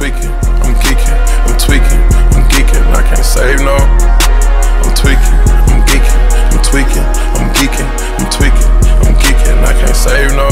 tweaking, 0.00 0.32
I'm 0.64 0.72
geeking, 0.80 1.12
I'm 1.44 1.58
tweaking, 1.60 2.00
I'm 2.32 2.48
geeking. 2.48 2.84
I 2.96 3.04
can't 3.04 3.20
save 3.20 3.60
no. 3.60 3.76
I'm 3.76 4.96
tweaking, 4.96 5.36
I'm 5.68 5.84
geeking, 5.84 6.20
I'm 6.48 6.62
tweaking, 6.64 7.04
I'm 7.36 7.52
geeking, 7.52 7.90
I'm 8.16 8.30
tweaking, 8.32 8.70
I'm 9.04 9.12
geeking. 9.20 9.60
I 9.60 9.72
can't 9.76 9.92
save 9.92 10.32
no. 10.32 10.48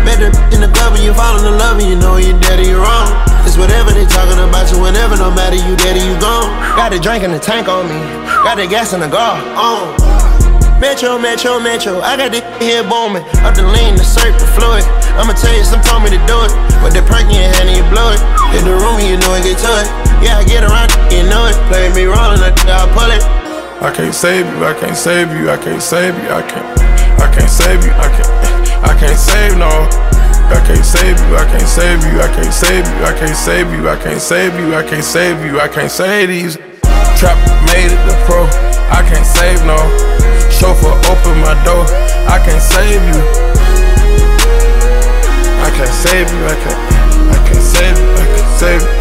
Better 0.00 0.32
in 0.56 0.64
the 0.64 0.70
club 0.72 0.96
and 0.96 1.04
you 1.04 1.12
fall 1.12 1.36
in 1.36 1.44
love 1.60 1.76
and 1.78 1.86
you 1.86 1.96
know 1.96 2.16
you're 2.16 2.40
dead 2.40 2.64
you're 2.64 2.80
wrong. 2.80 3.12
It's 3.44 3.58
whatever 3.58 3.90
they 3.90 4.06
talking 4.06 4.40
about 4.40 4.72
you, 4.72 4.80
whenever, 4.80 5.14
no 5.14 5.30
matter 5.30 5.56
you 5.56 5.76
dead 5.76 6.00
you 6.00 6.18
gone. 6.18 6.56
Got 6.80 6.94
a 6.94 6.98
drink 6.98 7.22
in 7.22 7.32
the 7.32 7.38
tank 7.38 7.68
on 7.68 7.84
me, 7.84 8.00
got 8.40 8.56
the 8.56 8.66
gas 8.66 8.94
in 8.94 9.00
the 9.00 9.10
car 9.10 9.36
on. 9.60 10.09
Metro, 10.80 11.20
Metro, 11.20 11.60
Metro, 11.60 12.00
I 12.00 12.16
got 12.16 12.32
this 12.32 12.40
here 12.56 12.80
booming. 12.80 13.20
Up 13.44 13.52
the 13.52 13.68
lean, 13.68 14.00
the 14.00 14.02
surf, 14.02 14.32
the 14.40 14.48
fluid. 14.56 14.80
I'ma 15.20 15.36
tell 15.36 15.52
you, 15.52 15.60
some 15.60 15.84
told 15.84 16.00
me 16.00 16.08
to 16.08 16.20
do 16.24 16.36
it. 16.40 16.52
But 16.80 16.96
the 16.96 17.04
perk 17.04 17.28
in 17.28 17.36
your 17.36 17.52
hand 17.52 17.68
and 17.68 17.76
you 17.76 17.84
blow 17.92 18.16
it. 18.16 18.20
In 18.56 18.64
the 18.64 18.72
room, 18.72 18.96
you 19.04 19.20
know 19.20 19.36
it 19.36 19.44
get 19.44 19.60
to 19.60 19.72
it. 19.76 19.88
Yeah, 20.24 20.40
I 20.40 20.44
get 20.48 20.64
around, 20.64 20.88
you 21.12 21.20
know 21.28 21.52
it. 21.52 21.56
Play 21.68 21.92
me 21.92 22.08
rolling, 22.08 22.40
I'll 22.40 22.88
pull 22.96 23.12
it. 23.12 23.20
I 23.84 23.92
can't 23.92 24.16
save 24.16 24.48
you, 24.48 24.64
I 24.64 24.72
can't 24.72 24.96
save 24.96 25.28
you, 25.36 25.52
I 25.52 25.60
can't 25.60 25.84
save 25.84 26.16
you, 26.16 26.28
I 26.32 26.40
can't, 26.48 26.68
I 27.20 27.28
can't 27.28 27.52
save 27.52 27.84
you, 27.84 27.92
I 27.92 28.08
can't, 28.16 28.32
I 28.80 28.92
can't 28.96 29.20
save 29.20 29.60
no. 29.60 29.68
I 30.48 30.64
can't 30.64 30.84
save 30.84 31.20
you, 31.28 31.36
I 31.36 31.44
can't 31.44 31.68
save 31.68 32.00
you, 32.08 32.20
I 32.24 32.28
can't 32.32 32.52
save 32.56 32.88
you, 32.88 33.04
I 33.04 33.12
can't 33.20 33.36
save 33.36 33.68
you, 33.68 33.88
I 33.88 33.96
can't 34.00 34.20
save 34.20 34.56
you, 34.56 34.74
I 34.74 34.82
can't 34.82 35.04
save 35.04 35.44
you, 35.44 35.60
I 35.60 35.68
can't 35.68 35.92
save 35.92 36.28
these. 36.28 36.56
Trap 37.20 37.36
made 37.68 37.92
it 37.92 38.00
the 38.08 38.16
pro, 38.24 38.48
I 38.88 39.04
can't 39.04 39.28
save 39.28 39.60
no. 39.68 40.19
Chauffeur 40.60 40.92
open 41.08 41.40
my 41.40 41.56
door, 41.64 41.88
I 42.28 42.36
can't 42.44 42.60
save 42.60 43.00
you. 43.00 43.16
I 45.64 45.72
can't 45.72 45.88
save 45.88 46.28
you, 46.28 46.44
I 46.44 46.56
can't, 46.60 46.76
I 47.32 47.38
can't 47.48 47.64
save 47.64 47.96
you, 47.96 48.12
I 48.12 48.26
can't 48.28 48.52
save 48.60 48.82
you. 48.84 49.00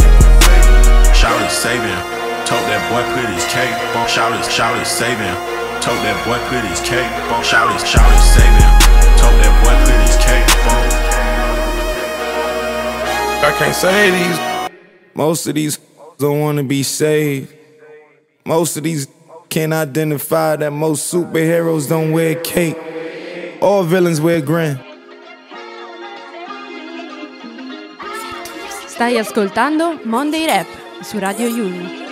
Shout 1.12 1.36
it, 1.44 1.52
saving. 1.52 2.00
Told 2.48 2.64
that 2.72 2.80
boy 2.88 3.04
put 3.12 3.28
his 3.36 3.44
cake. 3.52 3.76
Shout 4.08 4.32
it, 4.40 4.48
shout 4.50 4.80
it, 4.80 4.88
saving. 4.88 5.36
Told 5.84 6.00
that 6.08 6.16
boy 6.24 6.40
put 6.48 6.64
his 6.64 6.80
cake. 6.80 7.12
Shout 7.44 7.68
it, 7.76 7.84
shout 7.84 8.08
it, 8.08 8.24
saving. 8.24 8.72
Told 9.20 9.36
that 9.44 9.52
boy 9.60 9.76
put 9.84 10.00
his 10.00 10.16
cake. 10.16 10.48
I 13.44 13.52
can't 13.60 13.76
say 13.76 14.12
these. 14.16 14.40
Most 15.14 15.46
of 15.46 15.56
these 15.56 15.78
don't 16.18 16.40
wanna 16.40 16.64
be 16.64 16.84
saved. 16.84 17.54
Most 18.46 18.78
of 18.78 18.84
these 18.84 19.08
can't 19.50 19.74
identify 19.74 20.56
that 20.56 20.72
most 20.72 21.12
superheroes 21.12 21.90
don't 21.90 22.12
wear 22.12 22.36
cape. 22.36 22.78
All 23.62 23.84
villains 23.84 24.22
wear 24.22 24.42
grin. 24.42 24.80
Stai 28.88 29.18
ascoltando 29.18 30.00
Monday 30.06 30.46
Rap 30.46 30.68
su 31.02 31.20
Radio 31.20 31.48
Yulm. 31.48 32.09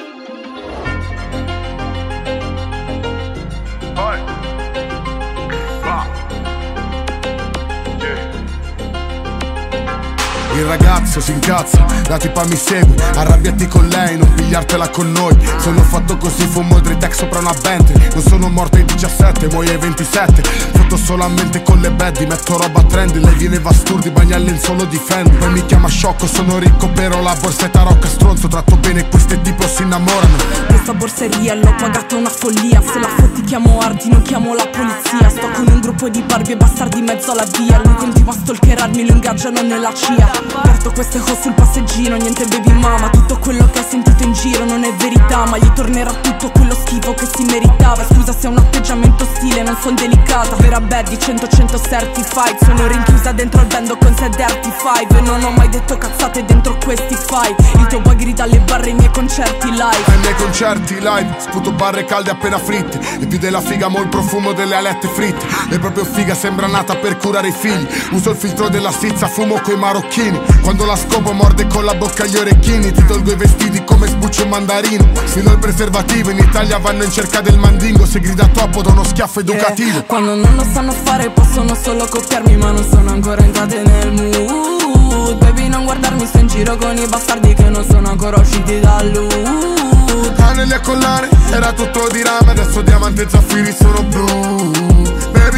Il 10.58 10.66
ragazzo 10.66 11.22
si 11.22 11.34
incazza, 11.34 11.86
la 12.08 12.18
tipa 12.18 12.44
mi 12.46 12.56
segue 12.56 12.96
Arrabbiati 13.14 13.68
con 13.68 13.88
lei, 13.90 14.18
non 14.18 14.34
pigliartela 14.34 14.90
con 14.90 15.12
noi. 15.12 15.38
Sono 15.60 15.84
fatto 15.84 16.18
così, 16.18 16.48
fumo 16.48 16.80
Dritec 16.80 17.14
sopra 17.14 17.38
una 17.38 17.54
Bentley. 17.62 18.10
Non 18.16 18.24
sono 18.24 18.50
morto 18.50 18.78
ai 18.78 18.86
17, 18.86 19.50
muoio 19.50 19.70
ai 19.70 19.78
27 19.78 20.42
Foto 20.42 20.98
solamente 20.98 21.62
con 21.62 21.80
le 21.80 21.92
bad, 21.92 22.18
metto 22.28 22.58
roba 22.58 22.82
trendy 22.82 23.20
Lei 23.20 23.36
viene 23.36 23.60
vasturdi, 23.60 24.10
bagna 24.10 24.38
il 24.38 24.60
solo 24.60 24.86
difendi. 24.86 25.30
Poi 25.38 25.52
mi 25.52 25.64
chiama 25.68 25.90
sciocco, 25.90 26.26
sono 26.26 26.58
ricco 26.58 26.90
però 26.90 27.22
la 27.22 27.38
borsa 27.40 27.68
è 27.68 27.70
tarocca 27.70 28.08
stronzo. 28.08 28.48
Tratto 28.48 28.78
bene 28.78 29.08
queste 29.10 29.40
tipo 29.42 29.62
si 29.68 29.84
innamorano. 29.84 30.38
Questa 30.70 30.94
borseria 30.96 31.54
l'ho 31.54 31.76
pagata 31.78 32.16
una 32.16 32.30
follia. 32.30 32.82
Se 32.82 32.98
la 32.98 33.10
fotti 33.10 33.44
chiamo 33.44 33.78
Ardi, 33.78 34.10
non 34.10 34.24
chiamo 34.24 34.56
la 34.56 34.66
polizia. 34.66 35.30
Sto 35.30 35.52
con 35.54 35.68
un 35.68 35.80
gruppo 35.82 36.10
di 36.10 36.24
barbi 36.24 36.54
e 36.54 36.58
bastardi 36.58 36.98
in 36.98 37.06
mezzo 37.06 37.32
alla 37.32 37.46
via. 37.60 37.80
Lui 37.84 37.94
continua 37.94 38.34
a 38.34 38.38
stalkerarmi, 38.38 39.06
lo 39.06 39.12
ingaggiano 39.12 39.62
nella 39.62 39.94
CIA 39.94 40.47
Porto 40.48 40.92
queste 40.92 41.20
ho 41.20 41.38
sul 41.40 41.54
passeggino, 41.54 42.16
niente 42.16 42.46
baby 42.46 42.72
mama 42.74 43.10
Tutto 43.10 43.38
quello 43.38 43.70
che 43.70 43.80
hai 43.80 43.86
sentito 43.88 44.24
in 44.24 44.34
giro 44.34 44.66
non 44.66 44.84
è 44.84 44.94
verità 44.96 45.46
Ma 45.46 45.58
gli 45.58 45.72
tornerà 45.74 46.12
tutto 46.14 46.50
quello 46.52 46.74
schifo 46.74 47.14
che 47.14 47.28
si 47.34 47.44
meritava. 47.46 48.04
Scusa 48.06 48.34
se 48.34 48.48
è 48.48 48.50
un 48.50 48.58
atteggiamento 48.58 49.26
stile, 49.36 49.62
non 49.62 49.78
son 49.82 49.96
delicata. 49.96 50.56
Vera 50.58 50.80
bad 50.80 51.10
di 51.10 51.16
100-100 51.16 51.90
certified 51.90 52.58
Sono 52.64 52.88
rinchiusa 52.88 53.32
dentro 53.32 53.62
al 53.62 53.68
bando 53.68 53.98
con 53.98 54.16
6 54.16 54.30
dirty 54.30 54.72
five. 54.72 55.18
E 55.18 55.22
non 55.22 55.44
ho 55.44 55.52
mai 55.52 55.70
detto 55.70 55.98
cazzate 55.98 56.46
dentro 56.46 56.78
questi 56.84 57.16
file 57.16 57.56
Il 57.76 57.88
tuo 57.88 58.00
boy 58.00 58.16
grida 58.16 58.44
alle 58.44 58.60
barre 58.60 58.90
ai 58.90 58.96
miei 58.96 59.12
concerti 59.12 59.70
live. 59.70 60.04
Ai 60.06 60.18
miei 60.20 60.36
concerti 60.36 60.96
live, 60.96 61.36
sputo 61.38 61.72
barre 61.72 62.06
calde 62.06 62.32
appena 62.32 62.58
fritte. 62.58 63.00
E 63.20 63.26
più 63.26 63.38
della 63.38 63.62
figa 63.62 63.88
mo 63.88 64.02
il 64.02 64.10
profumo 64.10 64.54
delle 64.54 64.76
alette 64.76 65.08
fritte. 65.08 65.46
E 65.70 65.80
proprio 65.80 66.06
figa 66.06 66.34
sembra 66.34 66.68
nata 66.68 66.96
per 66.96 67.18
curare 67.18 67.50
i 67.50 67.54
figli. 67.54 67.88
Uso 68.12 68.32
il 68.32 68.38
filtro 68.38 68.70
della 68.70 68.92
stizza, 68.92 69.28
fumo 69.28 69.60
coi 69.62 69.78
marocchini 69.78 70.37
quando 70.62 70.86
la 70.86 70.96
scopo 70.96 71.32
morde 71.32 71.68
con 71.68 71.86
la 71.86 71.94
bocca 71.96 72.26
gli 72.26 72.36
orecchini 72.36 72.92
Ti 72.92 73.06
tolgo 73.06 73.32
i 73.32 73.36
vestiti 73.36 73.84
come 73.84 74.08
sbuccio 74.08 74.44
un 74.44 74.50
mandarino. 74.50 75.08
Sfilo 75.26 75.52
il 75.52 75.60
preservativo, 75.60 76.30
in 76.30 76.38
Italia 76.40 76.78
vanno 76.78 77.04
in 77.04 77.12
cerca 77.12 77.42
del 77.42 77.58
mandingo. 77.58 78.06
Se 78.06 78.20
grida 78.20 78.48
troppo 78.48 78.82
do 78.82 78.90
uno 78.92 79.04
schiaffo 79.04 79.40
educativo. 79.40 80.00
Eh, 80.00 80.06
Quando 80.06 80.36
non 80.36 80.56
lo 80.56 80.66
sanno 80.72 80.92
fare 80.92 81.30
possono 81.30 81.76
solo 81.76 82.06
copiarmi 82.08 82.58
Ma 82.58 82.72
non 82.72 82.84
sono 82.90 83.12
ancora 83.12 83.44
entrate 83.44 83.82
nel 83.82 84.12
mood. 84.14 85.38
Baby 85.38 85.68
non 85.68 85.84
guardarmi 85.86 86.26
sto 86.26 86.40
in 86.40 86.48
giro 86.48 86.76
con 86.78 86.98
i 86.98 87.06
bastardi 87.08 87.54
Che 87.54 87.70
non 87.70 87.86
sono 87.86 88.10
ancora 88.10 88.40
usciti 88.40 88.80
dal 88.80 89.12
loot. 89.12 90.40
Anelli 90.40 90.74
a 90.74 90.80
collare, 90.80 91.30
era 91.52 91.72
tutto 91.74 92.08
di 92.12 92.24
rame 92.24 92.52
Adesso 92.52 92.82
diamante 92.82 93.24
e 93.24 93.30
zaffiri 93.30 93.72
sono 93.78 94.02
blu 94.04 94.97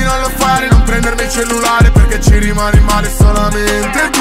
Non 0.03 0.21
lo 0.21 0.29
fare, 0.37 0.67
non 0.69 0.83
prendermi 0.83 1.23
il 1.23 1.29
cellulare 1.29 1.91
Perché 1.91 2.21
ci 2.21 2.37
rimani 2.37 2.79
male 2.81 3.11
solamente 3.15 4.09
tu. 4.11 4.19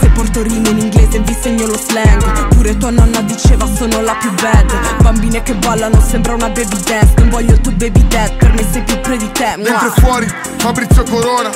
Se 0.00 0.08
porto 0.10 0.42
rime 0.42 0.68
in 0.70 0.78
inglese 0.78 1.18
vi 1.20 1.36
segno 1.40 1.66
lo 1.66 1.76
slang. 1.76 2.48
Pure 2.48 2.76
tua 2.76 2.90
nonna 2.90 3.20
diceva 3.20 3.66
sono 3.66 4.00
la 4.00 4.14
più 4.14 4.32
bad. 4.34 5.02
Bambine 5.02 5.42
che 5.42 5.54
ballano 5.54 6.00
sembra 6.00 6.34
una 6.34 6.48
baby 6.48 6.80
dance. 6.82 7.14
Non 7.18 7.28
voglio 7.28 7.52
il 7.52 7.60
tuo 7.60 7.72
baby 7.72 8.06
dad, 8.08 8.34
per 8.36 8.52
me 8.52 8.64
sei 8.70 8.82
più 8.82 9.00
pre 9.00 9.16
di 9.16 9.30
te 9.32 9.54
Dentro 9.56 9.86
e 9.86 10.00
fuori, 10.00 10.26
Fabrizio 10.58 11.02
Corona 11.04 11.50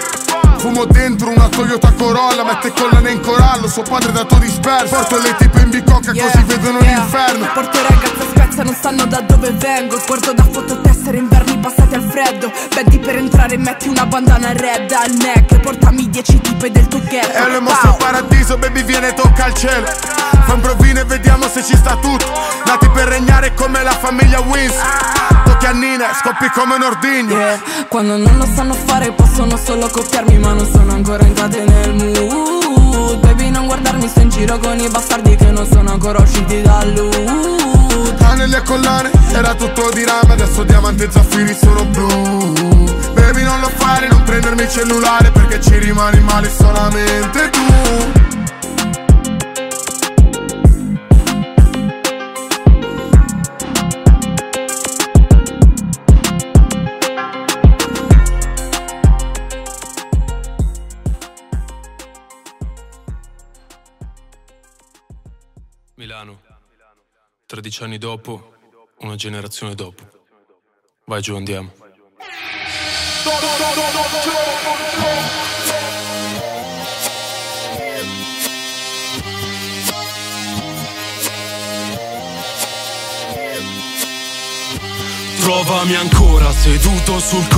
Fumo 0.58 0.84
dentro 0.84 1.30
una 1.30 1.48
Toyota 1.48 1.92
Corolla 1.92 2.44
Mette 2.44 2.72
collane 2.72 3.10
in 3.10 3.20
corallo, 3.20 3.66
suo 3.66 3.82
padre 3.82 4.10
è 4.10 4.12
dato 4.12 4.36
disperso. 4.36 4.94
Porto 4.94 5.18
le 5.18 5.34
tipe 5.36 5.60
in 5.60 5.70
bicocca 5.70 6.12
Yeah, 6.12 6.30
così 6.30 6.44
vedono 6.44 6.78
yeah. 6.80 6.94
l'inferno. 6.96 7.46
Porto 7.54 7.78
ragazze 7.80 8.29
Spezia 8.60 8.64
non 8.64 8.74
sanno 8.74 9.06
da 9.06 9.20
dove 9.22 9.50
vengo. 9.52 9.98
Guardo 10.06 10.32
da 10.32 10.44
fototessere 10.44 11.16
inverni 11.16 11.58
passati 11.58 11.94
al 11.94 12.02
freddo. 12.02 12.52
Vedi 12.74 12.98
per 12.98 13.16
entrare 13.16 13.56
metti 13.56 13.88
una 13.88 14.04
bandana 14.06 14.52
red 14.52 14.92
al 14.92 15.12
neck 15.12 15.60
Portami 15.60 16.08
10 16.10 16.40
tipe 16.40 16.70
del 16.70 16.86
tuo 16.88 17.00
ghetto. 17.00 17.38
E 17.38 17.50
le 17.50 17.60
mostro 17.60 17.90
il 17.90 17.96
paradiso, 17.96 18.58
baby 18.58 18.82
viene 18.82 19.14
tocca 19.14 19.44
al 19.44 19.54
cielo. 19.54 19.86
Fa 19.86 20.52
un 20.52 20.60
provino 20.60 21.00
e 21.00 21.04
vediamo 21.04 21.48
se 21.48 21.64
ci 21.64 21.76
sta 21.76 21.96
tutto. 21.96 22.26
Nati 22.66 22.88
per 22.90 23.08
regnare 23.08 23.54
come 23.54 23.82
la 23.82 23.92
famiglia 23.92 24.40
Wins. 24.40 24.74
Tocchi 25.44 25.66
a 25.66 25.72
Nina, 25.72 26.12
scoppi 26.12 26.50
come 26.50 26.74
un 26.74 26.82
ordigno. 26.82 27.36
Yeah, 27.36 27.60
Quando 27.88 28.18
non 28.18 28.36
lo 28.36 28.46
sanno 28.54 28.74
fare 28.74 29.10
possono 29.12 29.56
solo 29.56 29.88
copiarmi 29.88 30.38
ma 30.38 30.52
non 30.52 30.68
sono 30.70 30.92
ancora 30.92 31.24
entrate 31.24 31.64
nel 31.64 31.94
mood. 31.94 33.20
Baby 33.20 33.50
non 33.50 33.66
guardarmi 33.66 34.06
sto 34.06 34.20
in 34.20 34.28
giro 34.28 34.58
con 34.58 34.78
i 34.78 34.88
bastardi 34.88 35.34
che 35.36 35.50
non 35.50 35.66
sono 35.66 35.92
ancora 35.92 36.20
usciti 36.20 36.60
dal 36.60 36.92
loot 36.92 37.79
Anelli 38.20 38.54
a 38.54 38.62
collane, 38.62 39.10
era 39.32 39.54
tutto 39.54 39.90
di 39.92 40.04
rame 40.04 40.32
Adesso 40.32 40.62
diamante 40.64 41.04
e 41.04 41.10
zaffiri 41.10 41.54
sono 41.54 41.84
blu. 41.84 42.54
Baby 43.12 43.42
non 43.42 43.60
lo 43.60 43.70
fare, 43.76 44.08
non 44.08 44.22
prendermi 44.22 44.62
il 44.62 44.70
cellulare 44.70 45.30
Perché 45.30 45.60
ci 45.60 45.78
rimani 45.78 46.20
male 46.20 46.50
solamente 46.50 47.50
tu 47.50 48.29
13 67.50 67.82
anni 67.82 67.98
dopo, 67.98 68.52
una 68.98 69.16
generazione 69.16 69.74
dopo. 69.74 70.04
Vai 71.06 71.20
giù, 71.20 71.34
andiamo. 71.34 71.72
Trovami 85.40 85.94
ancora 85.96 86.52
seduto 86.52 87.18
sul 87.18 87.48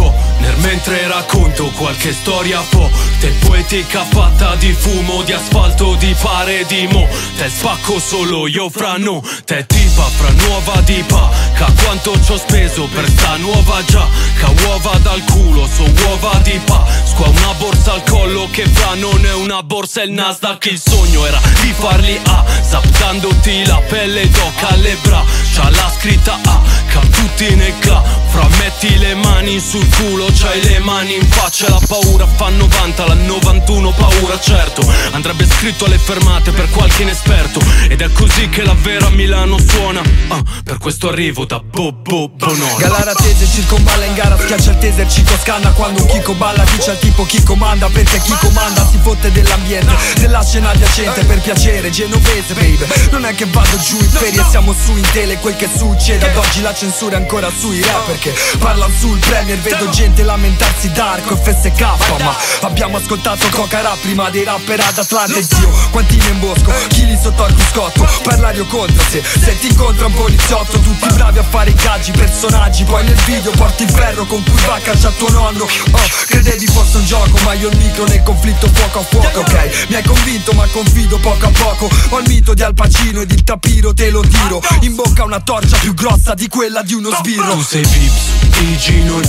Nel 0.43 0.57
mentre 0.59 1.07
racconto 1.07 1.71
qualche 1.77 2.13
storia 2.13 2.61
forte 2.63 3.29
Poetica 3.47 4.05
fatta 4.11 4.57
di 4.57 4.73
fumo, 4.73 5.23
di 5.23 5.33
asfalto, 5.33 5.95
di 5.95 6.13
pare 6.21 6.67
di 6.67 6.89
mo 6.91 7.07
Te 7.37 7.49
spacco 7.49 8.01
solo 8.01 8.49
io 8.49 8.69
fra 8.69 8.97
no 8.97 9.23
Te 9.45 9.65
tipa 9.67 10.03
fra 10.03 10.31
nuova 10.47 10.81
dipa. 10.81 11.31
Ca 11.55 11.73
quanto 11.85 12.21
ci 12.21 12.33
ho 12.33 12.37
speso 12.37 12.89
per 12.93 13.09
sta 13.09 13.37
nuova 13.37 13.85
già 13.85 14.05
Ca 14.39 14.53
uova 14.67 14.99
dal 14.99 15.23
culo, 15.25 15.69
so 15.73 15.85
uova 16.07 16.37
di 16.43 16.59
pa. 16.65 16.85
Squa 17.05 17.29
una 17.29 17.55
borsa 17.55 17.93
al 17.93 18.03
collo 18.03 18.49
che 18.51 18.67
fra 18.67 18.95
non 18.95 19.25
è 19.25 19.35
una 19.35 19.63
borsa 19.63 20.03
è 20.03 20.05
il 20.05 20.13
Nasdaq. 20.13 20.67
Il 20.67 20.81
sogno 20.85 21.25
era 21.25 21.41
di 21.61 21.73
farli 21.73 22.19
A 22.25 22.45
Zaptandoti 22.69 23.65
la 23.67 23.81
pelle 23.89 24.29
d'oca 24.29 24.69
alle 24.69 24.97
braccia 25.03 25.71
La 25.71 25.93
scritta 25.97 26.39
A 26.43 26.61
Cap 26.89 27.09
tutti 27.11 27.55
nel 27.55 27.75
cla 27.79 28.03
Fra 28.29 28.49
metti 28.59 28.99
le 28.99 29.15
mani 29.15 29.61
sul 29.61 29.87
culo 29.97 30.32
C'hai 30.35 30.63
le 30.65 30.79
mani 30.81 31.15
in 31.15 31.27
faccia 31.29 31.69
La 31.69 31.81
paura 31.87 32.27
fa 32.27 32.49
90 32.49 33.07
La 33.07 33.15
91 33.15 33.91
paura 33.93 34.39
certo. 34.41 34.83
Andrebbe 35.13 35.47
scritto 35.47 35.85
alle 35.85 35.99
fermate 35.99 36.51
per 36.51 36.69
qualche 36.71 37.03
inesperto. 37.03 37.61
Ed 37.89 38.01
è 38.01 38.11
così 38.13 38.49
che 38.49 38.63
la 38.63 38.75
vera 38.75 39.09
Milano 39.11 39.59
suona. 39.59 40.03
Ah, 40.29 40.43
Per 40.65 40.79
questo 40.79 41.09
arrivo 41.09 41.45
da 41.45 41.61
Bobo 41.61 42.29
Bonora 42.29 42.77
Galara 42.79 43.15
tese 43.15 43.47
circonvalla 43.47 44.05
in 44.05 44.15
gara 44.15 44.37
Schiaccia 44.39 44.71
il 44.73 44.79
taser 44.79 45.11
Cico 45.11 45.33
scanna 45.41 45.71
quando 45.71 46.03
un 46.03 46.09
Chico 46.09 46.35
balla 46.35 46.65
Dice 46.65 46.91
al 46.91 46.99
tipo 46.99 47.25
chi 47.25 47.43
comanda 47.43 47.89
Perché 47.89 48.21
chi 48.21 48.35
comanda 48.41 48.87
si 48.91 48.99
fotte 49.01 49.33
dell'ambiente 49.33 49.93
Della 50.19 50.43
scena 50.45 50.71
adiacente 50.71 51.25
Per 51.25 51.41
piacere 51.41 51.91
genovese 51.91 52.55
baby 52.55 52.87
Non 53.11 53.25
è 53.25 53.35
che 53.35 53.47
vado 53.47 53.79
giù 53.79 53.97
in 53.97 54.11
ferie 54.11 54.45
Siamo 54.51 54.75
su 54.75 54.97
in 54.97 55.07
tele 55.13 55.39
Quel 55.39 55.57
che 55.57 55.69
succede 55.75 56.31
ad 56.31 56.37
oggi 56.37 56.61
la 56.61 56.75
censura 56.75 57.17
è 57.17 57.21
ancora 57.21 57.51
sui 57.51 57.81
rap 57.81 58.07
Perché 58.07 58.35
parlano 58.59 58.93
sul 58.99 59.19
premier 59.19 59.59
Vedo 59.59 59.89
gente 59.91 60.12
lamentarsi 60.21 60.91
d'arco 60.93 61.35
e 61.35 61.37
FSK 61.37 61.81
Ma 62.21 62.37
abbiamo 62.61 62.99
ascoltato 62.99 63.47
Coca 63.51 63.81
Rap 63.81 63.99
Prima 64.01 64.29
dei 64.29 64.45
rapper 64.45 64.81
ad 64.81 64.99
Atlante 64.99 65.43
Zio. 65.43 65.71
Quantini 65.91 66.29
in 66.29 66.41
bosco 66.41 66.73
Chi 66.89 67.07
li 67.07 67.19
sotto 67.21 67.45
al 67.45 67.55
cruscotto 67.55 68.07
Parlare 68.23 68.61
o 68.61 68.67
contro 68.67 69.03
se 69.09 69.23
Se 69.23 69.59
ti 69.59 69.69
incontra 69.69 70.07
un 70.07 70.15
poliziotto 70.15 70.79
Tutti 70.79 71.09
bravi 71.15 71.39
a 71.39 71.45
fare 71.45 71.71
i 71.71 71.75
gaggi 71.75 72.11
Personaggi. 72.13 72.85
Poi 72.85 73.05
nel 73.05 73.19
video 73.25 73.51
porti 73.53 73.85
il 73.85 73.91
ferro 73.91 74.27
Con 74.27 74.43
cui 74.43 74.61
va 74.67 74.75
a 74.75 74.81
caccia 74.81 75.11
tuo 75.17 75.31
nonno. 75.31 75.65
Oh 75.65 76.01
credevi 76.27 76.67
fosse 76.67 76.99
un 76.99 77.07
gioco 77.07 77.39
Ma 77.45 77.55
io 77.55 77.69
il 77.69 77.77
micro 77.77 78.05
nel 78.05 78.23
conflitto 78.23 78.69
fuoco 78.73 78.99
a 78.99 79.03
fuoco 79.03 79.41
Ok? 79.41 79.87
Mi 79.89 79.95
hai 79.95 80.03
convinto 80.03 80.53
ma 80.53 80.67
confido 80.67 81.19
poco 81.19 81.47
a 81.47 81.51
poco. 81.51 81.89
Ho 82.11 82.19
il 82.19 82.29
mito 82.29 82.55
di 82.55 82.63
Al 82.63 82.75
Pacino 82.75 83.21
ed 83.21 83.31
il 83.31 83.45
tapiro 83.45 83.93
te 83.95 84.11
lo 84.11 84.21
tiro. 84.21 84.61
In 84.81 84.95
bocca 84.95 85.25
una 85.25 85.41
torcia 85.41 85.77
più 85.79 85.95
grossa 85.95 86.35
di 86.35 86.49
quella 86.49 86.83
di 86.83 86.95
uno 86.95 87.11
sbirro. 87.11 87.55
Tu 87.55 87.63
sei 87.63 87.83
Vips, 87.83 88.23
Tigino 88.51 89.21
e 89.21 89.27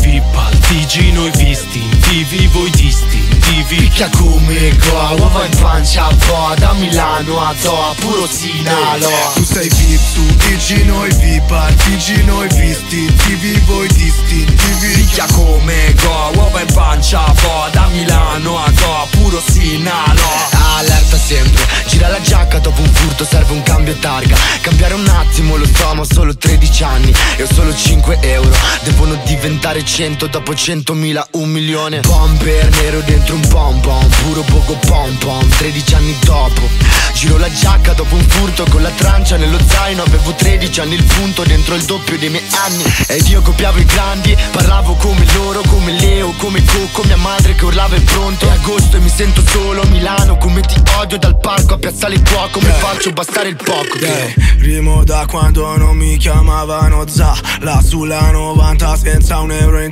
Vipal 0.73 0.87
Tigino 0.87 1.27
e 1.27 1.31
Vistintivi 1.31 2.47
voi 2.47 2.69
distintivi 2.71 3.75
Picchia 3.75 4.09
come 4.09 4.75
qua, 4.77 5.13
uova 5.17 5.45
in 5.45 5.55
pancia 5.57 6.07
po' 6.07 6.53
Da 6.57 6.73
Milano 6.73 7.39
a 7.39 7.53
Doha, 7.61 7.93
puro 7.99 8.27
Sinalo 8.27 9.09
Tu 9.35 9.43
sei 9.43 9.69
VIP, 9.69 10.13
tu 10.13 10.47
dici 10.47 10.83
noi 10.85 11.13
VIP 11.13 11.51
Artiggi 11.51 12.23
noi 12.23 12.47
visti, 12.55 13.05
TV 13.05 13.59
voi 13.65 13.87
distintivi 13.89 14.93
Picchia 14.93 15.25
come 15.33 15.93
go, 16.01 16.31
uova 16.33 16.61
in 16.61 16.73
pancia 16.73 17.21
po' 17.21 17.67
Da 17.71 17.87
Milano 17.87 18.57
a 18.57 18.69
Doha, 18.71 19.07
puro 19.11 19.41
Sinalo 19.45 20.53
Allerta 20.75 21.17
sempre, 21.17 21.63
gira 21.87 22.07
la 22.07 22.19
giacca 22.19 22.57
dopo 22.57 22.81
un 22.81 22.91
furto 22.91 23.23
serve 23.23 23.53
un 23.53 23.61
cambio 23.63 23.95
targa. 23.95 24.35
Cambiare 24.61 24.95
un 24.95 25.07
attimo 25.07 25.55
lo 25.55 25.67
ho 25.95 26.03
solo 26.03 26.35
13 26.35 26.83
anni 26.83 27.13
E 27.37 27.43
ho 27.43 27.47
solo 27.53 27.73
5 27.73 28.17
euro. 28.21 28.51
Devono 28.83 29.15
diventare 29.23 29.85
100 29.85 30.27
dopo 30.27 30.53
100.000 30.63 31.21
un 31.31 31.49
milione. 31.49 31.99
Bomber 31.99 32.69
nero 32.81 33.01
dentro 33.01 33.35
un 33.35 33.45
pom 33.49 33.81
pom 33.81 34.07
Puro 34.21 34.43
poco 34.43 34.77
pom 34.87 35.13
pom 35.17 35.45
13 35.49 35.95
anni 35.95 36.15
dopo. 36.23 36.69
Giro 37.13 37.37
la 37.37 37.51
giacca 37.51 37.91
dopo 37.91 38.15
un 38.15 38.21
furto 38.21 38.65
con 38.69 38.81
la 38.81 38.89
trancia 38.89 39.35
nello 39.35 39.59
zaino 39.67 40.03
Avevo 40.03 40.31
13 40.31 40.79
anni 40.79 40.95
il 40.95 41.03
punto 41.03 41.43
dentro 41.43 41.75
il 41.75 41.83
doppio 41.83 42.17
dei 42.17 42.29
miei 42.29 42.43
anni. 42.65 42.81
Ed 43.07 43.27
io 43.27 43.41
copiavo 43.41 43.77
i 43.77 43.83
grandi 43.83 44.37
Parlavo 44.51 44.93
come 44.93 45.25
loro, 45.33 45.61
come 45.67 45.99
Leo, 45.99 46.31
come 46.37 46.63
Coco 46.63 47.03
Mia 47.07 47.17
madre 47.17 47.55
che 47.55 47.65
urlava 47.65 47.95
è 47.97 48.01
pronto. 48.01 48.47
È 48.47 48.51
agosto 48.51 48.95
e 48.95 48.99
mi 49.01 49.09
sento 49.09 49.43
solo 49.45 49.83
Milano 49.89 50.37
come 50.37 50.61
ti 50.61 50.81
odio 50.97 51.17
dal 51.17 51.37
parco 51.39 51.73
a 51.73 51.77
piazzale 51.77 52.15
il 52.15 52.23
cuoco 52.23 52.61
Mi 52.61 52.71
faccio 52.77 53.11
bastare 53.11 53.49
il 53.49 53.57
poco 53.57 53.97
Yeah, 53.99 54.33
rimo 54.59 55.03
da 55.03 55.25
quando 55.27 55.75
non 55.75 55.97
mi 55.97 56.15
chiamavano 56.15 57.05
za 57.05 57.35
Là 57.59 57.81
sulla 57.85 58.31
90 58.31 58.95
senza 58.95 59.39
un 59.39 59.51
euro 59.51 59.81
in 59.81 59.91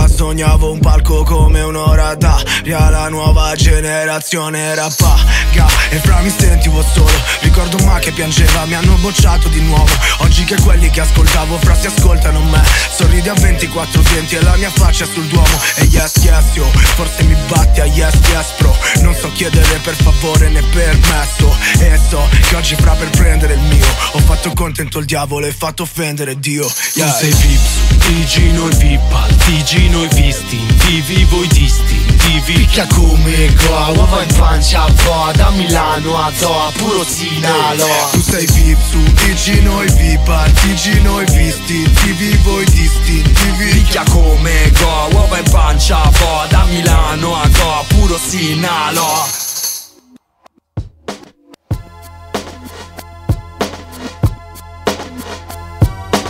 ta 0.00 0.10
Scastognavo 0.20 0.72
un 0.72 0.80
palco 0.80 1.22
come 1.24 1.62
un'ora 1.62 2.14
d'aria 2.14 2.90
La 2.90 3.08
nuova 3.08 3.54
generazione 3.54 4.74
rappaga 4.74 5.66
E 5.88 5.96
fra 5.96 6.20
mi 6.20 6.30
sentivo 6.36 6.84
solo. 6.92 7.10
Ricordo 7.40 7.78
ma 7.84 7.98
che 7.98 8.12
piangeva 8.12 8.64
Mi 8.66 8.74
hanno 8.74 8.94
bocciato 8.96 9.48
di 9.48 9.60
nuovo. 9.60 9.88
Oggi 10.18 10.44
che 10.44 10.56
quelli 10.60 10.90
che 10.90 11.00
ascoltavo 11.00 11.58
fra 11.58 11.74
si 11.74 11.86
ascoltano 11.86 12.40
me. 12.44 12.62
Sorridi 12.94 13.28
a 13.28 13.34
24 13.34 14.02
denti 14.12 14.36
e 14.36 14.42
la 14.42 14.56
mia 14.56 14.70
faccia 14.70 15.06
sul 15.06 15.26
duomo. 15.26 15.58
E 15.76 15.84
yes 15.84 16.16
yes 16.22 16.44
yo 16.54 16.64
Forse 16.96 17.22
mi 17.24 17.36
batti 17.48 17.80
a 17.80 17.86
yes 17.86 18.14
yes 18.30 18.46
bro. 18.58 18.76
Non 19.00 19.14
so 19.14 19.30
chiedere 19.32 19.78
per 19.82 19.94
favore 19.94 20.48
né 20.48 20.62
permesso 20.70 21.56
E 21.78 21.98
so 22.08 22.26
che 22.48 22.56
oggi 22.56 22.74
fra 22.74 22.92
per 22.92 23.08
prendere 23.10 23.54
il 23.54 23.60
mio. 23.60 23.86
Ho 24.12 24.18
fatto 24.18 24.52
contento 24.52 24.98
il 24.98 25.06
diavolo 25.06 25.46
e 25.46 25.52
fatto 25.52 25.82
offendere 25.82 26.38
Dio. 26.38 26.66
Tu 26.66 26.98
yeah. 26.98 27.12
sei 27.12 27.32
Vips, 27.32 27.98
Tigino 27.98 28.68
e 28.68 28.74
Vipal 28.76 29.34
Tigino 29.36 29.89
e 29.92 30.08
Vistintivi 30.14 31.24
voi 31.24 31.46
distintivi 31.48 32.52
Picchia 32.52 32.86
come 32.86 33.52
qua, 33.54 33.88
uova 33.88 34.22
in 34.22 34.34
pancia 34.34 34.84
po' 34.84 35.30
Da 35.34 35.50
Milano 35.50 36.16
a 36.16 36.30
Doha, 36.38 36.70
puro 36.76 37.04
Sinalo 37.04 37.86
Tu 38.12 38.20
sei 38.20 38.46
VIP 38.46 38.78
su 38.88 39.02
dici 39.24 39.60
noi 39.62 39.90
VIP 39.92 40.28
Artiggi 40.28 41.00
noi 41.02 41.24
visti 41.26 41.82
TV 41.82 42.36
voi 42.42 42.64
distintivi 42.66 43.70
Picchia 43.70 44.04
come 44.10 44.70
go, 44.78 45.08
uova 45.12 45.38
in 45.38 45.50
pancia 45.50 45.98
po' 45.98 46.46
Da 46.48 46.64
Milano 46.64 47.34
a 47.34 47.48
Goa, 47.48 47.84
puro 47.88 48.18
Sinalo 48.18 49.49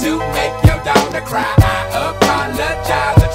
To 0.00 0.18
make 0.18 0.64
your 0.64 0.78
daughter 0.84 1.20
cry. 1.22 1.54
I 1.58 2.14
apologize. 2.14 3.27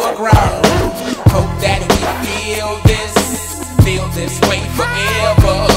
foreground. 0.00 0.64
Hope 1.28 1.52
that 1.60 1.80
we 1.84 2.00
feel 2.24 2.80
this, 2.88 3.12
feel 3.84 4.06
this 4.16 4.40
way 4.48 4.60
forever. 4.72 5.68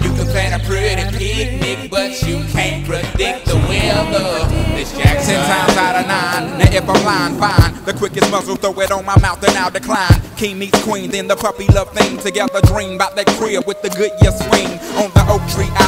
You 0.00 0.10
can 0.16 0.26
plan 0.32 0.58
a 0.58 0.64
pretty 0.64 1.04
picnic, 1.12 1.90
but 1.90 2.16
you 2.22 2.40
can't 2.48 2.86
predict 2.86 3.44
the 3.46 3.56
weather. 3.68 4.48
This 4.72 4.96
Jackson. 4.96 5.34
Ten 5.34 5.44
times 5.44 5.76
out 5.76 5.96
of 6.00 6.06
nine. 6.08 6.58
Now 6.58 6.72
if 6.72 6.88
I'm 6.88 7.04
lying, 7.04 7.36
fine. 7.38 7.84
The 7.84 7.92
quickest 7.92 8.30
muzzle, 8.30 8.56
throw 8.56 8.78
it 8.80 8.90
on 8.90 9.04
my 9.04 9.18
mouth 9.20 9.42
and 9.44 9.56
I'll 9.56 9.70
decline. 9.70 10.20
King 10.36 10.58
meets 10.58 10.82
queen, 10.84 11.10
then 11.10 11.26
the 11.28 11.36
puppy 11.36 11.66
love 11.68 11.92
thing. 11.92 12.16
Together 12.18 12.60
dream 12.62 12.94
about 12.94 13.16
that 13.16 13.26
crib 13.36 13.66
with 13.66 13.82
the 13.82 13.90
Goodyear 13.90 14.32
swing. 14.32 14.70
On 14.96 15.10
the 15.12 15.24
oak 15.28 15.44
tree, 15.52 15.68
I 15.76 15.87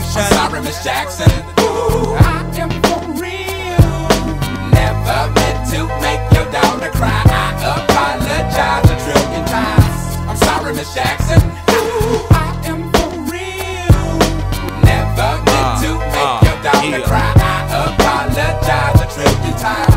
graduation. 0.00 0.22
I'm 0.22 0.50
sorry, 0.50 0.62
Miss 0.62 0.84
Jackson. 0.84 1.30
Ooh, 1.60 2.14
I 2.18 2.44
am 2.58 2.70
for 2.82 3.00
real. 3.20 4.08
Never 4.70 5.32
meant 5.34 5.70
to 5.72 5.86
make 6.00 6.22
your 6.32 6.50
daughter 6.52 6.90
cry. 6.90 7.22
I 7.26 7.54
apologize 7.82 8.90
a 8.90 8.96
trillion 9.04 9.44
times. 9.46 10.16
I'm 10.28 10.36
sorry, 10.36 10.74
Miss 10.74 10.94
Jackson. 10.94 11.40
Ooh, 11.70 12.26
I 12.30 12.60
am 12.64 12.90
for 12.92 13.10
real. 13.32 14.18
Never 14.84 15.30
meant 15.44 15.48
uh, 15.48 15.82
to 15.82 15.90
make 15.98 16.16
uh, 16.16 16.40
your 16.44 16.62
daughter 16.62 17.06
cry. 17.06 17.37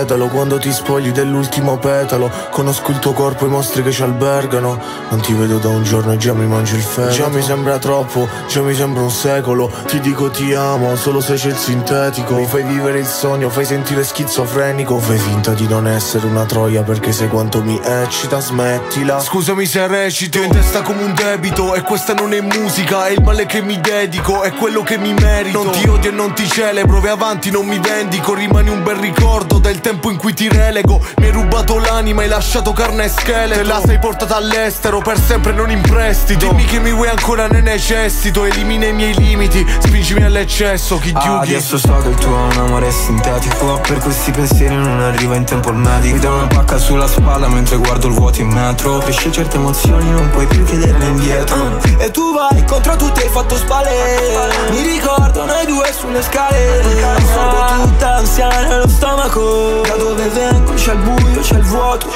dedalo 0.00 0.28
quando 0.28 0.58
ti 0.58 0.72
spogli 0.72 1.10
dell'ultimo 1.10 1.76
petalo. 1.78 2.30
Conosco 2.50 2.90
il 2.90 2.98
tuo 2.98 3.12
corpo, 3.12 3.46
i 3.46 3.48
mostri 3.48 3.82
che 3.82 3.92
ci 3.92 4.02
albergano. 4.02 4.78
Non 5.10 5.20
ti 5.20 5.32
vedo 5.32 5.58
da 5.58 5.68
un 5.68 5.82
giorno 5.82 6.12
e 6.12 6.16
già 6.16 6.32
mi 6.32 6.46
mangi 6.46 6.74
il 6.76 6.82
fegato. 6.82 7.14
Già 7.14 7.28
mi 7.28 7.42
sembra 7.42 7.78
troppo, 7.78 8.28
già 8.48 8.62
mi 8.62 8.74
sembra 8.74 9.02
un 9.02 9.10
secolo. 9.10 9.70
Ti 9.86 10.00
dico 10.00 10.30
ti 10.30 10.54
amo, 10.54 10.96
solo 10.96 11.20
se 11.20 11.34
c'è 11.34 11.48
il 11.48 11.56
sintetico. 11.56 12.34
Mi 12.34 12.46
fai 12.46 12.62
vivere 12.62 12.98
il 12.98 13.06
sogno, 13.06 13.50
fai 13.50 13.64
sentire 13.64 14.04
schizofrenico. 14.04 14.98
Fai 14.98 15.18
finta 15.18 15.52
di 15.52 15.66
non 15.68 15.86
essere 15.86 16.26
una 16.26 16.44
troia 16.44 16.82
perché 16.82 17.12
sai 17.12 17.28
quanto 17.28 17.62
mi 17.62 17.78
eccita 17.82 18.40
Smettila. 18.40 19.20
Scusami 19.20 19.66
se 19.66 19.86
recito, 19.86 20.38
Ti 20.38 20.44
ho 20.44 20.46
in 20.46 20.52
testa 20.52 20.82
come 20.82 21.02
un 21.02 21.14
debito 21.14 21.74
E 21.74 21.82
questa 21.82 22.14
non 22.14 22.32
è 22.32 22.40
musica, 22.40 23.06
è 23.06 23.10
il 23.10 23.22
male 23.22 23.46
che 23.46 23.60
mi 23.62 23.80
dedico 23.80 24.42
È 24.42 24.52
quello 24.52 24.82
che 24.82 24.96
mi 24.98 25.12
merito. 25.12 25.62
Non 25.62 25.72
ti 25.72 25.88
odio 25.88 26.10
e 26.10 26.14
non 26.14 26.32
ti 26.32 26.48
celebro, 26.48 27.00
vai 27.00 27.10
avanti 27.10 27.50
non 27.50 27.66
mi 27.66 27.78
vendico. 27.78 28.34
Rimani 28.34 28.70
un 28.70 28.82
bel 28.82 28.96
ricordo 28.96 29.58
del 29.58 29.80
tempo 29.80 29.89
in 29.90 30.16
cui 30.16 30.34
ti 30.34 30.48
relego. 30.48 31.00
Mi 31.18 31.26
hai 31.26 31.32
rubato 31.32 31.78
l'anima, 31.78 32.22
hai 32.22 32.28
lasciato 32.28 32.72
carne 32.72 33.04
e 33.04 33.08
scheletro. 33.08 33.62
Te 33.62 33.64
la 33.64 33.80
sei 33.84 33.98
portata 33.98 34.36
all'estero, 34.36 34.98
per 35.00 35.18
sempre 35.20 35.52
non 35.52 35.70
in 35.70 35.80
prestito. 35.80 36.48
Dimmi 36.48 36.64
che 36.64 36.78
mi 36.78 36.92
vuoi 36.92 37.08
ancora 37.08 37.46
ne 37.46 37.60
necessito. 37.60 38.44
Elimina 38.44 38.86
i 38.86 38.92
miei 38.92 39.14
limiti, 39.14 39.66
spingimi 39.80 40.22
all'eccesso. 40.22 40.98
Chi 40.98 41.12
Ah, 41.14 41.40
adesso 41.40 41.78
so 41.78 41.96
che 42.02 42.08
il 42.08 42.14
tuo 42.16 42.34
è 42.34 42.54
un 42.54 42.58
amore 42.58 42.90
sintetico. 42.90 43.80
Per 43.86 43.98
questi 43.98 44.30
pensieri 44.30 44.74
non 44.74 45.00
arriva 45.00 45.36
in 45.36 45.44
tempo 45.44 45.70
il 45.70 45.76
medico. 45.76 46.14
Mi 46.14 46.20
dà 46.20 46.30
una 46.30 46.46
pacca 46.46 46.78
sulla 46.78 47.06
spalla 47.06 47.48
mentre 47.48 47.76
guardo 47.76 48.06
il 48.08 48.14
vuoto 48.14 48.40
in 48.40 48.48
metro. 48.48 48.98
Cresce 48.98 49.30
certe 49.32 49.56
emozioni 49.56 50.10
non 50.10 50.30
puoi 50.30 50.46
più 50.46 50.64
chiederle 50.64 51.04
indietro. 51.06 51.78
E 51.98 52.10
tu 52.10 52.32
vai 52.32 52.64
contro 52.64 52.96
tutti 52.96 53.20
hai 53.20 53.28
fatto 53.28 53.56
spalle. 53.56 53.88
Mi 54.70 54.82
ricordo 54.82 55.19
noi 55.44 55.66
due 55.66 55.92
sulle 55.92 56.22
scale 56.22 56.80
Assorbo 57.02 57.84
tutta 57.84 58.14
ansia 58.16 58.48
nello 58.48 58.88
stomaco. 58.88 59.80
Da 59.82 59.96
dove 59.96 60.28
vengo 60.28 60.72
c'è 60.74 60.92
il 60.92 60.98
buio, 60.98 61.40
c'è 61.40 61.56
il 61.56 61.64
vuoto 61.64 62.08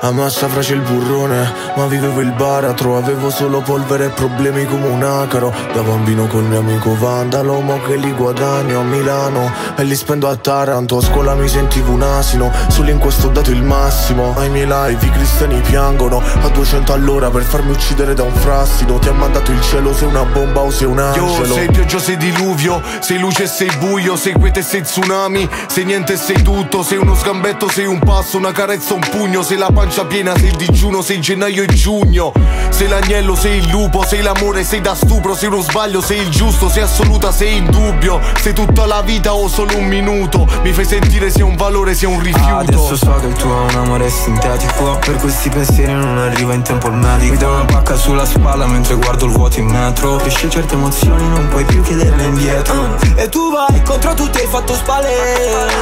Ammazza 0.00 0.46
fra 0.46 0.60
c'è 0.60 0.74
il 0.74 0.80
burrone, 0.82 1.52
ma 1.74 1.86
vivevo 1.86 2.20
il 2.20 2.30
baratro 2.30 2.96
Avevo 2.96 3.30
solo 3.30 3.60
polvere 3.62 4.04
e 4.04 4.08
problemi 4.10 4.64
come 4.64 4.86
un 4.86 5.02
acaro. 5.02 5.52
Da 5.74 5.82
bambino 5.82 6.28
col 6.28 6.44
mio 6.44 6.60
amico 6.60 6.96
Vandalo, 6.96 7.58
mo 7.60 7.80
che 7.82 7.96
li 7.96 8.12
guadagno 8.12 8.78
a 8.78 8.82
Milano. 8.84 9.52
E 9.76 9.82
li 9.82 9.96
spendo 9.96 10.28
a 10.28 10.36
Taranto, 10.36 10.98
a 10.98 11.02
scuola 11.02 11.34
mi 11.34 11.48
sentivo 11.48 11.92
un 11.92 12.02
asino. 12.02 12.52
Solo 12.68 12.90
in 12.90 12.98
questo 12.98 13.26
ho 13.26 13.30
dato 13.30 13.50
il 13.50 13.64
massimo. 13.64 14.34
Ai 14.36 14.50
miei 14.50 14.66
live 14.66 15.04
i 15.04 15.10
cristiani 15.10 15.60
piangono. 15.62 16.22
A 16.42 16.48
200 16.48 16.92
all'ora 16.92 17.28
per 17.30 17.42
farmi 17.42 17.72
uccidere 17.72 18.14
da 18.14 18.22
un 18.22 18.34
frassido. 18.34 18.98
Ti 18.98 19.08
ha 19.08 19.12
mandato 19.12 19.50
il 19.50 19.60
cielo, 19.62 19.92
sei 19.92 20.06
una 20.06 20.24
bomba 20.24 20.60
o 20.60 20.70
sei 20.70 20.86
un 20.86 21.00
angelo. 21.00 21.44
Io 21.44 21.54
sei 21.54 21.70
pioggia, 21.72 21.98
sei 21.98 22.16
diluvio, 22.16 22.80
sei 23.00 23.18
luce 23.18 23.42
e 23.42 23.46
sei 23.48 23.70
buio, 23.78 24.14
sei 24.14 24.34
quiete 24.34 24.60
e 24.60 24.62
sei 24.62 24.82
tsunami, 24.82 25.48
sei 25.66 25.84
niente 25.84 26.12
e 26.12 26.16
sei 26.16 26.40
tutto, 26.42 26.84
sei 26.84 26.98
uno 26.98 27.16
scambetto, 27.16 27.68
sei 27.68 27.86
un 27.86 27.98
passo, 27.98 28.36
una 28.36 28.52
carezza, 28.52 28.94
un 28.94 29.04
pugno, 29.10 29.42
sei 29.42 29.56
la 29.56 29.70
pancia 29.72 29.87
piena, 30.06 30.34
sei 30.36 30.48
il 30.48 30.56
digiuno, 30.56 31.02
sei 31.02 31.20
gennaio 31.20 31.62
e 31.62 31.66
giugno, 31.66 32.32
sei 32.70 32.88
l'agnello, 32.88 33.34
sei 33.34 33.58
il 33.58 33.68
lupo, 33.68 34.04
sei 34.06 34.22
l'amore, 34.22 34.62
sei 34.64 34.80
da 34.80 34.94
stupro, 34.94 35.34
sei 35.34 35.48
uno 35.48 35.60
sbaglio, 35.60 36.00
sei 36.00 36.20
il 36.20 36.28
giusto, 36.28 36.68
sei 36.68 36.82
assoluta, 36.82 37.32
sei 37.32 37.56
in 37.56 37.66
dubbio, 37.70 38.20
sei 38.40 38.52
tutta 38.52 38.86
la 38.86 39.00
vita 39.02 39.34
o 39.34 39.48
solo 39.48 39.76
un 39.76 39.86
minuto, 39.86 40.46
mi 40.62 40.72
fai 40.72 40.84
sentire 40.84 41.30
sia 41.30 41.44
un 41.44 41.56
valore 41.56 41.94
sia 41.94 42.08
un 42.08 42.20
rifiuto. 42.20 42.46
Ah, 42.48 42.58
Adesso 42.58 42.96
so 42.96 43.14
che 43.20 43.26
il 43.26 43.32
tuo 43.34 43.66
è 43.66 43.72
un 43.72 43.78
amore 43.78 44.08
sintetico. 44.08 44.98
Per 45.00 45.16
questi 45.16 45.48
pensieri 45.48 45.92
non 45.92 46.18
arriva 46.18 46.54
in 46.54 46.62
tempo 46.62 46.88
il 46.88 46.94
medico. 46.94 47.32
Mi 47.32 47.38
dà 47.38 47.48
una 47.48 47.64
pacca 47.64 47.96
sulla 47.96 48.24
spalla 48.24 48.66
mentre 48.66 48.94
guardo 48.94 49.26
il 49.26 49.32
vuoto 49.32 49.58
in 49.58 49.66
metro. 49.66 50.16
Cresce 50.16 50.48
certe 50.48 50.74
emozioni 50.74 51.28
non 51.28 51.48
puoi 51.48 51.64
più 51.64 51.82
chiederle 51.82 52.22
indietro. 52.24 52.96
E 53.16 53.28
tu 53.28 53.50
vai 53.50 53.82
contro 53.82 54.14
tutti 54.14 54.38
hai 54.38 54.46
fatto 54.46 54.74
spalle. 54.74 55.08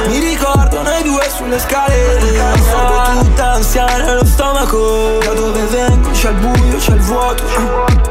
Mi 0.07 0.19
ricordo 0.19 0.81
noi 0.81 1.03
due 1.03 1.29
sulle 1.35 1.59
scale. 1.59 2.39
Assorbo 2.53 3.19
tutta 3.21 3.51
ansia 3.53 3.85
male 3.97 4.11
allo 4.11 4.25
stomaco. 4.25 5.17
Da 5.19 5.33
dove 5.33 5.63
vengo? 5.65 6.09
C'è 6.11 6.29
il 6.29 6.35
buio, 6.35 6.77
c'è 6.77 6.93
il 6.93 7.01
vuoto. 7.01 8.05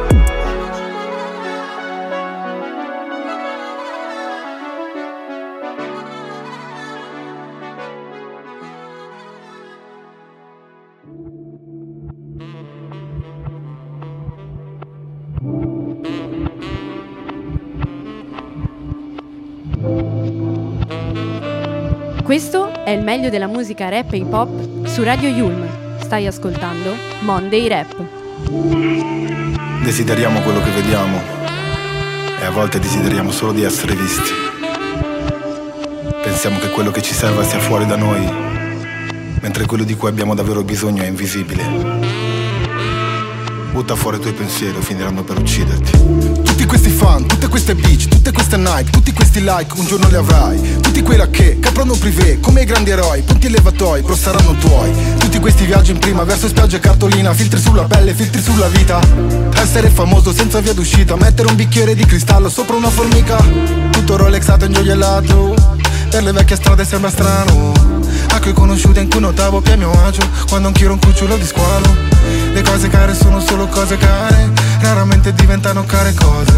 Questo 22.24 22.65
è 22.86 22.90
il 22.90 23.02
meglio 23.02 23.30
della 23.30 23.48
musica 23.48 23.88
rap 23.88 24.12
e 24.12 24.18
hip 24.18 24.32
hop 24.32 24.86
su 24.86 25.02
Radio 25.02 25.28
Yulm. 25.28 25.98
Stai 25.98 26.28
ascoltando 26.28 26.94
Monday 27.22 27.66
Rap. 27.66 27.96
Desideriamo 29.82 30.38
quello 30.42 30.60
che 30.60 30.70
vediamo 30.70 31.20
e 32.40 32.44
a 32.44 32.50
volte 32.50 32.78
desideriamo 32.78 33.32
solo 33.32 33.50
di 33.50 33.64
essere 33.64 33.96
visti. 33.96 34.30
Pensiamo 36.22 36.60
che 36.60 36.70
quello 36.70 36.92
che 36.92 37.02
ci 37.02 37.12
serva 37.12 37.42
sia 37.42 37.58
fuori 37.58 37.86
da 37.86 37.96
noi, 37.96 38.24
mentre 39.40 39.66
quello 39.66 39.82
di 39.82 39.96
cui 39.96 40.08
abbiamo 40.08 40.36
davvero 40.36 40.62
bisogno 40.62 41.02
è 41.02 41.06
invisibile. 41.06 41.64
Butta 43.72 43.96
fuori 43.96 44.18
i 44.18 44.20
tuoi 44.20 44.32
pensieri 44.32 44.76
o 44.76 44.80
finiranno 44.80 45.24
per 45.24 45.38
ucciderti. 45.38 46.45
Tutti 46.66 46.80
questi 46.80 46.98
fan, 46.98 47.26
tutte 47.26 47.46
queste 47.46 47.74
bitch, 47.76 48.08
tutte 48.08 48.32
queste 48.32 48.56
Nike, 48.56 48.90
tutti 48.90 49.12
questi 49.12 49.40
like, 49.40 49.72
un 49.76 49.86
giorno 49.86 50.08
li 50.08 50.16
avrai. 50.16 50.80
Tutti 50.80 51.00
quei 51.00 51.22
che 51.30 51.60
caprono 51.60 51.94
privé, 51.94 52.40
come 52.40 52.62
i 52.62 52.64
grandi 52.64 52.90
eroi, 52.90 53.22
punti 53.22 53.46
elevatoi, 53.46 54.02
però 54.02 54.16
saranno 54.16 54.52
tuoi. 54.56 54.90
Tutti 55.16 55.38
questi 55.38 55.64
viaggi 55.64 55.92
in 55.92 55.98
prima, 55.98 56.24
verso 56.24 56.48
spiagge 56.48 56.78
e 56.78 56.80
cartolina, 56.80 57.32
filtri 57.34 57.60
sulla 57.60 57.84
pelle, 57.84 58.14
filtri 58.14 58.42
sulla 58.42 58.66
vita. 58.66 58.98
Essere 59.54 59.90
famoso 59.90 60.32
senza 60.32 60.58
via 60.58 60.74
d'uscita, 60.74 61.14
mettere 61.14 61.48
un 61.48 61.54
bicchiere 61.54 61.94
di 61.94 62.04
cristallo 62.04 62.48
sopra 62.48 62.74
una 62.74 62.90
formica. 62.90 63.36
Tutto 63.92 64.16
rolexato 64.16 64.64
e 64.64 64.66
ingioiellato, 64.66 65.54
per 66.10 66.24
le 66.24 66.32
vecchie 66.32 66.56
strade 66.56 66.84
sembra 66.84 67.10
strano. 67.10 67.95
A 68.36 68.38
cui 68.38 68.52
conosciute 68.52 69.00
in 69.00 69.08
cui 69.08 69.20
notavo 69.20 69.62
che 69.62 69.72
a 69.72 69.76
mio 69.76 69.90
agio, 70.04 70.20
quando 70.46 70.68
anch'io 70.68 70.84
ero 70.84 70.92
un 70.92 70.98
cucciolo 71.00 71.38
di 71.38 71.46
squalo. 71.46 71.96
Le 72.52 72.60
cose 72.60 72.88
care 72.88 73.14
sono 73.14 73.40
solo 73.40 73.66
cose 73.66 73.96
care 73.96 74.50
Raramente 74.80 75.32
diventano 75.32 75.84
care 75.84 76.12
cose. 76.12 76.52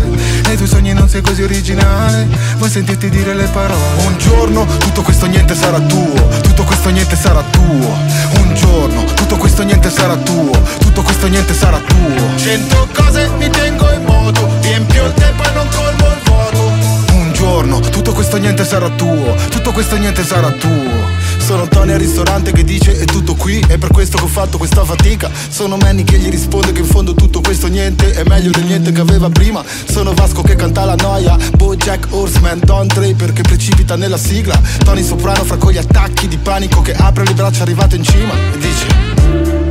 Nei 0.44 0.56
tuoi 0.56 0.68
sogni 0.68 0.92
non 0.92 1.08
sei 1.08 1.20
così 1.20 1.42
originale 1.42 2.26
Vuoi 2.56 2.68
sentirti 2.68 3.08
dire 3.08 3.32
le 3.32 3.44
parole. 3.44 4.06
Un 4.06 4.18
giorno 4.18 4.66
tutto 4.78 5.02
questo 5.02 5.26
niente 5.26 5.54
sarà 5.54 5.78
tuo 5.78 6.28
Tutto 6.42 6.64
questo 6.64 6.88
niente 6.90 7.14
sarà 7.14 7.42
tuo. 7.48 7.96
Un 8.40 8.54
giorno 8.54 9.04
tutto 9.14 9.36
questo 9.36 9.62
niente 9.62 9.88
sarà 9.88 10.16
tuo 10.16 10.50
Tutto 10.80 11.02
questo 11.02 11.28
niente 11.28 11.54
sarà 11.54 11.78
tuo. 11.78 12.36
Cento 12.36 12.88
cose 12.92 13.30
mi 13.38 13.48
tengo 13.50 13.88
in 13.92 14.02
moto 14.02 14.50
Riempio 14.62 15.06
il 15.06 15.14
tempo 15.14 15.42
e 15.44 15.50
non 15.52 15.68
colmo 15.68 16.06
il 16.08 16.18
vuoto. 16.24 16.72
Un 17.12 17.32
giorno 17.32 17.78
tutto 17.78 18.12
questo 18.12 18.36
niente 18.36 18.64
sarà 18.64 18.88
tuo 18.88 19.36
Tutto 19.48 19.70
questo 19.70 19.96
niente 19.96 20.24
sarà 20.24 20.50
tuo 20.50 21.17
sono 21.48 21.66
Tony 21.66 21.92
al 21.92 21.98
ristorante 21.98 22.52
che 22.52 22.62
dice 22.62 22.98
è 22.98 23.06
tutto 23.06 23.34
qui 23.34 23.58
È 23.66 23.78
per 23.78 23.88
questo 23.90 24.18
che 24.18 24.24
ho 24.24 24.26
fatto 24.26 24.58
questa 24.58 24.84
fatica. 24.84 25.30
Sono 25.48 25.78
Manny 25.78 26.04
che 26.04 26.18
gli 26.18 26.28
risponde 26.28 26.72
che 26.72 26.80
in 26.80 26.86
fondo 26.86 27.14
tutto 27.14 27.40
questo 27.40 27.68
niente 27.68 28.12
È 28.12 28.22
meglio 28.24 28.50
del 28.50 28.64
niente 28.64 28.92
che 28.92 29.00
aveva 29.00 29.30
prima. 29.30 29.64
Sono 29.90 30.12
Vasco 30.12 30.42
che 30.42 30.56
canta 30.56 30.84
la 30.84 30.94
noia 30.94 31.38
Bojack 31.56 32.08
Horseman, 32.10 32.60
Don 32.62 32.86
Draper 32.86 33.32
che 33.32 33.40
precipita 33.40 33.96
nella 33.96 34.18
sigla. 34.18 34.60
Tony 34.84 35.02
Soprano 35.02 35.42
fra 35.44 35.56
con 35.56 35.74
attacchi 35.74 36.28
di 36.28 36.36
panico 36.36 36.82
Che 36.82 36.92
apre 36.92 37.24
le 37.24 37.32
braccia 37.32 37.62
arrivato 37.62 37.94
in 37.94 38.02
cima 38.02 38.34
E 38.34 38.58
dice 38.58 38.86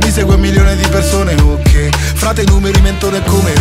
Mi 0.02 0.10
segue 0.10 0.34
un 0.34 0.40
milione 0.40 0.74
di 0.74 0.86
persone, 0.88 1.34
ok. 1.34 1.90
Frate 2.14 2.42
i 2.42 2.46
numeri 2.46 2.80
mentone 2.80 3.22
come? 3.22 3.52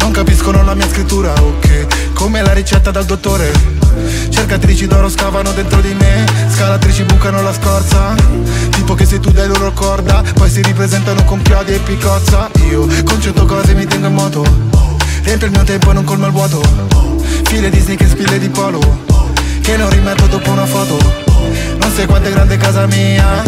Non 0.00 0.10
capiscono 0.10 0.62
la 0.62 0.74
mia 0.74 0.88
scrittura, 0.90 1.32
ok. 1.32 2.12
Come 2.12 2.42
la 2.42 2.52
ricetta 2.52 2.90
dal 2.90 3.06
dottore 3.06 3.79
Cercatrici 4.28 4.86
d'oro 4.86 5.08
scavano 5.08 5.52
dentro 5.52 5.80
di 5.80 5.94
me 5.94 6.24
Scalatrici 6.48 7.04
bucano 7.04 7.42
la 7.42 7.52
scorza. 7.52 8.14
Tipo 8.70 8.94
che 8.94 9.04
se 9.04 9.20
tu 9.20 9.30
dai 9.30 9.48
loro 9.48 9.72
corda 9.72 10.22
Poi 10.34 10.50
si 10.50 10.62
ripresentano 10.62 11.24
con 11.24 11.42
chiodi 11.42 11.74
e 11.74 11.78
picozza. 11.78 12.50
Io 12.70 12.86
con 13.04 13.20
cento 13.20 13.44
cose 13.44 13.74
mi 13.74 13.86
tengo 13.86 14.06
in 14.06 14.14
moto. 14.14 14.44
Riempio 15.22 15.46
il 15.46 15.52
mio 15.52 15.64
tempo 15.64 15.90
e 15.90 15.94
non 15.94 16.04
colmo 16.04 16.26
il 16.26 16.32
vuoto. 16.32 16.60
File 17.44 17.70
Disney 17.70 17.96
che 17.96 18.06
spille 18.06 18.38
di 18.38 18.48
polo 18.48 18.80
Che 19.60 19.76
non 19.76 19.90
rimetto 19.90 20.26
dopo 20.26 20.50
una 20.50 20.66
foto. 20.66 20.98
Non 21.78 21.92
sai 21.94 22.06
quanto 22.06 22.28
è 22.28 22.32
grande 22.32 22.56
casa 22.56 22.86
mia 22.86 23.42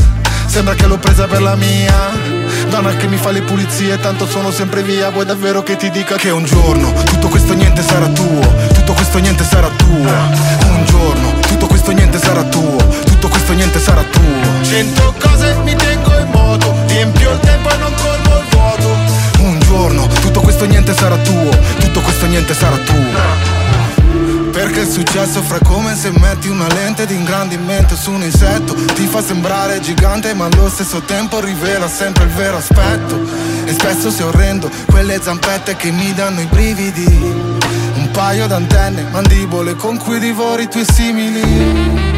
Sembra 0.47 0.75
che 0.75 0.87
l'ho 0.87 0.99
presa 0.99 1.27
per 1.27 1.41
la 1.41 1.57
mia. 1.57 2.11
Donna 2.69 2.95
che 2.97 3.07
mi 3.07 3.17
fa 3.17 3.31
le 3.31 3.41
pulizie, 3.43 3.99
tanto 4.01 4.27
sono 4.27 4.51
sempre 4.51 4.83
via. 4.83 5.11
Vuoi 5.11 5.25
davvero 5.25 5.63
che 5.63 5.77
ti 5.77 5.91
dica 5.91 6.17
che 6.17 6.31
un 6.31 6.45
giorno 6.45 6.93
Tutto 7.05 7.29
questo 7.29 7.55
niente 7.55 7.83
sarà 7.83 8.07
tuo 8.09 8.72
questo 9.03 9.19
niente 9.19 9.43
sarà 9.43 9.69
tuo. 9.69 9.97
Un 9.97 10.85
giorno 10.85 11.33
Tutto 11.41 11.67
questo 11.67 11.91
niente 11.91 12.19
sarà 12.19 12.45
tuo. 12.45 12.77
Tutto 13.05 13.29
questo 13.29 13.53
niente 13.53 13.81
sarà 13.81 14.03
tuo. 14.03 14.62
Cento 14.62 15.15
cose 15.19 15.57
mi 15.65 15.75
tengo 15.75 16.17
in 16.19 16.29
moto 16.31 16.73
Riempio 16.87 17.33
il 17.33 17.41
tempo 17.41 17.69
e 17.69 17.77
non 17.79 17.93
colmo 17.95 18.38
il 18.38 18.45
vuoto. 18.51 18.97
Un 19.41 19.59
giorno 19.59 20.07
Tutto 20.07 20.41
questo 20.41 20.67
niente 20.67 20.95
sarà 20.95 21.17
tuo. 21.17 21.51
Tutto 21.81 22.01
questo 22.01 22.27
niente 22.27 22.55
sarà 22.55 22.77
tuo. 22.77 23.51
Perché 24.53 24.83
è 24.83 24.87
successo 24.87 25.43
fra 25.43 25.59
come 25.59 25.97
se 25.97 26.12
metti 26.21 26.47
una 26.47 26.69
lente 26.69 27.05
di 27.05 27.15
ingrandimento 27.15 27.97
su 27.97 28.12
un 28.12 28.23
insetto 28.23 28.75
Ti 28.75 29.07
fa 29.07 29.23
sembrare 29.23 29.81
gigante 29.81 30.35
ma 30.35 30.45
allo 30.45 30.69
stesso 30.69 31.01
tempo 31.01 31.41
rivela 31.41 31.88
sempre 31.88 32.25
il 32.25 32.31
vero 32.31 32.59
aspetto. 32.59 33.21
E 33.65 33.73
spesso 33.73 34.12
sei 34.12 34.27
orrendo 34.27 34.71
quelle 34.87 35.21
zampette 35.21 35.75
che 35.75 35.91
mi 35.91 36.15
danno 36.15 36.41
i 36.41 36.47
brividi 36.47 37.52
paio 38.12 38.46
d'antenne, 38.46 39.09
mandibole 39.11 39.75
con 39.75 39.96
cui 39.96 40.18
divori 40.18 40.64
i 40.64 40.68
tuoi 40.68 40.85
simili 40.85 42.12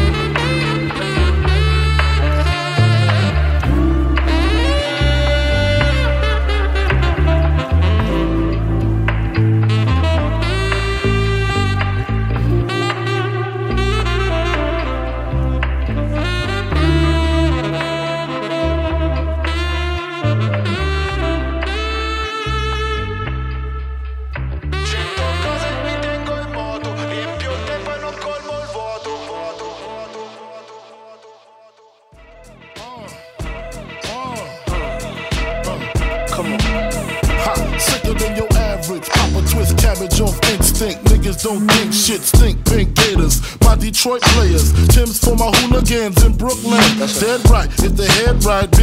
right. 47.65 47.79
Hit 47.79 47.97
the 47.97 48.05
head 48.05 48.43
right 48.43 48.74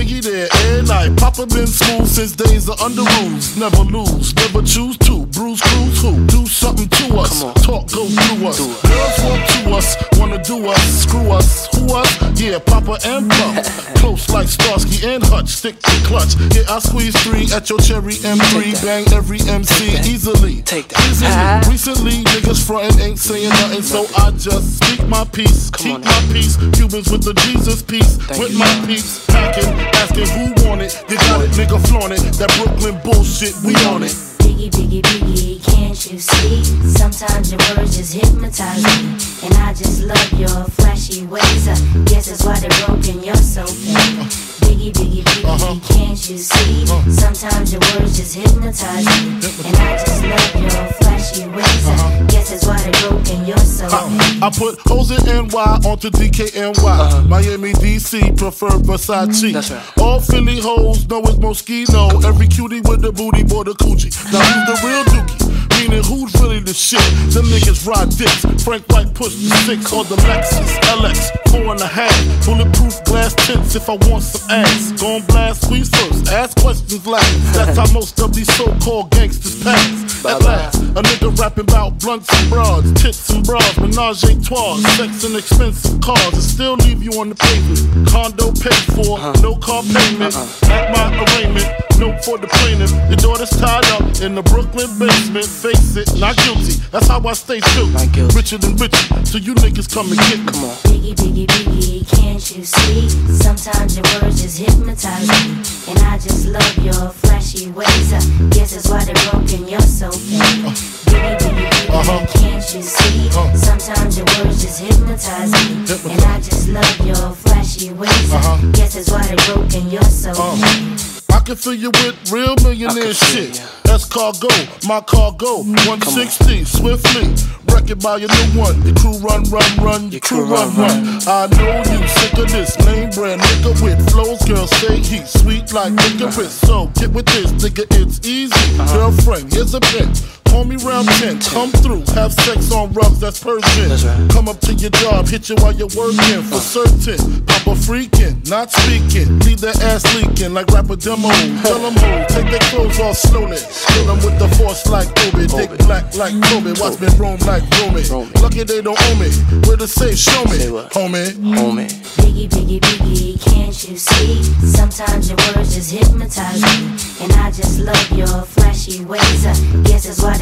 Papa 1.43 1.55
been 1.55 1.67
school 1.67 2.07
since 2.07 2.37
days 2.37 2.69
of 2.69 2.81
under 2.81 3.03
rules. 3.03 3.57
Never 3.57 3.83
lose, 3.83 4.33
never 4.37 4.63
choose 4.63 4.97
to. 4.99 5.27
Bruise, 5.27 5.61
cruise, 5.61 6.01
who? 6.01 6.27
Do 6.27 6.47
something 6.47 6.89
to 6.89 7.19
us. 7.19 7.41
Talk, 7.65 7.91
go 7.91 8.07
through 8.07 8.47
us. 8.47 8.59
Girls 8.59 9.19
want 9.25 9.49
to 9.51 9.75
us, 9.75 9.97
wanna 10.19 10.45
do 10.45 10.67
us, 10.69 11.03
screw 11.03 11.31
us. 11.33 11.67
Who 11.75 11.95
us? 11.97 12.41
Yeah, 12.41 12.61
Papa 12.61 12.99
and 13.05 13.29
Pump. 13.29 13.65
Close 13.97 14.29
like 14.31 14.47
Starsky 14.47 15.07
and 15.07 15.23
Hutch, 15.25 15.49
stick 15.49 15.81
to 15.81 15.91
clutch. 16.07 16.35
Yeah, 16.55 16.63
I 16.69 16.79
squeeze 16.79 17.17
three 17.23 17.51
at 17.53 17.69
your 17.71 17.79
cherry 17.81 18.15
M3. 18.15 18.85
Bang 18.85 19.05
every 19.13 19.41
MC 19.41 19.99
easily. 20.09 20.63
Take 20.63 20.89
that. 20.89 21.01
Easily. 21.11 21.73
Recently, 21.73 22.25
niggas 22.31 22.65
frontin' 22.65 23.01
ain't 23.01 23.19
saying 23.19 23.49
nothing, 23.49 23.83
so 23.83 24.07
I 24.17 24.31
just 24.33 24.79
speak 24.79 25.07
my 25.09 25.25
peace, 25.25 25.71
keep 25.71 25.99
my 26.01 26.21
peace. 26.33 26.57
Cubans 26.75 27.11
with 27.11 27.25
the 27.25 27.35
Jesus 27.47 27.83
peace, 27.83 28.19
with 28.39 28.55
my 28.57 28.87
peace. 28.87 29.27
Packing, 29.27 29.71
asking 30.03 30.29
who 30.29 30.69
want 30.69 30.83
it. 30.83 30.93
They 31.09 31.17
got 31.33 31.45
it, 31.45 31.51
nigga 31.53 31.79
flaunt 31.88 32.12
it. 32.12 32.21
That 32.38 32.53
Brooklyn 32.59 33.01
bullshit, 33.03 33.55
we 33.64 33.75
on 33.87 34.03
it. 34.03 34.32
Biggie, 34.62 35.03
biggie, 35.03 35.03
biggie, 35.03 35.64
can't 35.75 36.12
you 36.12 36.20
see? 36.20 36.62
Sometimes 36.87 37.51
your 37.51 37.59
words 37.75 37.96
just 37.96 38.14
hypnotize 38.14 38.85
me. 38.85 39.18
And 39.42 39.55
I 39.55 39.75
just 39.75 40.05
love 40.05 40.33
your 40.38 40.64
flashy 40.79 41.27
ways. 41.27 41.66
I 41.66 41.75
guess 42.05 42.29
that's 42.29 42.44
why 42.44 42.61
they're 42.61 42.87
broken, 42.87 43.25
you're 43.25 43.35
so 43.35 43.66
fake. 43.66 44.53
Biggie, 44.62 44.92
biggie, 44.92 45.25
biggie, 45.25 45.44
uh-huh. 45.44 45.81
can't 45.94 46.31
you 46.31 46.38
see? 46.38 46.85
Uh-huh. 46.85 47.11
Sometimes 47.11 47.72
your 47.72 47.81
words 47.98 48.16
just 48.16 48.37
hypnotize 48.37 49.05
me. 49.05 49.42
And 49.66 49.77
I 49.79 49.98
just 49.98 50.22
love 50.22 50.62
your 50.62 50.92
flashy 51.03 51.48
ways. 51.48 51.88
Uh-huh. 51.88 52.27
Guess 52.29 52.51
that's 52.51 52.64
why 52.64 52.79
they're 52.83 53.11
broken, 53.11 53.44
you're 53.44 53.59
so 53.59 53.88
uh, 53.90 54.09
I 54.42 54.51
put 54.51 54.79
O's 54.90 55.11
and 55.11 55.53
NY 55.53 55.81
onto 55.90 56.11
DKNY. 56.11 56.79
Uh-huh. 56.79 57.22
Miami, 57.22 57.72
DC, 57.72 58.38
prefer 58.38 58.70
Versace. 58.70 59.53
That's 59.53 59.70
right. 59.72 59.98
All 59.98 60.20
Philly 60.20 60.61
hoes 60.61 61.09
know 61.09 61.20
it's 61.20 61.35
Moschino. 61.35 62.25
Every 62.25 62.46
cutie 62.46 62.81
with 62.81 63.03
the 63.03 63.12
booty, 63.12 63.42
boy, 63.42 63.64
the 63.64 63.72
coochie. 63.72 64.12
Now 64.33 64.52
who's 64.53 64.67
the 64.67 64.87
real 64.87 65.05
dookie? 65.05 65.43
Meaning 65.81 66.05
who's 66.05 66.33
really 66.41 66.61
the 66.61 66.75
shit? 66.75 67.03
Them 67.33 67.47
niggas 67.47 67.87
ride 67.87 68.11
dicks. 68.11 68.45
Frank 68.62 68.87
White 68.93 69.12
push 69.15 69.35
the 69.35 69.51
six 69.67 69.93
on 69.93 70.07
the 70.07 70.17
Lexus 70.29 70.79
LX, 70.95 71.33
four 71.51 71.73
and 71.73 71.81
a 71.81 71.87
half. 71.87 72.15
Bulletproof 72.45 73.03
glass 73.05 73.35
tips 73.47 73.75
if 73.75 73.88
I 73.88 73.97
want 74.09 74.23
some 74.23 74.51
ass. 74.51 74.93
Gon' 75.01 75.23
blast 75.27 75.65
squeeze 75.65 75.88
first, 75.88 76.29
ask 76.31 76.57
questions 76.61 77.07
last. 77.07 77.55
That's 77.55 77.79
how 77.79 77.91
most 77.93 78.21
of 78.21 78.35
these 78.35 78.53
so-called 78.55 79.11
gangsters 79.11 79.62
pass. 79.62 80.25
At 80.25 80.41
last, 80.43 80.79
A 80.97 81.03
nigga 81.03 81.37
rapping 81.37 81.65
about 81.65 81.99
blunts 81.99 82.29
and 82.33 82.49
broads, 82.49 82.93
tits 83.03 83.29
and 83.31 83.45
bras, 83.45 83.77
menage 83.79 84.23
a 84.23 84.41
trois, 84.41 84.77
sex 84.95 85.25
and 85.25 85.35
expensive 85.35 86.01
cars, 86.01 86.35
and 86.35 86.43
still 86.43 86.75
leave 86.75 87.03
you 87.03 87.11
on 87.19 87.31
the 87.31 87.35
pavement. 87.35 88.09
Condo 88.09 88.53
paid 88.53 88.85
for, 88.95 89.19
uh-huh. 89.19 89.33
no 89.43 89.57
car 89.57 89.83
payment. 89.83 90.37
At 90.71 90.93
my 90.95 91.11
arraignment, 91.25 91.67
note 91.99 92.25
for 92.25 92.38
the 92.38 92.47
plaintiff. 92.47 92.93
Your 93.11 93.17
daughter's 93.17 93.51
tied 93.51 93.85
up 93.91 94.21
in 94.23 94.37
the 94.37 94.42
Brooklyn 94.45 94.99
basement. 94.99 95.47
Face 95.47 95.97
it, 95.97 96.09
not 96.19 96.37
guilty. 96.37 96.81
That's 96.91 97.09
how 97.09 97.21
I 97.27 97.33
stay 97.35 97.61
true. 97.61 97.87
Richer 98.35 98.59
than 98.59 98.77
richer, 98.77 99.25
so 99.25 99.39
you 99.39 99.55
niggas 99.55 99.93
come 99.93 100.09
and 100.09 100.19
get 100.19 100.39
me. 100.39 100.47
Come 100.53 100.65
on. 100.65 100.77
Biggie, 100.89 101.15
biggie, 101.15 101.47
biggie, 101.47 102.09
can't 102.09 102.43
you 102.57 102.65
see? 102.65 103.09
Sometimes 103.33 103.97
your 103.97 104.07
words 104.21 104.43
just 104.43 104.59
hypnotize 104.59 105.29
me. 105.29 105.63
And 105.89 105.99
I 106.01 106.19
just 106.19 106.47
love 106.47 106.79
your 106.79 107.11
flashy 107.11 107.71
ways. 107.71 108.13
I 108.13 108.21
guess 108.51 108.75
that's 108.75 108.89
why 108.89 109.05
they're 109.05 109.15
broken, 109.31 109.69
you're 109.69 109.81
so 109.81 110.11
fake. 110.11 110.41
Uh, 110.41 110.71
biggie, 111.11 111.39
biggie, 111.39 111.69
biggie, 111.71 111.91
uh-huh. 111.91 112.27
can't 112.39 112.75
you 112.75 112.83
see? 112.83 113.29
Uh-huh. 113.29 113.57
Sometimes 113.57 114.17
your 114.19 114.27
words 114.39 114.63
just 114.63 114.81
hypnotize 114.81 115.53
me. 115.53 116.13
And 116.13 116.23
I 116.25 116.37
just 116.39 116.69
love 116.69 117.07
your 117.07 117.31
flashy 117.35 117.93
ways. 117.93 118.33
I 118.33 118.37
uh-huh. 118.37 118.73
guess 118.73 118.95
that's 118.95 119.11
why 119.11 119.27
they're 119.27 119.55
broken, 119.55 119.91
you're 119.91 120.03
so 120.03 120.33
fake. 120.35 121.23
Uh, 121.31 121.37
I 121.37 121.41
can 121.45 121.57
fill 121.57 121.75
you 121.75 121.91
with 121.91 122.31
real 122.31 122.55
millionaire 122.63 123.15
shit. 123.15 123.82
That's 123.93 124.07
cargo, 124.07 124.49
my 124.89 125.03
cargo. 125.03 125.59
160, 125.85 126.65
swiftly. 126.65 127.29
Wreck 127.69 127.91
it 127.91 128.03
by 128.03 128.17
your 128.17 128.31
new 128.31 128.59
one. 128.59 128.81
Your 128.87 128.95
crew 128.95 129.19
run, 129.19 129.45
run, 129.51 129.77
run. 129.85 130.11
Your 130.11 130.21
crew 130.21 130.47
run, 130.47 130.75
run. 130.77 131.21
I 131.29 131.47
know 131.53 131.77
you 131.77 132.09
sick 132.09 132.33
of 132.39 132.51
this 132.51 132.79
name 132.87 133.11
brand 133.11 133.43
nigga 133.43 133.83
with 133.85 134.11
flows. 134.11 134.41
Girl, 134.49 134.67
say 134.67 134.97
he 134.97 135.19
sweet 135.27 135.75
like 135.75 135.93
licorice. 135.93 136.55
So 136.55 136.87
get 136.95 137.11
with 137.11 137.27
this, 137.27 137.53
nigga, 137.53 137.85
it's 138.01 138.27
easy. 138.27 138.79
Girlfriend, 138.95 139.53
here's 139.53 139.75
a 139.75 139.81
bitch. 139.81 140.42
Call 140.53 140.65
me 140.65 140.77
round 140.77 141.09
10, 141.09 141.41
come 141.41 141.71
through, 141.71 142.05
have 142.12 142.31
sex 142.31 142.71
on 142.73 142.93
rugs, 142.93 143.19
that's 143.19 143.43
Persian. 143.43 144.29
Come 144.29 144.49
up 144.49 144.61
to 144.61 144.75
your 144.75 144.91
job, 144.91 145.27
hit 145.27 145.49
you 145.49 145.57
while 145.57 145.73
you're 145.73 145.88
working, 145.97 146.43
for 146.45 146.61
certain. 146.61 147.41
Papa 147.47 147.73
freaking, 147.73 148.37
not 148.51 148.71
speaking, 148.71 149.38
leave 149.41 149.62
their 149.62 149.73
ass 149.81 150.05
leaking 150.15 150.53
like 150.53 150.67
rapper 150.69 150.97
demo. 150.97 151.31
Tell 151.65 151.81
them 151.81 151.95
who, 151.95 152.12
take 152.29 152.51
their 152.51 152.61
clothes 152.69 153.01
off 153.01 153.17
slowly. 153.17 153.57
Kill 153.88 154.05
them 154.05 154.19
with 154.21 154.38
the 154.38 154.49
force 154.61 154.87
like 154.88 155.09
Obi, 155.25 155.47
dick 155.47 155.71
black 155.87 156.15
like 156.17 156.37
Kobe, 156.53 156.79
watch 156.79 157.01
me 157.01 157.09
roam 157.17 157.41
like 157.49 157.65
Romy. 157.81 158.03
Lucky 158.43 158.62
they 158.65 158.83
don't 158.83 159.01
own 159.09 159.19
me, 159.19 159.31
where 159.67 159.79
to 159.79 159.88
say, 159.88 160.15
show 160.15 160.45
me, 160.45 160.69
homie. 160.93 161.33
Homie. 161.57 161.88
Biggie, 162.21 162.49
biggie, 162.49 162.81
biggie, 162.81 163.41
can't 163.43 163.88
you 163.88 163.97
see? 163.97 164.43
Sometimes 164.67 165.31
your 165.31 165.38
words 165.57 165.75
just 165.75 165.91
hypnotize 165.91 166.61
me. 166.61 167.25
And 167.25 167.33
I 167.35 167.51
just 167.51 167.79
love 167.81 168.11
your 168.12 168.43
flashy 168.43 169.05
ways. 169.05 169.47
I 169.47 169.55
guess 169.85 170.05
that's 170.05 170.23
why 170.23 170.42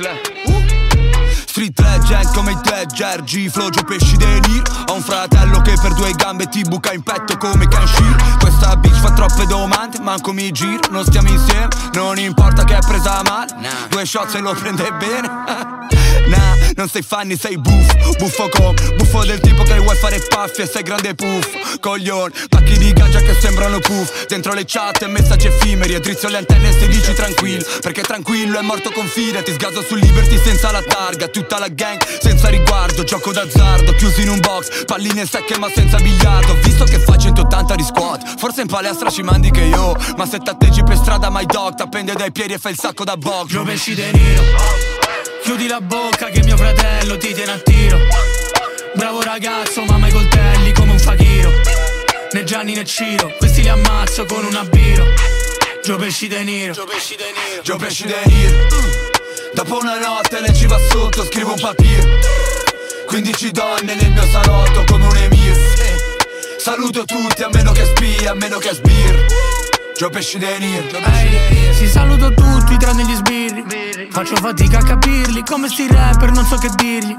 Street 0.00 0.02
le 0.02 1.44
Street 1.44 1.78
legend 1.78 2.34
come 2.34 2.52
i 2.52 2.58
te, 2.62 2.86
Gergi, 2.94 3.50
Flogio 3.50 3.82
pesci 3.82 4.16
dei 4.16 4.40
Nir 4.40 4.62
Ho 4.88 4.94
un 4.94 5.02
fratello 5.02 5.60
che 5.60 5.74
per 5.80 5.92
due 5.92 6.12
gambe 6.12 6.48
ti 6.48 6.62
buca 6.62 6.92
in 6.92 7.02
petto 7.02 7.36
come 7.36 7.68
Kenshir 7.68 8.36
Questa 8.38 8.76
bitch 8.76 8.96
fa 8.96 9.12
troppe 9.12 9.44
domande, 9.46 10.00
manco 10.00 10.32
mi 10.32 10.50
giro 10.52 10.80
Non 10.90 11.04
stiamo 11.04 11.28
insieme, 11.28 11.68
non 11.92 12.18
importa 12.18 12.64
che 12.64 12.76
è 12.76 12.80
presa 12.80 13.20
male 13.24 13.54
Due 13.88 14.06
shot 14.06 14.28
se 14.28 14.38
lo 14.38 14.54
prende 14.54 14.90
bene 14.92 15.98
non 16.80 16.88
sei 16.88 17.02
fanni, 17.02 17.36
sei 17.36 17.58
buffo 17.58 18.14
Buffo 18.16 18.48
com, 18.48 18.74
buffo 18.96 19.22
del 19.24 19.38
tipo 19.40 19.62
che 19.64 19.78
vuoi 19.78 19.96
fare 19.96 20.18
paffi 20.18 20.62
e 20.62 20.66
sei 20.66 20.82
grande 20.82 21.14
puff 21.14 21.78
Coglion, 21.78 22.32
pacchi 22.48 22.78
di 22.78 22.92
gaggia 22.94 23.20
che 23.20 23.34
sembrano 23.38 23.80
puff 23.80 24.26
Dentro 24.26 24.54
le 24.54 24.64
chat 24.66 25.02
e 25.02 25.06
messaggi 25.06 25.48
effimeri 25.48 25.92
E 25.92 26.00
drizzo 26.00 26.28
le 26.28 26.38
antenne 26.38 26.70
e 26.70 26.72
se 26.72 26.88
dici 26.88 27.12
tranquillo 27.12 27.64
Perché 27.82 28.00
tranquillo 28.00 28.58
è 28.58 28.62
morto 28.62 28.90
con 28.92 29.06
fide 29.06 29.42
Ti 29.42 29.52
sgaso 29.52 29.82
su 29.82 29.94
Liberty 29.94 30.38
senza 30.38 30.70
la 30.70 30.82
targa 30.82 31.28
Tutta 31.28 31.58
la 31.58 31.68
gang 31.68 32.02
senza 32.18 32.48
riguardo 32.48 33.04
Gioco 33.04 33.30
d'azzardo, 33.30 33.94
chiuso 33.94 34.22
in 34.22 34.30
un 34.30 34.40
box 34.40 34.84
Palline 34.86 35.26
secche 35.26 35.58
ma 35.58 35.68
senza 35.68 35.98
biliardo 35.98 36.54
Visto 36.62 36.84
che 36.84 36.98
fai 36.98 37.18
180 37.18 37.74
di 37.74 37.82
squat 37.82 38.38
Forse 38.38 38.62
in 38.62 38.68
palestra 38.68 39.10
ci 39.10 39.20
mandi 39.20 39.50
che 39.50 39.64
io 39.64 39.94
Ma 40.16 40.26
se 40.26 40.38
t'atteggi 40.38 40.82
per 40.82 40.96
strada 40.96 41.28
my 41.30 41.44
dog 41.44 41.74
T'appende 41.74 42.14
dai 42.14 42.32
piedi 42.32 42.54
e 42.54 42.58
fai 42.58 42.72
il 42.72 42.78
sacco 42.78 43.04
da 43.04 43.18
box. 43.18 43.48
Gio 43.48 43.64
pesci 43.64 43.94
de 43.94 44.10
nero 44.12 44.99
Chiudi 45.42 45.66
la 45.66 45.80
bocca 45.80 46.26
che 46.26 46.42
mio 46.42 46.56
fratello 46.56 47.16
ti 47.16 47.32
tiene 47.32 47.52
a 47.52 47.58
tiro. 47.58 47.98
Bravo 48.94 49.22
ragazzo, 49.22 49.82
mamma 49.84 50.08
i 50.08 50.12
coltelli 50.12 50.72
come 50.72 50.90
un 50.92 50.98
fakiro 50.98 51.50
Né 52.32 52.44
Gianni 52.44 52.74
né 52.74 52.84
Ciro, 52.84 53.34
questi 53.38 53.62
li 53.62 53.68
ammazzo 53.68 54.24
con 54.26 54.44
un 54.44 54.54
abbiro. 54.54 55.06
Gio 55.82 55.96
pesci 55.96 56.28
de 56.28 56.42
nero 56.42 56.72
Gio 56.72 56.84
pesci 56.84 57.16
de 57.16 58.22
nero 58.26 58.66
nero 58.66 59.10
Dopo 59.54 59.78
una 59.78 59.98
notte 59.98 60.40
lei 60.40 60.54
ci 60.54 60.66
va 60.66 60.78
sotto, 60.90 61.24
scrivo 61.24 61.52
un 61.52 61.60
papiro. 61.60 62.18
15 63.06 63.50
donne 63.50 63.94
nel 63.94 64.10
mio 64.12 64.26
salotto 64.26 64.84
come 64.84 65.06
un 65.06 65.16
emir. 65.16 65.56
Saluto 66.58 67.04
tutti 67.04 67.42
a 67.42 67.48
meno 67.48 67.72
che 67.72 67.84
spia, 67.84 68.32
a 68.32 68.34
meno 68.34 68.58
che 68.58 68.74
sbir 68.74 69.49
Gio 70.00 70.08
pesci 70.08 70.38
de 70.38 70.58
nero 70.58 70.86
Ehi, 70.96 71.74
si 71.74 71.86
saluto 71.86 72.32
tutti 72.32 72.74
tranne 72.78 73.04
gli 73.04 73.14
sbirri. 73.14 74.08
Faccio 74.08 74.34
fatica 74.36 74.78
a 74.78 74.82
capirli 74.82 75.42
Come 75.44 75.68
sti 75.68 75.88
rapper 75.88 76.30
non 76.30 76.46
so 76.46 76.56
che 76.56 76.70
dirgli. 76.74 77.14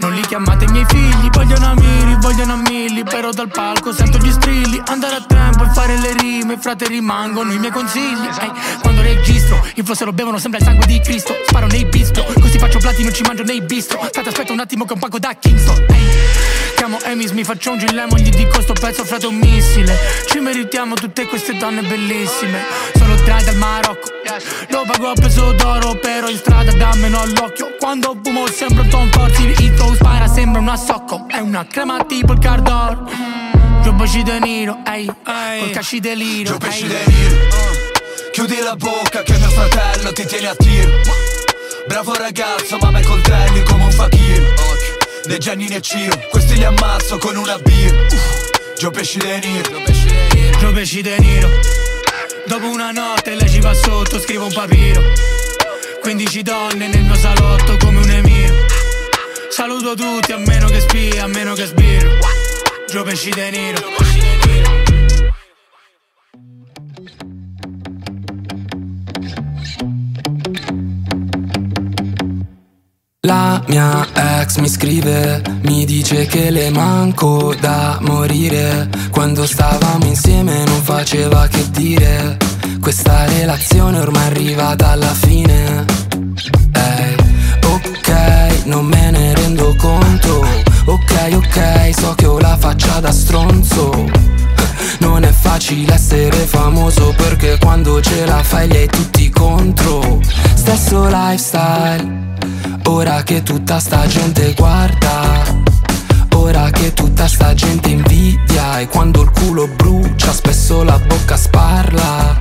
Non 0.00 0.12
li 0.12 0.20
chiamate 0.22 0.64
i 0.64 0.68
miei 0.72 0.84
figli 0.84 1.30
Vogliono 1.30 1.66
amiri, 1.66 2.16
vogliono 2.18 2.54
a 2.54 2.56
milli 2.56 3.04
Però 3.04 3.30
dal 3.30 3.46
palco 3.46 3.92
sento 3.92 4.18
gli 4.18 4.32
strilli. 4.32 4.82
Andare 4.86 5.14
a 5.14 5.24
tempo 5.24 5.62
e 5.62 5.68
fare 5.74 5.96
le 5.96 6.12
rime 6.18 6.58
Frate 6.58 6.88
rimangono 6.88 7.52
i 7.52 7.58
miei 7.60 7.70
consigli. 7.70 8.26
Ehi, 8.40 8.50
Quando 8.80 9.02
registro 9.02 9.64
Il 9.76 9.84
flow 9.84 9.94
se 9.94 10.04
lo 10.04 10.12
bevono 10.12 10.38
sembra 10.38 10.58
il 10.58 10.66
sangue 10.66 10.86
di 10.86 10.98
Cristo. 10.98 11.36
Sparo 11.46 11.68
nei 11.68 11.84
bistro 11.84 12.24
Così 12.40 12.58
faccio 12.58 12.80
platino 12.80 13.12
ci 13.12 13.22
mangio 13.22 13.44
nei 13.44 13.62
bistro. 13.62 14.00
Frate 14.10 14.30
aspetta 14.30 14.52
un 14.52 14.58
attimo 14.58 14.84
che 14.84 14.94
un 14.94 14.98
pago 14.98 15.20
da 15.20 15.36
Kingston. 15.38 15.84
Ehi, 15.88 16.08
Chiamo 16.84 17.02
Emis, 17.02 17.30
mi 17.30 17.44
faccio 17.44 17.70
un 17.70 17.78
gilemo 17.78 18.14
Gli 18.18 18.28
dico 18.28 18.60
sto 18.60 18.74
pezzo 18.74 19.06
frate 19.06 19.24
un 19.24 19.36
missile. 19.36 19.96
Ci 20.26 20.38
meritiamo 20.38 20.94
tutte 20.94 21.24
queste 21.24 21.56
donne 21.56 21.80
bellissime. 21.80 22.62
Sono 22.94 23.14
dry 23.14 23.42
dal 23.42 23.56
Marocco. 23.56 24.08
Lo 24.68 24.84
pago 24.86 25.08
a 25.08 25.14
peso 25.14 25.52
d'oro 25.52 25.94
Però 25.94 26.28
in 26.28 26.36
strada 26.36 26.72
dammelo 26.72 27.20
all'occhio. 27.20 27.76
Quando 27.80 28.14
fumo 28.22 28.46
sembra 28.48 28.82
un 28.82 28.88
Tom 28.90 29.10
Ford 29.12 29.34
Il 29.38 29.72
flow 29.74 29.94
spara 29.94 30.28
sembra 30.28 30.60
una 30.60 30.76
socco 30.76 31.24
È 31.26 31.38
una 31.38 31.66
crema 31.66 32.04
tipo 32.04 32.32
il 32.32 32.38
cardor 32.38 33.04
Gio 33.82 33.92
baci 33.92 34.22
de 34.22 34.38
nero, 34.40 34.80
ehi 34.86 35.06
Col 35.06 35.70
casci 35.70 36.00
deliro 36.00 36.52
Gio 36.52 36.58
pesci 36.58 36.86
de 36.86 37.02
nero 37.06 37.36
Chiudi 38.30 38.60
la 38.60 38.76
bocca 38.76 39.22
che 39.22 39.38
mio 39.38 39.48
fratello 39.48 40.12
ti 40.12 40.26
tiene 40.26 40.48
a 40.48 40.54
tiro. 40.54 40.90
Bravo 41.86 42.14
ragazzo, 42.14 42.76
mamma 42.78 43.00
i 43.00 43.04
coltelli 43.04 43.62
come 43.62 43.84
un 43.84 43.90
fakir 43.90 44.33
Né 45.26 45.38
Gianni 45.38 45.68
né 45.68 45.80
Ciro, 45.80 46.18
questi 46.28 46.54
li 46.56 46.64
ammazzo 46.64 47.16
con 47.16 47.36
una 47.36 47.58
beer 47.58 48.06
Gio 48.76 48.90
pesci 48.90 49.18
de 49.18 49.40
nero 49.40 49.82
Gio 50.58 50.72
pesci 50.72 51.00
de 51.00 51.18
nero 51.18 51.48
Dopo 52.46 52.68
una 52.68 52.90
notte 52.90 53.34
lei 53.34 53.48
ci 53.48 53.60
va 53.60 53.72
sotto, 53.72 54.20
scrivo 54.20 54.44
un 54.44 54.52
papiro. 54.52 55.02
15 56.02 56.42
donne 56.42 56.88
nel 56.88 57.04
mio 57.04 57.14
salotto 57.14 57.78
come 57.78 58.00
un 58.00 58.10
emir 58.10 58.66
Saluto 59.48 59.94
tutti 59.94 60.32
a 60.32 60.38
meno 60.38 60.68
che 60.68 60.80
spia, 60.80 61.24
a 61.24 61.26
meno 61.26 61.54
che 61.54 61.64
sbirro. 61.64 62.18
Gio 62.86 63.02
pesci 63.02 63.30
de 63.30 63.50
nero 63.50 64.33
La 73.24 73.58
mia 73.68 74.06
ex 74.12 74.58
mi 74.58 74.68
scrive, 74.68 75.40
mi 75.62 75.86
dice 75.86 76.26
che 76.26 76.50
le 76.50 76.68
manco 76.68 77.54
da 77.58 77.98
morire. 78.02 78.90
Quando 79.10 79.46
stavamo 79.46 80.04
insieme 80.04 80.62
non 80.64 80.82
faceva 80.82 81.46
che 81.48 81.70
dire. 81.70 82.36
Questa 82.82 83.24
relazione 83.24 83.98
ormai 83.98 84.24
è 84.24 84.26
arrivata 84.26 84.90
alla 84.90 85.14
fine. 85.14 85.86
Ehi, 86.72 87.16
ok, 87.64 88.64
non 88.66 88.84
me 88.84 89.10
ne 89.10 89.34
rendo 89.34 89.74
conto. 89.78 90.46
Ok, 90.84 91.30
ok, 91.32 91.94
so 91.96 92.14
che 92.14 92.26
ho 92.26 92.38
la 92.38 92.58
faccia 92.58 93.00
da 93.00 93.10
stronzo. 93.10 94.04
Non 94.98 95.24
è 95.24 95.32
facile 95.32 95.94
essere 95.94 96.36
famoso 96.44 97.14
perché 97.16 97.56
quando 97.58 98.02
ce 98.02 98.26
la 98.26 98.42
fai 98.42 98.70
hai 98.70 98.86
tutti 98.86 99.23
contro. 99.34 100.20
Stesso 100.54 101.06
lifestyle 101.08 102.22
Ora 102.86 103.22
che 103.22 103.42
tutta 103.42 103.78
sta 103.80 104.06
gente 104.06 104.54
guarda. 104.54 105.42
Ora 106.36 106.70
che 106.70 106.92
tutta 106.92 107.26
sta 107.26 107.54
gente 107.54 107.88
invidia 107.88 108.78
E 108.78 108.88
quando 108.88 109.22
il 109.22 109.30
culo 109.30 109.66
brucia 109.68 110.32
spesso 110.32 110.82
la 110.82 110.98
bocca 110.98 111.36
sparla. 111.36 112.36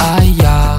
Aia. 0.00 0.78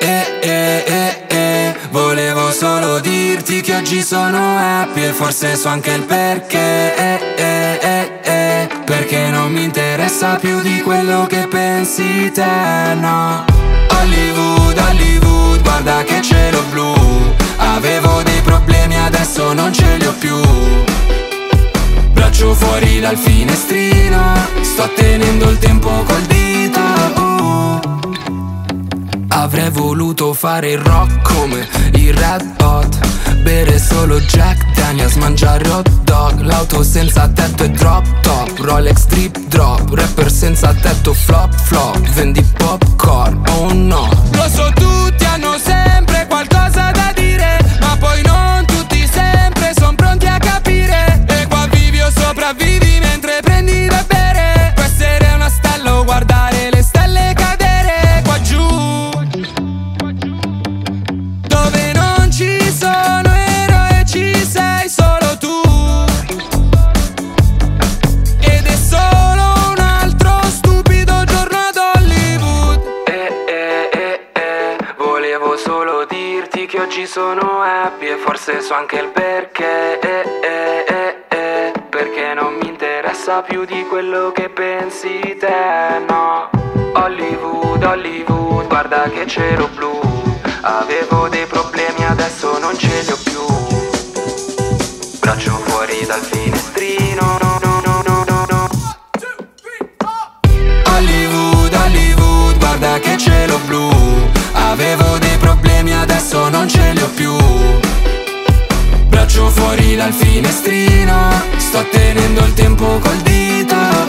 Eh 0.00 0.38
eh 0.42 0.84
eh 0.86 1.26
eh 1.28 1.76
Volevo 1.90 2.50
solo 2.50 2.98
dirti 3.00 3.60
che 3.60 3.74
oggi 3.76 4.02
sono 4.02 4.56
happy 4.58 5.04
E 5.04 5.12
forse 5.12 5.56
so 5.56 5.68
anche 5.68 5.92
il 5.92 6.02
perché. 6.02 6.94
Eh 6.96 7.20
eh 7.36 7.78
eh 7.80 8.20
eh 8.22 8.68
Perché 8.84 9.30
non 9.30 9.52
mi 9.52 9.62
interessa 9.64 10.36
più 10.36 10.60
di 10.60 10.80
quello 10.82 11.26
che 11.26 11.46
pensi 11.48 12.30
te 12.32 12.94
no 13.00 13.47
Hollywood, 14.08 14.78
Hollywood, 14.78 15.62
guarda 15.62 16.02
che 16.02 16.22
cielo 16.22 16.62
blu. 16.70 16.94
Avevo 17.56 18.22
dei 18.22 18.40
problemi, 18.40 18.96
adesso 18.96 19.52
non 19.52 19.70
ce 19.72 19.96
li 19.98 20.06
ho 20.06 20.14
più. 20.18 20.40
Braccio 22.12 22.54
fuori 22.54 23.00
dal 23.00 23.16
finestrino 23.16 24.34
Sto 24.62 24.90
tenendo 24.94 25.50
il 25.50 25.58
tempo 25.58 25.90
col 25.90 26.22
dito. 26.22 26.80
Uh. 27.20 27.80
Avrei 29.28 29.70
voluto 29.70 30.32
fare 30.32 30.70
il 30.70 30.78
rock 30.78 31.34
come 31.34 31.68
i 31.92 32.10
Red 32.10 32.54
Hot 32.62 32.97
Bere 33.48 33.78
solo 33.78 34.20
Jack 34.20 34.74
Daniels, 34.74 35.14
mangiare 35.14 35.66
hot 35.70 35.88
dog 36.02 36.42
L'auto 36.42 36.82
senza 36.82 37.26
tetto 37.28 37.64
e 37.64 37.70
drop 37.70 38.04
top 38.20 38.58
Rolex 38.58 39.06
drip 39.06 39.38
drop 39.46 39.90
Rapper 39.90 40.30
senza 40.30 40.74
tetto 40.74 41.14
flop 41.14 41.54
flop 41.54 41.98
Vendi 42.10 42.42
popcorn, 42.42 43.42
oh 43.56 43.72
no. 43.72 44.06
Lo 44.32 44.48
so 44.50 44.70
tutti 44.74 45.24
hanno 45.24 45.56
sempre 45.56 45.87
happy 77.88 78.06
E 78.06 78.16
forse 78.16 78.60
so 78.60 78.74
anche 78.74 78.98
il 78.98 79.08
perché 79.08 79.98
eh 79.98 80.24
eh 80.42 80.84
eh 80.88 81.16
eh 81.28 81.72
Perché 81.88 82.34
non 82.34 82.54
mi 82.54 82.68
interessa 82.68 83.40
più 83.42 83.64
di 83.64 83.84
quello 83.88 84.30
che 84.32 84.48
pensi 84.48 85.36
te 85.38 86.04
no 86.06 86.50
Hollywood, 86.92 87.82
Hollywood, 87.82 88.66
guarda 88.66 89.08
che 89.10 89.26
cielo 89.26 89.68
blu 89.74 89.98
Avevo 90.62 91.28
dei 91.28 91.46
problemi 91.46 92.04
adesso 92.04 92.58
non 92.58 92.76
ce 92.76 93.02
li 93.06 93.10
ho 93.10 93.18
più 93.24 93.44
Braccio 95.20 95.52
fuori 95.66 96.04
dal 96.06 96.20
finestrino 96.20 97.38
no, 97.40 97.58
no, 97.62 97.80
no, 97.84 98.02
no, 98.06 98.24
no, 98.26 98.46
no. 98.48 98.68
Hollywood, 100.90 101.72
Hollywood, 101.72 102.58
guarda 102.58 102.98
che 102.98 103.16
cielo 103.16 103.37
dal 110.08 110.12
finestrino. 110.12 111.30
Sto 111.56 111.86
tenendo 111.90 112.44
il 112.44 112.54
tempo 112.54 112.98
col 112.98 113.16
dito 113.18 114.07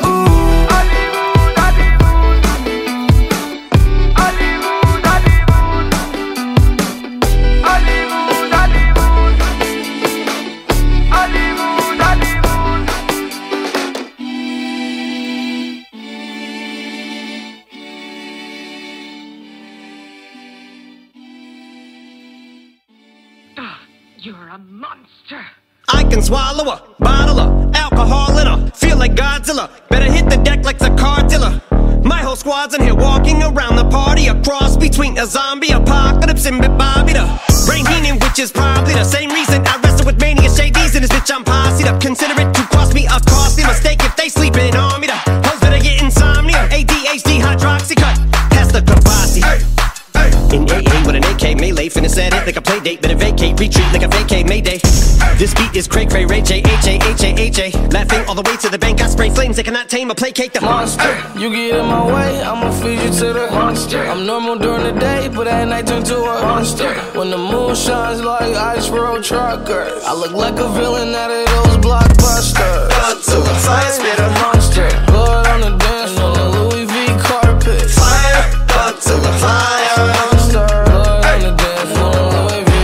they 59.59 59.63
cannot 59.63 59.89
tame 59.89 60.09
or 60.09 60.15
placate 60.15 60.53
the 60.53 60.61
monster. 60.61 61.11
You 61.37 61.49
get 61.49 61.75
in 61.75 61.85
my 61.85 62.05
way, 62.05 62.41
I'ma 62.41 62.71
feed 62.79 63.01
you 63.01 63.09
to 63.19 63.33
the 63.33 63.51
monster. 63.51 63.99
I'm 63.99 64.25
normal 64.25 64.57
during 64.57 64.85
the 64.85 64.97
day, 64.97 65.27
but 65.27 65.49
at 65.49 65.67
night 65.67 65.85
turn 65.85 66.01
to 66.05 66.15
a 66.15 66.41
monster. 66.43 66.93
When 67.19 67.29
the 67.29 67.37
moon 67.37 67.75
shines 67.75 68.21
like 68.21 68.55
ice 68.55 68.87
road 68.87 69.21
truckers, 69.21 70.01
I 70.05 70.13
look 70.13 70.31
like 70.31 70.57
a 70.59 70.69
villain 70.69 71.13
out 71.13 71.29
of 71.29 71.45
those 71.45 71.75
blockbusters. 71.83 72.87
Up 73.03 73.19
to 73.19 73.35
the 73.35 73.55
fire, 73.65 73.91
spit 73.91 74.19
a 74.19 74.29
monster. 74.39 74.87
Blood 75.07 75.47
on 75.47 75.59
the 75.59 75.77
dance 75.77 76.13
floor, 76.13 76.35
the 76.35 76.47
Louis 76.55 76.85
V 76.85 77.07
carpet. 77.19 77.83
Fire, 77.91 78.39
up 78.87 78.95
to 79.01 79.11
the 79.11 79.33
fire. 79.43 79.75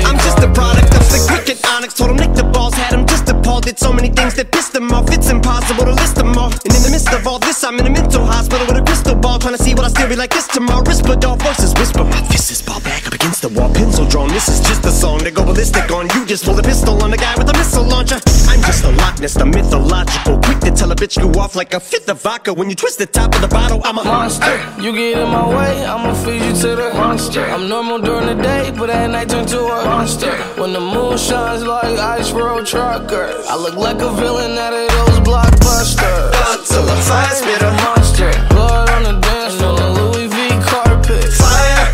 I'm 0.09 0.17
just 0.27 0.39
a 0.39 0.51
product 0.51 0.91
of 0.93 1.07
the 1.07 1.23
cricket 1.25 1.65
onyx. 1.69 1.93
Told 1.93 2.11
him 2.11 2.17
Nick 2.17 2.33
the 2.35 2.43
balls 2.43 2.73
had 2.73 2.91
him 2.93 3.07
just 3.07 3.29
appalled. 3.29 3.63
Did 3.63 3.79
so 3.79 3.93
many 3.93 4.09
things 4.09 4.35
that 4.35 4.51
pissed 4.51 4.75
him 4.75 4.91
off. 4.91 5.09
It's 5.09 5.29
impossible 5.29 5.85
to 5.85 5.93
list 5.93 6.15
them. 6.17 6.34
And 6.63 6.73
in 6.73 6.81
the 6.83 6.89
midst 6.89 7.11
of 7.11 7.27
all 7.27 7.39
this, 7.39 7.63
I'm 7.63 7.77
in 7.79 7.87
a 7.87 7.89
mental 7.89 8.25
hospital 8.25 8.65
with 8.67 8.77
a 8.77 8.85
crystal 8.85 9.15
ball. 9.15 9.39
Trying 9.39 9.57
to 9.57 9.63
see 9.63 9.73
what 9.73 9.85
I 9.85 9.89
still 9.89 10.07
be 10.07 10.15
like 10.15 10.31
this 10.31 10.47
tomorrow. 10.47 10.83
Risperdal 10.83 11.37
voices 11.41 11.73
whisper. 11.73 12.03
My 12.03 12.21
fist 12.31 12.51
is 12.51 12.61
ball 12.61 12.79
back 12.79 12.94
up 12.94 12.94
against 12.94 12.94
the 13.49 13.59
wall. 13.59 13.73
Pencil 13.73 14.05
drawn. 14.05 14.29
This 14.29 14.47
is 14.47 14.59
just 14.59 14.85
a 14.85 14.91
song 14.91 15.19
to 15.19 15.31
go 15.31 15.43
ballistic 15.43 15.91
on. 15.91 16.09
You 16.15 16.25
just 16.25 16.45
pull 16.45 16.57
a 16.57 16.63
pistol 16.63 17.01
on 17.03 17.11
the 17.11 17.17
guy 17.17 17.35
with 17.37 17.49
a 17.49 17.53
missile 17.53 17.83
launcher. 17.83 18.19
I'm 18.47 18.61
just 18.61 18.83
a 18.83 18.91
Loch 18.91 19.19
Ness, 19.19 19.33
the 19.33 19.45
mythological. 19.45 20.39
Quick 20.39 20.59
to 20.61 20.71
tell 20.71 20.91
a 20.91 20.95
bitch 20.95 21.17
you 21.17 21.29
off 21.39 21.55
like 21.55 21.73
a 21.73 21.79
fifth 21.79 22.09
of 22.09 22.21
vodka. 22.21 22.53
When 22.53 22.69
you 22.69 22.75
twist 22.75 22.97
the 22.97 23.05
top 23.05 23.35
of 23.35 23.41
the 23.41 23.47
bottle, 23.47 23.81
I'm 23.83 23.97
a 23.97 24.03
monster. 24.03 24.55
You 24.81 24.91
get 24.93 25.17
in 25.19 25.29
my 25.29 25.47
way, 25.47 25.85
I'ma 25.85 26.13
feed 26.23 26.41
you 26.41 26.53
to 26.61 26.75
the 26.75 26.93
monster. 26.93 27.43
I'm 27.45 27.67
normal 27.69 27.99
during 27.99 28.27
the 28.27 28.41
day, 28.41 28.71
but 28.75 28.89
at 28.89 29.09
night 29.11 29.29
turn 29.29 29.45
to 29.47 29.59
a 29.59 29.85
monster. 29.85 30.31
When 30.59 30.73
the 30.73 30.81
moon 30.81 31.17
shines 31.17 31.63
like 31.63 31.99
ice 31.99 32.31
road 32.31 32.65
truckers, 32.65 33.45
I 33.47 33.55
look 33.55 33.75
like 33.75 34.01
a 34.01 34.11
villain 34.13 34.57
out 34.57 34.73
of 34.73 34.89
those 34.89 35.19
blockbusters. 35.27 36.31
To 36.71 36.79
the 36.81 36.95
fire, 37.07 37.35
spit 37.35 37.61
a 37.61 37.71
monster. 37.85 38.31
Blood 38.49 38.89
on 38.89 39.03
the 39.03 39.19
dance 39.19 39.55
floor, 39.55 39.77
the 39.77 39.89
Louis 39.97 40.27
V 40.27 40.49
carpet. 40.65 41.29
Fire, 41.33 41.93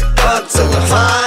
to 0.56 0.64
the 0.74 0.82
fire. 0.88 1.20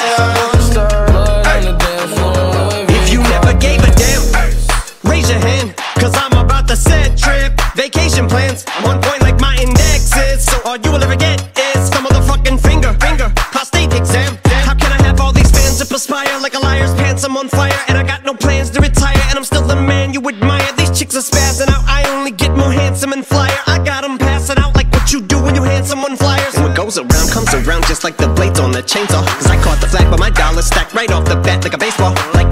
plans. 8.35 8.65
I'm 8.67 8.85
on 8.91 8.99
point 9.01 9.23
like 9.23 9.39
my 9.39 9.55
indexes. 9.63 10.47
So 10.51 10.57
all 10.67 10.77
you 10.77 10.91
will 10.91 11.03
ever 11.07 11.15
get 11.15 11.39
is 11.55 11.81
some 11.93 12.03
motherfucking 12.07 12.59
finger, 12.59 12.91
finger, 12.99 13.31
prostate 13.55 13.95
exam. 13.95 14.31
How 14.67 14.75
can 14.75 14.91
I 14.91 15.01
have 15.07 15.21
all 15.21 15.33
these 15.33 15.51
fans 15.57 15.79
that 15.79 15.89
perspire 15.89 16.35
like 16.41 16.55
a 16.55 16.63
liar's 16.67 16.95
pants? 16.95 17.23
I'm 17.23 17.37
on 17.37 17.49
fire 17.49 17.79
and 17.89 17.97
I 17.97 18.03
got 18.03 18.25
no 18.25 18.35
plans 18.35 18.71
to 18.71 18.81
retire. 18.81 19.23
And 19.29 19.39
I'm 19.39 19.45
still 19.45 19.67
the 19.75 19.77
man 19.77 20.13
you 20.13 20.21
admire. 20.29 20.71
These 20.77 20.93
chicks 20.99 21.15
are 21.15 21.27
spazzing 21.31 21.71
out. 21.75 21.85
I 21.87 22.01
only 22.17 22.33
get 22.33 22.51
more 22.57 22.73
handsome 22.73 23.13
and 23.13 23.25
flyer. 23.25 23.61
I 23.67 23.79
got 23.91 24.03
them 24.03 24.19
passing 24.19 24.59
out 24.59 24.75
like 24.75 24.91
what 24.97 25.13
you 25.13 25.21
do 25.21 25.39
when 25.41 25.55
you 25.55 25.63
hand 25.63 25.87
someone 25.87 26.17
flyers. 26.17 26.55
And 26.57 26.65
what 26.65 26.77
goes 26.77 26.99
around 26.99 27.29
comes 27.31 27.55
around 27.55 27.87
just 27.87 28.03
like 28.03 28.17
the 28.17 28.29
blades 28.29 28.59
on 28.59 28.73
the 28.73 28.83
chainsaw. 28.83 29.23
Cause 29.39 29.47
I 29.47 29.57
caught 29.63 29.81
the 29.81 29.87
flag, 29.87 30.11
but 30.11 30.19
my 30.19 30.31
dollar 30.31 30.63
stacked 30.63 30.93
right 30.93 31.11
off 31.13 31.25
the 31.25 31.39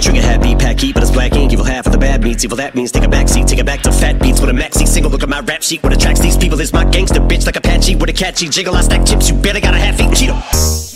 Trigger 0.00 0.22
happy, 0.22 0.54
pack 0.56 0.76
but 0.94 1.02
it's 1.02 1.10
black 1.10 1.32
ink. 1.34 1.52
Evil 1.52 1.64
half 1.64 1.86
of 1.86 1.92
the 1.92 1.98
bad 1.98 2.22
meats. 2.22 2.44
Evil 2.44 2.56
that 2.56 2.74
means 2.74 2.90
take 2.90 3.04
a 3.04 3.08
back 3.08 3.28
seat, 3.28 3.46
take 3.46 3.58
it 3.58 3.66
back 3.66 3.80
to 3.82 3.92
fat 3.92 4.20
beats 4.20 4.40
with 4.40 4.50
a 4.50 4.52
maxi 4.52 4.86
single. 4.86 5.10
Look 5.10 5.22
at 5.22 5.28
my 5.28 5.40
rap 5.40 5.62
sheet. 5.62 5.82
What 5.82 5.92
attracts 5.92 6.20
these 6.20 6.36
people 6.36 6.60
is 6.60 6.72
my 6.72 6.84
gangster 6.84 7.20
bitch 7.20 7.46
like 7.46 7.56
Apache 7.56 7.96
with 7.96 8.08
a 8.08 8.12
catchy 8.12 8.48
jiggle. 8.48 8.74
I 8.74 8.80
stack 8.80 9.06
chips, 9.06 9.28
you 9.28 9.36
better 9.36 9.60
got 9.60 9.74
a 9.74 9.78
half 9.78 10.00
eat 10.00 10.10
Cheeto. 10.10 10.89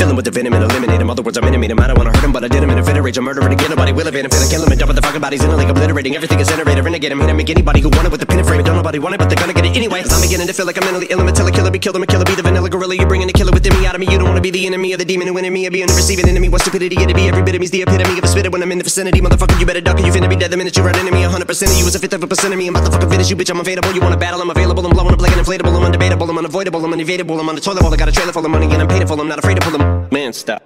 Filling 0.00 0.16
with 0.16 0.24
the 0.24 0.30
venom 0.30 0.54
and 0.54 0.64
eliminate 0.64 0.98
him. 0.98 1.10
Other 1.10 1.20
words, 1.20 1.36
I'm 1.36 1.44
intimate 1.44 1.70
him. 1.70 1.78
I 1.78 1.88
don't 1.88 1.98
wanna 1.98 2.08
hurt 2.08 2.24
him, 2.24 2.32
but 2.32 2.42
I 2.42 2.48
did 2.48 2.62
him 2.62 2.70
in 2.70 2.78
a 2.78 2.82
fit 2.82 2.96
of 2.96 3.04
rage. 3.04 3.18
I'm 3.18 3.24
murdering 3.24 3.52
again. 3.52 3.68
Nobody 3.68 3.92
will 3.92 4.08
evade 4.08 4.24
him. 4.24 4.30
Finna 4.30 4.48
kill 4.48 4.64
him 4.64 4.72
and 4.72 4.80
dump 4.80 4.94
the 4.96 5.02
fucking 5.02 5.20
bodies 5.20 5.44
in 5.44 5.50
a 5.50 5.56
lake, 5.56 5.68
obliterating 5.68 6.16
everything 6.16 6.40
is 6.40 6.48
generated. 6.48 6.82
Renegade 6.82 7.12
him. 7.12 7.20
Hit 7.20 7.28
him, 7.28 7.36
make 7.36 7.50
anybody 7.50 7.80
who 7.82 7.90
want 7.90 8.06
it 8.06 8.10
with 8.10 8.20
the 8.20 8.24
pin 8.24 8.38
and 8.38 8.48
frame. 8.48 8.64
Don't 8.64 8.76
nobody 8.76 8.98
want 8.98 9.14
it, 9.14 9.18
but 9.18 9.28
they're 9.28 9.36
gonna 9.36 9.52
get 9.52 9.66
it 9.66 9.76
anyway. 9.76 10.00
I'm 10.00 10.22
beginning 10.22 10.46
to 10.46 10.54
feel 10.54 10.64
like 10.64 10.78
I'm 10.80 10.88
mentally 10.88 11.06
ill. 11.10 11.20
I'm 11.20 11.28
a 11.28 11.52
killer 11.52 11.70
be 11.70 11.78
killed. 11.78 11.96
I'm 11.96 12.02
a 12.02 12.06
killer, 12.06 12.24
be 12.24 12.34
the 12.34 12.40
vanilla 12.40 12.70
gorilla. 12.70 12.96
You're 12.96 13.12
bringing 13.12 13.26
the 13.26 13.34
killer 13.34 13.52
within 13.52 13.76
me 13.78 13.84
out 13.84 13.94
of 13.94 14.00
me. 14.00 14.08
You 14.08 14.16
don't 14.16 14.28
wanna 14.28 14.40
be 14.40 14.50
the 14.50 14.64
enemy 14.64 14.94
of 14.94 15.00
the 15.00 15.04
demon 15.04 15.28
who 15.28 15.34
me. 15.36 15.66
Or 15.66 15.70
being 15.70 15.86
the 15.86 15.92
receiving 15.92 16.26
enemy. 16.32 16.48
What 16.48 16.62
stupidity 16.62 16.96
it'd 16.96 17.14
be. 17.14 17.28
Every 17.28 17.42
bit 17.42 17.54
of 17.56 17.60
me's 17.60 17.70
the 17.70 17.82
epitome 17.82 18.16
of 18.16 18.24
a 18.24 18.26
spitter 18.26 18.48
when 18.48 18.62
I'm 18.62 18.72
in 18.72 18.78
the 18.78 18.84
vicinity. 18.84 19.20
Motherfucker, 19.20 19.60
you 19.60 19.66
better 19.66 19.84
duck 19.84 20.00
or 20.00 20.06
you 20.06 20.12
finna 20.12 20.30
be 20.30 20.36
dead 20.36 20.50
the 20.50 20.56
minute 20.56 20.74
you 20.78 20.82
run 20.82 20.96
into 20.96 21.12
me. 21.12 21.28
100% 21.28 21.44
of 21.44 21.76
you 21.76 21.84
is 21.84 21.94
a 21.94 21.98
fifth 21.98 22.14
of 22.14 22.22
a 22.22 22.26
percent 22.26 22.54
of 22.54 22.58
me. 22.58 22.68
I'm 22.68 22.74
about 22.74 22.86
to 22.86 22.92
fucking 22.92 23.10
finish 23.10 23.28
you, 23.28 23.36
bitch. 23.36 23.50
I'm 23.50 23.60
available. 23.60 23.92
You 23.92 24.00
wanna 24.00 24.16
battle? 24.16 24.40
I'm 24.40 24.48
available. 24.48 24.80
I'm 24.80 24.96
blowing 24.96 25.12
up 25.12 25.20
like 25.20 25.36
an 25.36 25.44
inflatable. 25.44 25.76
I'm 25.76 25.92
undebatable. 25.92 26.26
I'm 26.26 26.38
unavoidable. 26.38 26.82
I'm 26.82 26.92
unevadable. 26.92 27.38
I'm 27.38 27.50
on 27.50 27.54
the 27.54 27.60
toilet 27.60 27.82
bowl. 27.82 27.92
I 27.92 27.98
got 27.98 28.08
a 28.08 28.12
trailer 28.12 28.32
full 28.32 28.46
of 28.46 28.50
money 28.50 28.64
and 28.72 28.80
I'm 28.80 28.88
paid 28.88 29.06
for. 29.06 29.20
I'm 29.20 29.28
not 29.28 29.38
afraid 29.38 29.60
to 29.60 29.60
pull 29.60 29.76
them. 29.76 29.89
Man, 30.10 30.32
stop. 30.32 30.62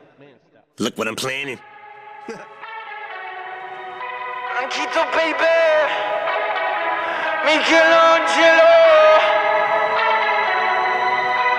Look 0.78 0.98
what 0.98 1.08
I'm 1.08 1.16
planning. 1.16 1.58
Anchito 4.60 5.04
baby. 5.12 6.14
Michelangelo 7.44 8.70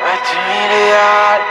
Mettimi 0.03 0.67
real 0.67 1.41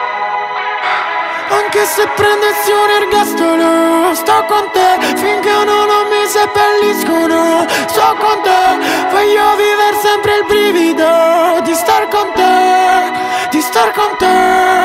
Anche 1.51 1.85
se 1.85 2.07
prendessi 2.17 2.71
un 2.73 2.91
ergastolo 3.03 4.15
Sto 4.15 4.45
con 4.49 4.71
te 4.73 5.17
finché 5.17 5.65
non 5.65 6.09
mi 6.09 6.27
seppelliscono. 6.27 7.65
Sto 7.87 8.17
con 8.19 8.41
te 8.43 9.13
Voglio 9.13 9.55
vivere 9.55 9.97
sempre 10.03 10.39
il 10.39 10.45
brivido 10.47 11.61
Di 11.63 11.75
star 11.75 12.09
con 12.09 12.33
te 12.33 13.13
Di 13.51 13.61
star 13.61 13.93
con 13.93 14.17
te 14.19 14.84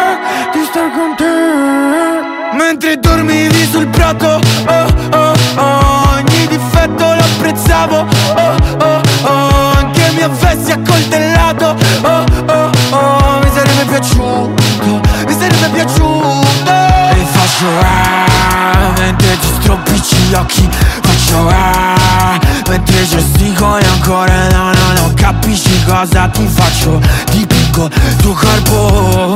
Star 0.79 0.91
con 0.93 1.13
te. 1.17 2.55
Mentre 2.55 2.97
dormivi 2.99 3.67
sul 3.69 3.85
prato 3.87 4.39
Oh 4.67 4.87
oh 5.11 5.33
oh 5.57 6.15
Ogni 6.15 6.47
difetto 6.47 7.03
lo 7.03 7.19
apprezzavo. 7.21 7.97
Oh 7.97 8.55
oh 8.79 9.01
oh 9.23 9.71
Anche 9.75 10.09
mi 10.15 10.21
avessi 10.21 10.71
accoltellato. 10.71 11.75
Oh 12.03 12.23
oh 12.45 12.71
oh 12.91 13.39
Mi 13.43 13.49
sarebbe 13.53 13.83
piaciuto 13.89 15.01
Mi 15.27 15.33
sarebbe 15.37 15.67
piaciuto. 15.73 16.71
E 17.11 17.25
faccio 17.29 17.67
ah 17.81 18.93
Mentre 18.99 19.37
ti 19.37 19.47
stropicci 19.59 20.15
gli 20.15 20.33
occhi 20.33 20.69
Faccio 21.01 21.47
ah 21.49 22.39
Mentre 22.69 23.05
gestico 23.07 23.77
e 23.77 23.85
ancora 23.85 24.47
no 24.49 24.71
no 24.71 24.93
no. 24.93 25.13
Capisci 25.15 25.83
cosa 25.85 26.27
ti 26.27 26.47
faccio? 26.47 27.01
Dipingo 27.31 27.89
tuo 28.21 28.33
corpo. 28.33 29.35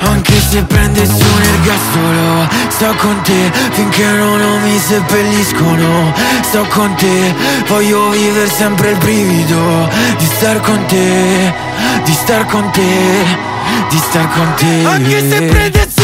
Anche 0.00 0.40
se 0.50 0.62
prendessi 0.62 1.22
un 1.22 1.42
ergastolo 1.42 2.48
Sto 2.68 2.94
con 2.96 3.20
te 3.22 3.52
finché 3.72 4.04
non 4.04 4.62
mi 4.62 4.78
seppelliscono. 4.78 6.12
Sto 6.42 6.66
con 6.70 6.94
te 6.94 7.34
Voglio 7.68 8.10
vivere 8.10 8.48
sempre 8.48 8.90
il 8.90 8.98
brivido 8.98 9.88
Di 10.18 10.26
star 10.36 10.60
con 10.60 10.84
te 10.86 11.52
Di 12.04 12.12
star 12.12 12.46
con 12.46 12.70
te 12.70 13.24
Di 13.90 13.98
star 13.98 14.28
con 14.32 14.54
te. 14.56 14.84
Anche 14.86 15.28
se 15.28 15.42
prendessi 15.42 15.97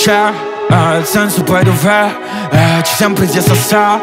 c'è 0.00 0.32
eh, 0.70 0.98
Il 0.98 1.04
senso 1.04 1.42
poi 1.42 1.62
dov'è? 1.62 2.16
Eh, 2.50 2.82
ci 2.84 2.94
siamo 2.94 3.14
presi 3.14 3.38
a 3.38 4.00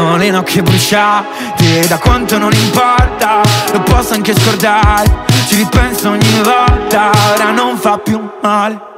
Ho 0.00 0.16
le 0.16 0.30
nocche 0.30 0.62
bruciate 0.62 1.86
Da 1.88 1.98
quanto 1.98 2.38
non 2.38 2.52
importa 2.52 3.42
Lo 3.72 3.80
posso 3.80 4.14
anche 4.14 4.34
scordare 4.34 5.24
Ci 5.46 5.56
ripenso 5.56 6.10
ogni 6.10 6.40
volta 6.42 7.10
Ora 7.34 7.50
non 7.50 7.76
fa 7.76 7.98
più 7.98 8.18
male 8.42 8.94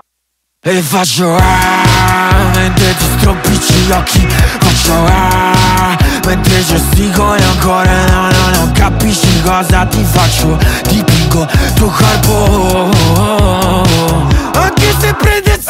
e 0.61 0.83
faccio 0.83 1.37
ah, 1.37 2.35
mentre 2.53 2.97
ti 2.97 3.05
stropicci 3.17 3.75
gli 3.75 3.93
occhi 3.93 4.27
Faccio 4.59 4.93
ah, 4.93 5.97
mentre 6.27 6.65
gestico 6.65 7.35
e 7.35 7.43
ancora 7.43 8.05
no, 8.07 8.29
no, 8.29 8.49
no 8.57 8.73
Capisci 8.75 9.41
cosa 9.43 9.87
ti 9.87 10.03
faccio 10.03 10.59
Dipingo 10.89 11.47
tuo 11.77 11.87
corpo 11.87 12.91
Anche 14.53 14.95
se 14.99 15.15
prendessi 15.15 15.68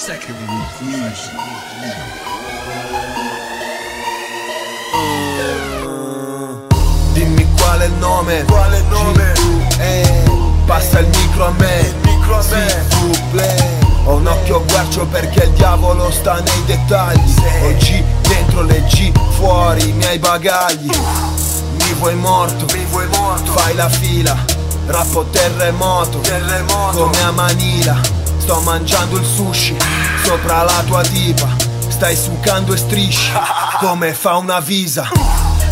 Second 0.00 0.34
inclusion. 0.48 1.36
Dimmi 7.12 7.46
qual 7.54 7.80
è 7.80 7.84
il 7.84 7.92
nome. 7.98 8.44
Qual 8.44 8.72
è 8.72 8.78
il 8.78 8.84
nome? 8.86 9.32
Passa 10.64 11.00
il 11.00 11.06
micro 11.06 11.48
a 11.48 11.50
me. 11.58 11.80
Il 11.80 11.94
micro 12.02 12.38
a 12.38 12.44
me. 12.50 13.68
Ho 14.06 14.14
un 14.14 14.26
occhio 14.26 14.64
guercio 14.64 15.04
perché 15.04 15.44
il 15.44 15.50
diavolo 15.50 16.10
sta 16.10 16.40
nei 16.40 16.64
dettagli. 16.64 17.34
G 17.76 18.02
dentro 18.22 18.62
le 18.62 18.82
G 18.84 19.12
fuori 19.32 19.90
i 19.90 19.92
miei 19.92 20.18
bagagli. 20.18 20.90
Mi 21.72 21.92
vuoi 21.98 22.14
morto? 22.14 22.64
Mi 22.74 22.86
vuoi 22.86 23.06
morto? 23.08 23.52
Fai 23.52 23.74
la 23.74 23.90
fila. 23.90 24.34
Rappo 24.86 25.24
terremoto. 25.24 26.20
Terremoto. 26.20 27.04
Come 27.04 27.22
a 27.22 27.30
Manila 27.32 28.19
Sto 28.50 28.62
mangiando 28.62 29.16
il 29.16 29.24
sushi 29.24 29.76
Sopra 30.24 30.64
la 30.64 30.82
tua 30.84 31.02
tipa 31.02 31.46
Stai 31.86 32.16
succando 32.16 32.74
e 32.74 32.78
strisci 32.78 33.30
Come 33.78 34.12
fa 34.12 34.38
una 34.38 34.58
visa. 34.58 35.08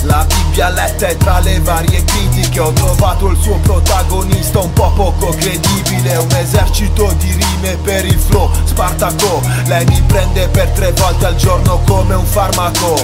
La 0.03 0.24
Bibbia 0.24 0.68
letta 0.68 1.09
è 1.09 1.16
tra 1.16 1.41
le 1.41 1.59
varie 1.59 2.05
critiche. 2.05 2.49
Che 2.51 2.61
ho 2.61 2.72
trovato 2.72 3.31
il 3.31 3.39
suo 3.41 3.57
protagonista 3.57 4.61
un 4.61 4.72
po' 4.72 4.93
poco 4.93 5.31
credibile. 5.31 6.16
Un 6.18 6.31
esercito 6.31 7.12
di 7.18 7.33
rime 7.33 7.76
per 7.83 8.05
il 8.05 8.18
flow 8.18 8.49
Spartaco. 8.64 9.43
Lei 9.66 9.85
mi 9.87 10.01
prende 10.03 10.47
per 10.49 10.68
tre 10.68 10.93
volte 10.93 11.26
al 11.26 11.35
giorno 11.35 11.83
come 11.85 12.14
un 12.14 12.24
farmaco. 12.24 12.95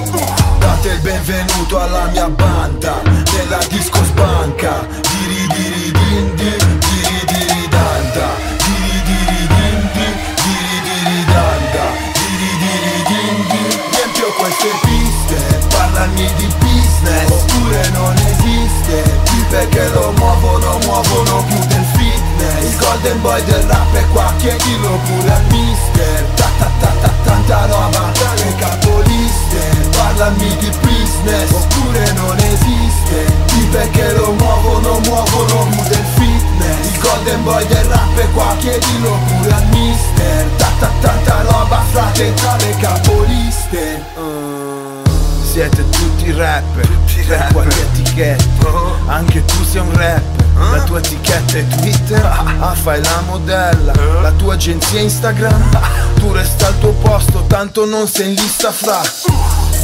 Date 0.58 0.88
il 0.88 1.00
benvenuto 1.00 1.78
alla 1.78 2.04
mia 2.06 2.28
banda 2.28 3.02
Nella 3.04 3.58
disco 3.68 4.02
sbanca 4.04 4.86
Diri 5.02 5.46
diri 5.48 5.92
din 5.92 6.23
Parlami 16.04 16.34
di 16.36 16.46
business 16.58 17.30
Oppure 17.30 17.88
non 17.94 18.14
esiste. 18.18 19.02
Tipe 19.24 19.68
che 19.70 19.88
lo 19.88 20.12
muovono 20.18 20.78
Muovono 20.84 21.42
più 21.44 21.58
del 21.64 21.84
fitness. 21.96 22.62
Il 22.62 22.76
golden 22.76 23.20
boy 23.22 23.42
del 23.44 23.62
rap 23.62 23.94
è 23.94 24.06
qua 24.12 24.30
Chiedilo 24.36 24.98
pure 25.06 25.32
al 25.32 25.42
mister. 25.48 26.24
Ta 26.34 26.50
ta 26.58 26.70
ta 26.78 26.92
ta 27.00 27.10
Tanta 27.24 27.66
roba 27.66 28.12
dalle 28.12 28.54
capoliste. 28.56 29.88
Parlami 29.96 30.56
di 30.58 30.70
business 30.82 31.50
Oppure 31.52 32.12
non 32.12 32.38
esiste. 32.38 33.24
Tipe 33.46 33.88
che 33.92 34.12
lo 34.12 34.32
muovono 34.32 35.00
Muovono 35.06 35.66
più 35.70 35.82
del 35.88 36.04
fitness. 36.16 36.86
Il 36.92 37.00
golden 37.00 37.42
boy 37.44 37.66
del 37.66 37.84
rap 37.84 38.18
è 38.18 38.30
qua 38.32 38.54
Chiedilo 38.58 39.18
pure 39.26 39.52
al 39.54 39.66
mister. 39.68 40.48
Ta 40.58 40.70
ta 40.80 40.90
tanta 41.00 41.40
roba 41.48 41.82
frate 41.90 42.34
tra 42.34 42.56
le 42.56 42.76
capoliste 42.76 44.13
siete 45.54 45.88
tutti 45.88 46.32
rapper, 46.32 46.88
per 47.28 47.52
quali 47.52 47.78
etichette? 47.78 48.66
Anche 49.06 49.44
tu 49.44 49.62
sei 49.62 49.82
un 49.82 49.92
rapper, 49.92 50.46
la 50.72 50.82
tua 50.82 50.98
etichetta 50.98 51.58
è 51.58 51.66
Twitter? 51.68 52.24
Ah, 52.24 52.74
fai 52.74 53.00
la 53.00 53.20
modella, 53.24 53.92
la 54.20 54.32
tua 54.32 54.54
agenzia 54.54 55.00
Instagram? 55.00 55.78
Tu 56.16 56.32
resta 56.32 56.66
al 56.66 56.78
tuo 56.80 56.90
posto, 56.94 57.44
tanto 57.46 57.84
non 57.86 58.08
sei 58.08 58.30
in 58.30 58.34
lista 58.34 58.72
fra. 58.72 59.00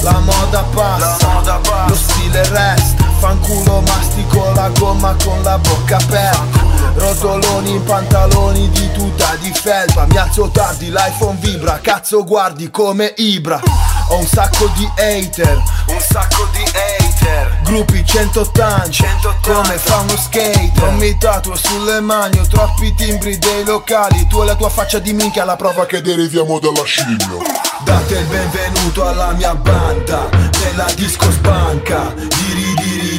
La 0.03 0.19
moda 0.19 0.65
passa, 0.75 1.41
lo 1.87 1.95
stile 1.95 2.43
resta 2.49 3.10
Fanculo 3.21 3.83
mastico 3.83 4.51
la 4.55 4.71
gomma 4.71 5.15
con 5.23 5.43
la 5.43 5.59
bocca 5.59 5.99
aperta. 5.99 6.69
Rotoloni 6.95 7.73
in 7.73 7.85
pantaloni 7.85 8.71
di 8.71 8.91
tuta 8.93 9.37
di 9.37 9.53
felpa. 9.53 10.07
Mi 10.07 10.17
alzo 10.17 10.49
tardi, 10.49 10.89
l'iPhone 10.89 11.37
vibra, 11.39 11.79
cazzo 11.83 12.25
guardi 12.25 12.71
come 12.71 13.13
Ibra. 13.19 13.61
Ho 14.09 14.17
un 14.17 14.27
sacco 14.27 14.69
di 14.75 14.91
hater, 14.97 15.63
un 15.89 16.01
sacco 16.01 16.49
di 16.53 16.63
hater. 16.63 17.61
Gruppi 17.65 18.03
180, 18.05 18.91
180. 18.91 19.53
come 19.53 19.77
fa 19.77 19.99
uno 19.99 20.17
skater. 20.17 20.73
Non 20.77 20.97
mi 20.97 21.17
tatuo 21.19 21.55
sulle 21.57 22.01
mani, 22.01 22.39
ho 22.39 22.47
troppi 22.47 22.95
timbri 22.95 23.37
dei 23.37 23.65
locali. 23.67 24.27
Tu 24.29 24.41
e 24.41 24.47
la 24.47 24.55
tua 24.55 24.71
faccia 24.71 24.99
di 24.99 25.13
minchia, 25.13 25.45
la 25.45 25.57
prova 25.57 25.85
che 25.85 26.01
deriviamo 26.01 26.59
dalla 26.59 26.85
scimmia. 26.85 27.69
Date 27.85 28.19
il 28.19 28.27
benvenuto 28.27 29.07
alla 29.07 29.33
mia 29.33 29.55
banda 29.55 30.29
Nella 30.63 30.87
disco 30.95 31.31
sbanca 31.31 32.13
Diri 32.15 32.70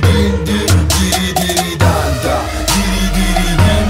Diri 0.02 1.34
diri 1.34 1.76
danda 1.78 2.36
Diri 2.66 3.06
diri 3.16 3.50
din 3.62 3.88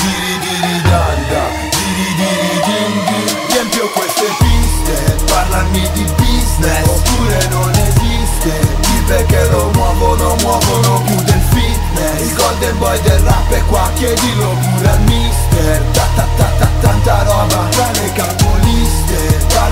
Diri 0.00 0.34
diri 0.44 0.76
danda 0.88 1.42
Diri 1.74 2.08
diri 2.18 2.56
din 2.66 2.92
din 3.06 3.26
Riempio 3.50 3.86
queste 3.94 4.28
piste 4.38 4.96
Parlami 5.26 5.84
di 5.94 6.04
business 6.18 6.86
Oppure 6.86 7.40
non 7.50 7.70
esiste 7.74 8.54
Tipe 8.80 9.24
che 9.26 9.48
lo 9.50 9.70
muovono 9.74 10.36
Muovono 10.42 11.02
più 11.06 11.16
del 11.22 11.42
fitness 11.50 12.20
Il 12.20 12.34
golden 12.34 12.78
boy 12.78 13.00
del 13.02 13.20
rap 13.20 13.50
è 13.50 13.62
qua 13.66 13.90
Chiedilo 13.94 14.56
pure 14.60 14.88
al 14.88 15.00
mister 15.02 15.82
Ta 15.92 16.06
ta 16.14 16.26
ta 16.36 16.48
ta 16.58 16.68
Tanta 16.80 17.22
roba 17.24 17.68
tra 17.70 17.90
le 17.92 18.10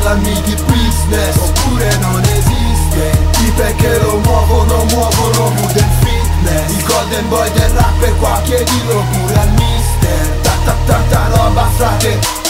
Parlami 0.08 0.40
di 0.42 0.54
business 0.64 1.36
Oppure 1.36 1.96
non 1.98 2.22
esiste 2.22 2.77
Tipe 3.58 3.74
che 3.74 3.98
lo 3.98 4.18
muovono 4.18 4.84
Muovono 4.84 5.50
più 5.56 5.66
del 5.72 5.88
fitness. 6.00 6.70
Il 6.70 6.84
golden 6.84 7.28
boy 7.28 7.50
del 7.52 7.70
rap 7.70 8.02
è 8.02 8.14
qua 8.16 8.40
Chiedilo 8.44 9.02
pure 9.10 9.34
al 9.36 9.50
mister. 9.50 10.38
Ta 10.42 10.52
ta 10.64 10.76
tanta 10.86 11.28
roba 11.34 11.68
frate 11.76 12.47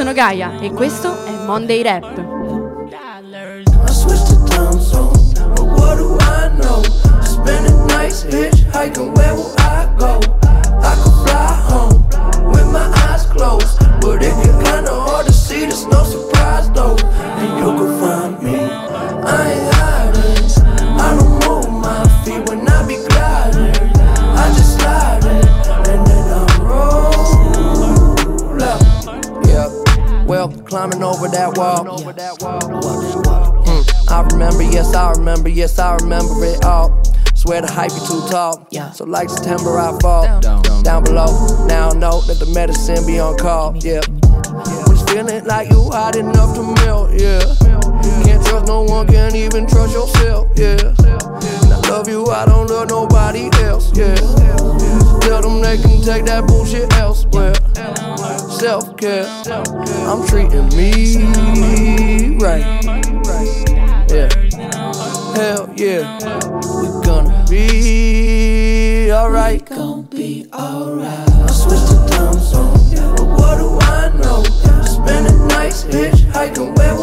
sono 0.00 0.14
Gaia 0.14 0.58
e 0.60 0.70
questo 0.70 1.26
è 1.26 1.44
Monday 1.44 1.82
Rap. 1.82 2.24
I 8.72 10.29
that 31.32 31.56
wall. 31.56 31.84
Mm, 33.64 34.10
I 34.10 34.22
remember, 34.32 34.62
yes, 34.62 34.94
I 34.94 35.12
remember, 35.12 35.48
yes, 35.48 35.78
I 35.78 35.96
remember 35.96 36.44
it 36.44 36.64
all. 36.64 37.02
Swear 37.34 37.62
the 37.62 37.72
hype 37.72 37.90
be 37.90 38.00
too 38.00 38.20
tall. 38.28 38.66
So 38.92 39.04
like 39.04 39.30
September, 39.30 39.78
I 39.78 39.98
fall 40.00 40.40
down, 40.40 41.04
below. 41.04 41.64
Now 41.66 41.90
I 41.90 41.94
know 41.94 42.20
that 42.22 42.38
the 42.38 42.46
medicine 42.52 43.06
be 43.06 43.18
on 43.18 43.36
call. 43.38 43.76
Yeah. 43.78 44.00
Was 44.88 45.02
feeling 45.08 45.44
like 45.46 45.70
you 45.70 45.90
hot 45.90 46.16
enough 46.16 46.54
to 46.56 46.62
melt. 46.84 47.12
Yeah. 47.14 47.40
Can't 48.24 48.44
trust 48.44 48.66
no 48.66 48.82
one, 48.82 49.06
can't 49.06 49.34
even 49.34 49.66
trust 49.66 49.94
yourself. 49.94 50.48
Yeah. 50.56 50.76
And 50.82 51.72
I 51.72 51.80
love 51.88 52.08
you, 52.08 52.26
I 52.26 52.44
don't 52.44 52.68
love 52.68 52.88
nobody 52.90 53.48
else. 53.64 53.90
Yeah. 53.96 54.16
Tell 55.20 55.40
them 55.40 55.62
they 55.62 55.78
can 55.78 56.02
take 56.02 56.26
that 56.26 56.44
bullshit 56.46 56.92
elsewhere. 56.94 57.54
Self 58.60 58.94
care, 58.98 59.24
I'm 60.06 60.26
treating 60.26 60.68
me 60.76 61.16
right. 62.36 62.84
Yeah. 64.10 64.28
Hell 65.34 65.72
yeah. 65.76 66.18
We 66.76 66.88
gonna 67.02 67.46
be 67.48 69.10
alright. 69.10 69.64
Gonna 69.64 70.02
be 70.02 70.46
alright. 70.52 71.30
I 71.30 71.46
switched 71.46 71.88
to 71.88 72.06
time 72.10 72.34
zone, 72.34 73.16
but 73.16 73.26
what 73.28 73.56
do 73.56 73.78
I 73.80 74.12
know? 74.18 74.42
Spending 74.84 75.48
nights 75.48 75.84
hitchhiking, 75.84 76.76
where 76.76 76.94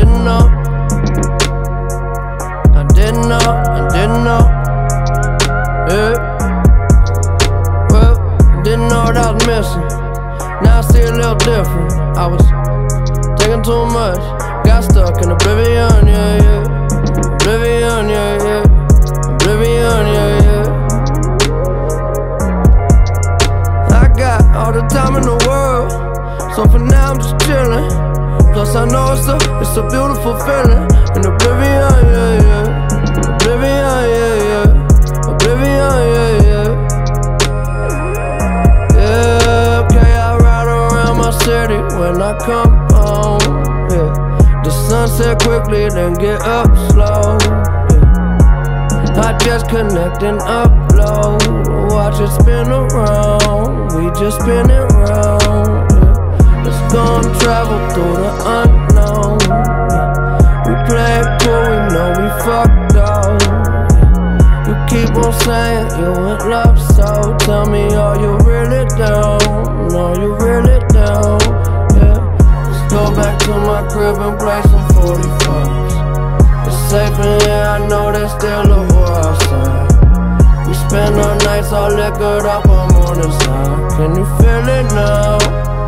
didn't 0.00 0.24
know. 0.24 0.48
I 2.74 2.84
didn't 2.94 3.28
know, 3.28 3.36
I 3.36 3.88
didn't 3.92 4.24
know. 4.24 4.44
Yeah. 5.90 6.14
Well, 7.90 8.14
didn't 8.62 8.88
know 8.88 9.02
what 9.04 9.16
I 9.18 9.30
was 9.32 9.46
missing. 9.46 9.88
Now 10.64 10.78
I 10.78 10.82
see 10.90 11.02
a 11.02 11.12
little 11.12 11.34
different. 11.34 11.92
I 12.16 12.26
was 12.26 12.40
thinking 13.38 13.62
too 13.62 13.84
much. 13.92 14.22
Got 14.64 14.84
stuck 14.84 15.20
in 15.22 15.30
oblivion, 15.32 16.06
yeah, 16.06 16.42
yeah. 16.44 16.64
Oblivion, 17.34 18.08
yeah, 18.08 18.42
yeah. 18.46 18.64
Oblivion, 19.34 20.06
yeah, 20.16 20.40
yeah. 20.46 20.64
I 24.00 24.08
got 24.16 24.40
all 24.56 24.72
the 24.72 24.80
time 24.88 25.16
in 25.16 25.24
the 25.24 25.36
world. 25.46 25.90
So 26.56 26.64
for 26.66 26.78
now 26.78 27.12
I'm 27.12 27.18
just 27.18 27.36
chillin' 27.44 27.99
Cause 28.60 28.76
I 28.76 28.84
know 28.84 29.14
it's 29.14 29.26
a, 29.26 29.36
it's 29.62 29.74
a 29.78 29.82
beautiful 29.88 30.36
feeling. 30.44 30.84
In 31.16 31.24
oblivion, 31.24 31.96
yeah, 32.12 32.44
yeah 32.44 32.66
Oblivion, 33.32 34.04
yeah, 34.12 34.36
yeah 34.50 34.68
Oblivion, 35.32 35.80
oh, 35.80 36.12
yeah, 36.12 36.44
yeah 36.44 36.68
Yeah, 39.00 39.80
okay, 39.80 40.12
I 40.12 40.36
ride 40.36 40.68
around 40.68 41.16
my 41.16 41.30
city 41.40 41.80
When 41.96 42.20
I 42.20 42.36
come 42.38 42.76
home, 42.92 43.40
yeah. 43.88 44.12
The 44.62 44.70
sunset 44.70 45.40
quickly, 45.40 45.88
then 45.88 46.12
get 46.12 46.42
up 46.42 46.68
slow, 46.90 47.38
yeah. 47.96 49.24
I 49.24 49.38
just 49.42 49.70
connect 49.70 50.22
and 50.22 50.38
upload 50.40 51.70
Watch 51.94 52.20
it 52.20 52.28
spin 52.28 52.68
around. 52.68 53.94
We 53.96 54.10
just 54.20 54.38
spin 54.42 54.68
it 54.68 54.92
round 54.92 55.89
was 56.70 56.92
gonna 56.92 57.38
travel 57.40 57.78
through 57.90 58.14
the 58.22 58.32
unknown 58.58 59.38
We 60.66 60.74
play 60.86 61.18
it 61.20 61.28
cool, 61.42 61.62
we 61.70 61.78
know 61.94 62.08
we 62.18 62.26
fucked 62.46 62.96
up 62.96 63.42
You 64.66 64.74
keep 64.90 65.10
on 65.18 65.32
saying 65.42 65.90
you 65.98 66.10
in 66.30 66.38
love, 66.54 66.78
so 66.94 67.36
tell 67.38 67.66
me 67.66 67.84
are 67.94 68.18
you 68.20 68.38
really 68.46 68.86
down? 68.96 69.42
Are 70.02 70.14
you 70.22 70.30
really 70.46 70.78
down? 70.94 71.40
Yeah. 71.98 72.20
Let's 72.66 72.82
go 72.92 73.02
back 73.18 73.38
to 73.46 73.52
my 73.68 73.82
crib 73.90 74.18
and 74.26 74.38
play 74.38 74.62
some 74.70 74.86
45s 74.94 75.94
It's 76.66 76.78
safe 76.90 77.18
in 77.18 77.40
here, 77.40 77.66
I 77.74 77.78
know 77.88 78.12
there's 78.12 78.30
still 78.38 78.70
a 78.78 78.80
war 78.94 79.10
outside 79.26 80.68
We 80.68 80.74
spend 80.74 81.16
our 81.16 81.36
nights 81.46 81.72
all 81.72 81.90
liquored 81.90 82.46
up, 82.46 82.64
I'm 82.66 82.94
on 82.94 83.18
the 83.18 83.30
side 83.42 83.90
Can 83.96 84.10
you 84.14 84.26
feel 84.38 84.68
it 84.78 84.94
now? 84.94 85.79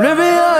oblivion 0.00 0.59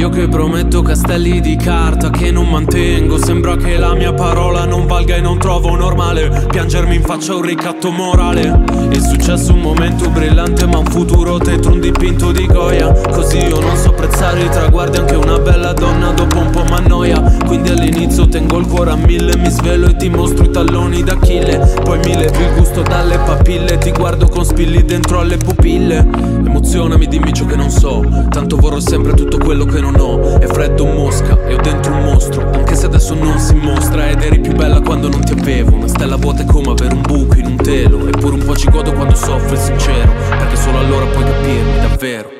Io 0.00 0.08
che 0.08 0.28
prometto 0.28 0.80
castelli 0.80 1.42
di 1.42 1.56
carta 1.56 2.08
che 2.08 2.30
non 2.30 2.48
mantengo. 2.48 3.18
Sembra 3.18 3.56
che 3.56 3.76
la 3.76 3.92
mia 3.94 4.14
parola 4.14 4.64
non 4.64 4.86
valga 4.86 5.16
e 5.16 5.20
non 5.20 5.36
trovo 5.36 5.76
normale. 5.76 6.46
Piangermi 6.48 6.94
in 6.94 7.02
faccia 7.02 7.34
un 7.34 7.42
ricatto 7.42 7.90
morale. 7.90 8.64
È 8.88 8.98
successo 8.98 9.52
un 9.52 9.60
momento 9.60 10.08
brillante 10.08 10.64
ma 10.66 10.78
un 10.78 10.86
futuro 10.86 11.36
tetro 11.36 11.72
un 11.72 11.80
dipinto 11.80 12.32
di 12.32 12.46
Goya. 12.46 12.90
Così 13.10 13.40
io 13.40 13.60
non 13.60 13.76
so 13.76 13.90
apprezzare 13.90 14.40
i 14.40 14.48
traguardi 14.48 14.96
Anche 14.96 15.16
una 15.16 15.38
bella 15.38 15.74
donna 15.74 16.12
dopo 16.12 16.38
un 16.38 16.48
po' 16.48 16.64
m'annoia. 16.64 17.20
Quindi 17.44 17.68
all'inizio 17.68 18.26
tengo 18.26 18.56
il 18.56 18.66
cuore 18.66 18.92
a 18.92 18.96
mille 18.96 19.36
Mi 19.36 19.50
svelo 19.50 19.88
e 19.88 19.96
ti 19.96 20.08
mostro 20.08 20.44
i 20.44 20.50
talloni 20.50 21.02
d'Achille. 21.02 21.74
Poi 21.84 21.98
mi 21.98 22.16
levi 22.16 22.42
il 22.42 22.54
gusto 22.56 22.80
dalle 22.80 23.18
papille 23.18 23.76
Ti 23.76 23.90
guardo 23.90 24.28
con 24.28 24.46
spilli 24.46 24.82
dentro 24.82 25.20
alle 25.20 25.36
pupille. 25.36 26.08
Emozionami, 26.46 27.06
dimmi 27.06 27.34
ciò 27.34 27.44
che 27.44 27.56
non 27.56 27.70
so 27.70 28.02
Tanto 28.30 28.56
vorrò 28.56 28.80
sempre 28.80 29.12
tutto 29.12 29.36
quello 29.36 29.66
che 29.66 29.80
non 29.80 29.89
ho 29.98 30.38
È 30.38 30.46
freddo 30.46 30.84
mosca 30.84 31.38
e 31.46 31.54
ho 31.54 31.60
dentro 31.60 31.92
un 31.92 32.04
mostro 32.04 32.50
Anche 32.52 32.74
se 32.74 32.86
adesso 32.86 33.14
non 33.14 33.38
si 33.38 33.54
mostra 33.54 34.08
Ed 34.08 34.22
eri 34.22 34.40
più 34.40 34.54
bella 34.54 34.80
quando 34.80 35.08
non 35.08 35.24
ti 35.24 35.32
avevo. 35.32 35.74
Una 35.74 35.88
stella 35.88 36.16
vuota 36.16 36.42
è 36.42 36.44
come 36.44 36.70
avere 36.70 36.94
un 36.94 37.02
buco 37.02 37.36
in 37.36 37.46
un 37.46 37.56
telo 37.56 38.06
Eppure 38.06 38.34
un 38.34 38.44
po' 38.44 38.56
ci 38.56 38.68
godo 38.70 38.92
quando 38.92 39.14
soffro, 39.14 39.54
è 39.54 39.58
sincero 39.58 40.12
Perché 40.28 40.56
solo 40.56 40.78
allora 40.78 41.06
puoi 41.06 41.24
capirmi 41.24 41.80
davvero 41.80 42.39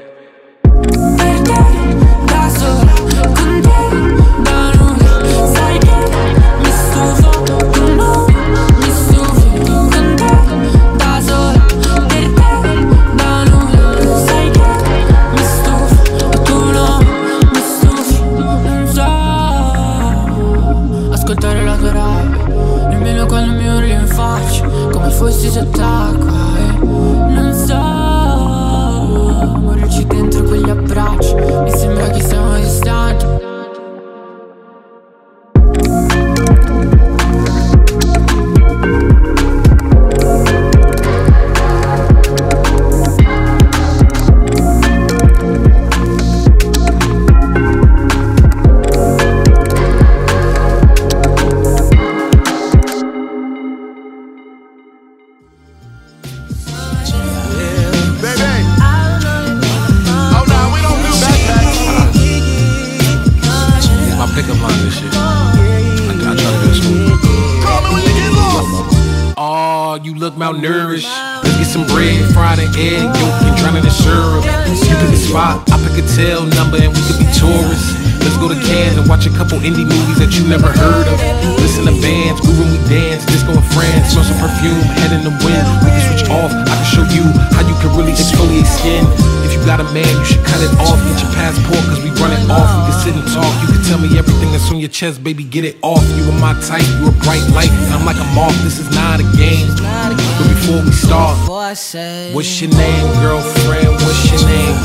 chest, 95.01 95.25
baby, 95.25 95.43
get 95.43 95.65
it 95.65 95.79
off. 95.81 96.05
You 96.13 96.29
are 96.29 96.41
my 96.45 96.53
type, 96.61 96.85
you 97.01 97.09
a 97.09 97.13
bright 97.25 97.41
light, 97.57 97.73
and 97.73 97.95
I'm 97.97 98.05
like 98.05 98.21
a 98.21 98.29
moth. 98.37 98.53
This 98.61 98.79
is 98.79 98.91
not 98.93 99.17
a 99.19 99.25
game. 99.33 99.73
But 99.81 100.45
before 100.53 100.85
we 100.85 100.93
start, 100.93 101.41
what's 101.49 102.61
your 102.61 102.69
name, 102.69 103.09
girlfriend? 103.25 103.97
What's 104.05 104.29
your 104.29 104.45
name? 104.45 104.77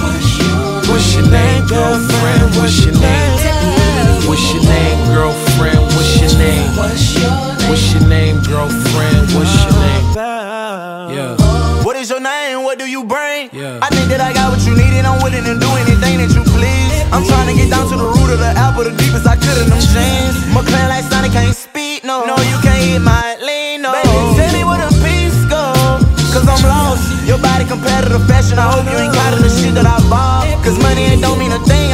What's 0.87 1.15
your 1.15 1.27
name, 1.27 1.67
girlfriend? 1.67 2.55
What's 2.55 2.79
your 2.85 2.95
name? 2.95 3.35
What's 4.23 4.53
your 4.55 4.63
name, 4.63 4.99
girlfriend? 5.11 5.83
What's 5.99 6.15
your 6.23 6.31
name? 6.39 6.63
What's 7.67 7.91
your 7.91 8.07
name, 8.07 8.39
girlfriend? 8.47 9.35
What's 9.35 9.51
your 9.67 9.75
name? 9.83 10.15
Yeah. 11.11 11.83
What 11.83 11.97
is 11.97 12.09
your 12.09 12.21
name? 12.21 12.63
What 12.63 12.79
do 12.79 12.89
you 12.89 13.03
bring? 13.03 13.24
I 13.85 13.93
think 13.93 14.09
that 14.09 14.17
I 14.17 14.33
got 14.33 14.49
what 14.49 14.65
you 14.65 14.73
need 14.73 14.97
and 14.97 15.05
I'm 15.05 15.21
willing 15.21 15.45
to 15.45 15.53
do 15.61 15.69
anything 15.77 16.17
that 16.17 16.33
you 16.33 16.41
please. 16.57 17.05
I'm 17.13 17.21
trying 17.21 17.45
to 17.45 17.53
get 17.53 17.69
down 17.69 17.85
to 17.93 17.93
the 17.93 18.09
root 18.17 18.33
of 18.33 18.41
the 18.41 18.49
apple, 18.57 18.81
the 18.81 18.89
deepest 18.97 19.29
I 19.29 19.37
could 19.37 19.61
in 19.61 19.69
them 19.69 19.77
jeans. 19.77 20.41
McLaren 20.49 20.89
like 20.89 21.05
Sonic 21.05 21.37
can't 21.37 21.53
speak, 21.53 22.01
no. 22.01 22.25
No, 22.25 22.33
you 22.49 22.57
can't 22.65 22.81
hit 22.81 22.97
my 22.97 23.37
lean, 23.45 23.85
no. 23.85 23.93
Baby, 23.93 24.41
tell 24.41 24.51
me 24.57 24.65
where 24.65 24.81
the 24.81 24.89
peace 25.05 25.37
go. 25.53 25.69
Cause 26.33 26.49
I'm 26.49 26.65
lost. 26.65 27.05
Your 27.29 27.37
body 27.37 27.69
competitive 27.69 28.25
fashion. 28.25 28.57
I 28.57 28.73
hope 28.73 28.89
you 28.89 28.97
ain't 28.97 29.13
caught 29.13 29.37
in 29.37 29.45
the 29.45 29.53
shit 29.53 29.77
that 29.77 29.85
I 29.85 30.01
bought. 30.09 30.49
Cause 30.65 30.81
money 30.81 31.05
ain't 31.05 31.21
don't 31.21 31.37
mean 31.37 31.53
a 31.53 31.61
thing. 31.69 31.84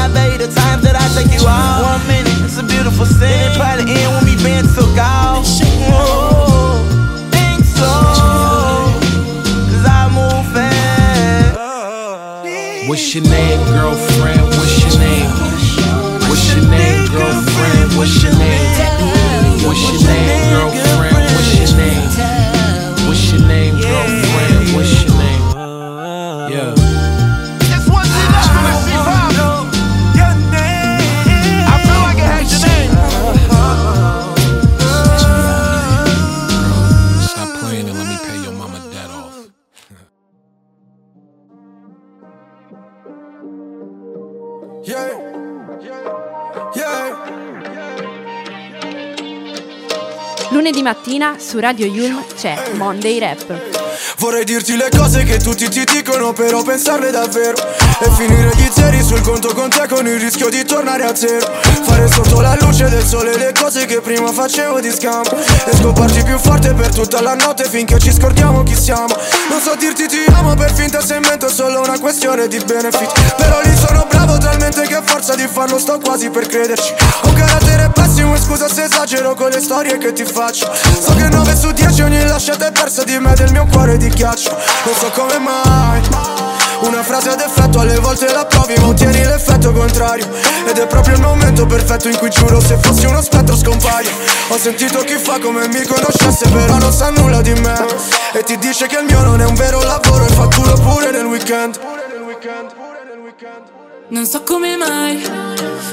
Su 51.52 51.60
Radio 51.60 51.86
Yulm 51.86 52.24
c'è 52.34 52.56
Monday 52.76 53.20
Rap. 53.20 53.62
Vorrei 54.20 54.45
dirti 54.45 54.78
le 54.78 54.88
cose 54.89 55.24
che 55.24 55.38
tutti 55.38 55.68
ti 55.68 55.84
dicono 55.84 56.32
però 56.32 56.64
pensarle 56.64 57.12
davvero 57.12 57.58
E 58.00 58.10
finire 58.16 58.52
gli 58.56 58.70
zeri 58.72 59.02
sul 59.04 59.22
conto 59.22 59.54
con 59.54 59.70
te 59.70 59.88
con 59.88 60.06
il 60.08 60.20
rischio 60.20 60.50
di 60.50 60.64
tornare 60.66 61.04
a 61.04 61.16
zero. 61.16 61.52
Fare 61.84 62.08
sotto 62.08 62.42
la 62.42 62.56
luce 62.60 62.89
del 62.89 63.06
sole 63.06 63.38
le 63.38 63.54
cose 63.58 63.86
che 63.86 64.02
prima 64.02 64.32
facevo 64.32 64.80
di 64.80 64.92
scampo 64.92 65.36
E 65.38 65.76
scoparti 65.76 66.24
più 66.24 66.38
forte 66.38 66.74
per 66.74 66.94
tutta 66.94 67.22
la 67.22 67.36
notte 67.36 67.66
finché 67.66 68.00
ci 68.00 68.12
scordiamo 68.12 68.64
chi 68.64 68.76
siamo. 68.76 69.16
Non 69.50 69.60
so 69.62 69.76
dirti 69.78 70.08
ti 70.08 70.24
amo 70.34 70.56
per 70.56 70.74
finta 70.74 71.02
se 71.02 71.16
invento 71.16 71.48
è 71.48 71.52
solo 71.52 71.82
una 71.82 72.00
questione 72.00 72.48
di 72.48 72.60
benefit. 72.64 73.36
Però 73.36 73.60
lì 73.64 73.76
sono 73.76 74.06
bravo 74.10 74.38
talmente 74.38 74.82
che 74.82 74.96
a 74.96 75.02
forza 75.04 75.36
di 75.36 75.48
farlo 75.52 75.78
sto 75.78 76.00
quasi 76.00 76.30
per 76.30 76.48
crederci. 76.48 76.94
Ho 77.24 77.34
carattere 77.34 77.89
pessimo 77.94 78.36
e 78.36 78.39
scusa 78.39 78.68
se 78.68 78.84
esagero 78.84 79.36
con 79.36 79.50
le 79.50 79.60
storie 79.60 79.98
che 79.98 80.14
ti 80.14 80.24
faccio. 80.24 80.72
So 80.74 81.14
che 81.16 81.28
9 81.28 81.56
su 81.56 81.72
10 81.72 82.02
ogni 82.02 82.26
lasciata 82.26 82.68
è 82.68 82.72
persa 82.72 83.04
di 83.04 83.18
me 83.20 83.34
del 83.36 83.52
mio 83.52 83.68
cuore 83.72 83.98
di 83.98 84.10
ghiaccio. 84.10 84.50
Non 84.50 84.96
so 84.96 85.12
come 85.12 85.39
mai 85.39 86.41
Una 86.82 87.03
frase 87.03 87.29
ad 87.29 87.39
effetto 87.39 87.79
alle 87.79 87.97
volte 87.99 88.32
la 88.32 88.45
provi 88.45 88.73
ma 88.79 88.88
ottieni 88.88 89.23
l'effetto 89.23 89.71
contrario. 89.71 90.27
Ed 90.65 90.77
è 90.77 90.88
proprio 90.88 91.15
il 91.15 91.21
momento 91.21 91.65
perfetto 91.65 92.09
in 92.09 92.17
cui 92.17 92.29
giuro 92.29 92.59
se 92.59 92.77
fossi 92.82 93.05
uno 93.05 93.21
spettro 93.21 93.55
scompaio. 93.55 94.09
Ho 94.49 94.57
sentito 94.57 94.99
chi 94.99 95.15
fa 95.15 95.39
come 95.39 95.67
mi 95.67 95.84
conoscesse 95.86 96.49
però 96.49 96.77
non 96.77 96.91
sa 96.91 97.09
nulla 97.11 97.41
di 97.41 97.53
me. 97.53 97.86
E 98.34 98.43
ti 98.43 98.57
dice 98.57 98.88
che 98.88 98.97
il 98.97 99.05
mio 99.05 99.21
non 99.21 99.41
è 99.41 99.45
un 99.45 99.55
vero 99.55 99.82
lavoro 99.82 100.25
e 100.25 100.29
fa 100.29 100.47
culo 100.47 100.73
pure 100.73 101.11
nel 101.11 101.25
weekend. 101.25 101.79
Non 104.09 104.25
so 104.25 104.43
come 104.43 104.75
mai, 104.75 105.21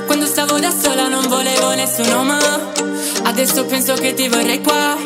quando 0.07 0.27
stavo 0.27 0.59
da 0.59 0.71
sola 0.71 1.07
non 1.07 1.29
volevo 1.29 1.73
nessuno 1.75 2.25
ma 2.25 2.39
adesso 3.23 3.65
penso 3.65 3.95
che 3.95 4.13
ti 4.15 4.27
vorrei 4.29 4.61
qua. 4.61 4.97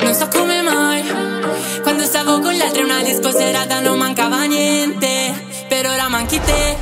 Non 0.00 0.14
so 0.14 0.28
come 0.28 0.60
mai, 0.60 1.02
quando 1.82 2.04
stavo 2.04 2.38
con 2.40 2.52
le 2.52 2.64
altre 2.64 2.82
una 2.82 3.02
disco 3.02 3.30
serata 3.30 3.80
non 3.80 3.96
mancava 3.96 4.36
niente, 4.58 5.64
per 5.68 5.86
ora 5.86 6.08
manchi 6.08 6.40
te. 6.40 6.76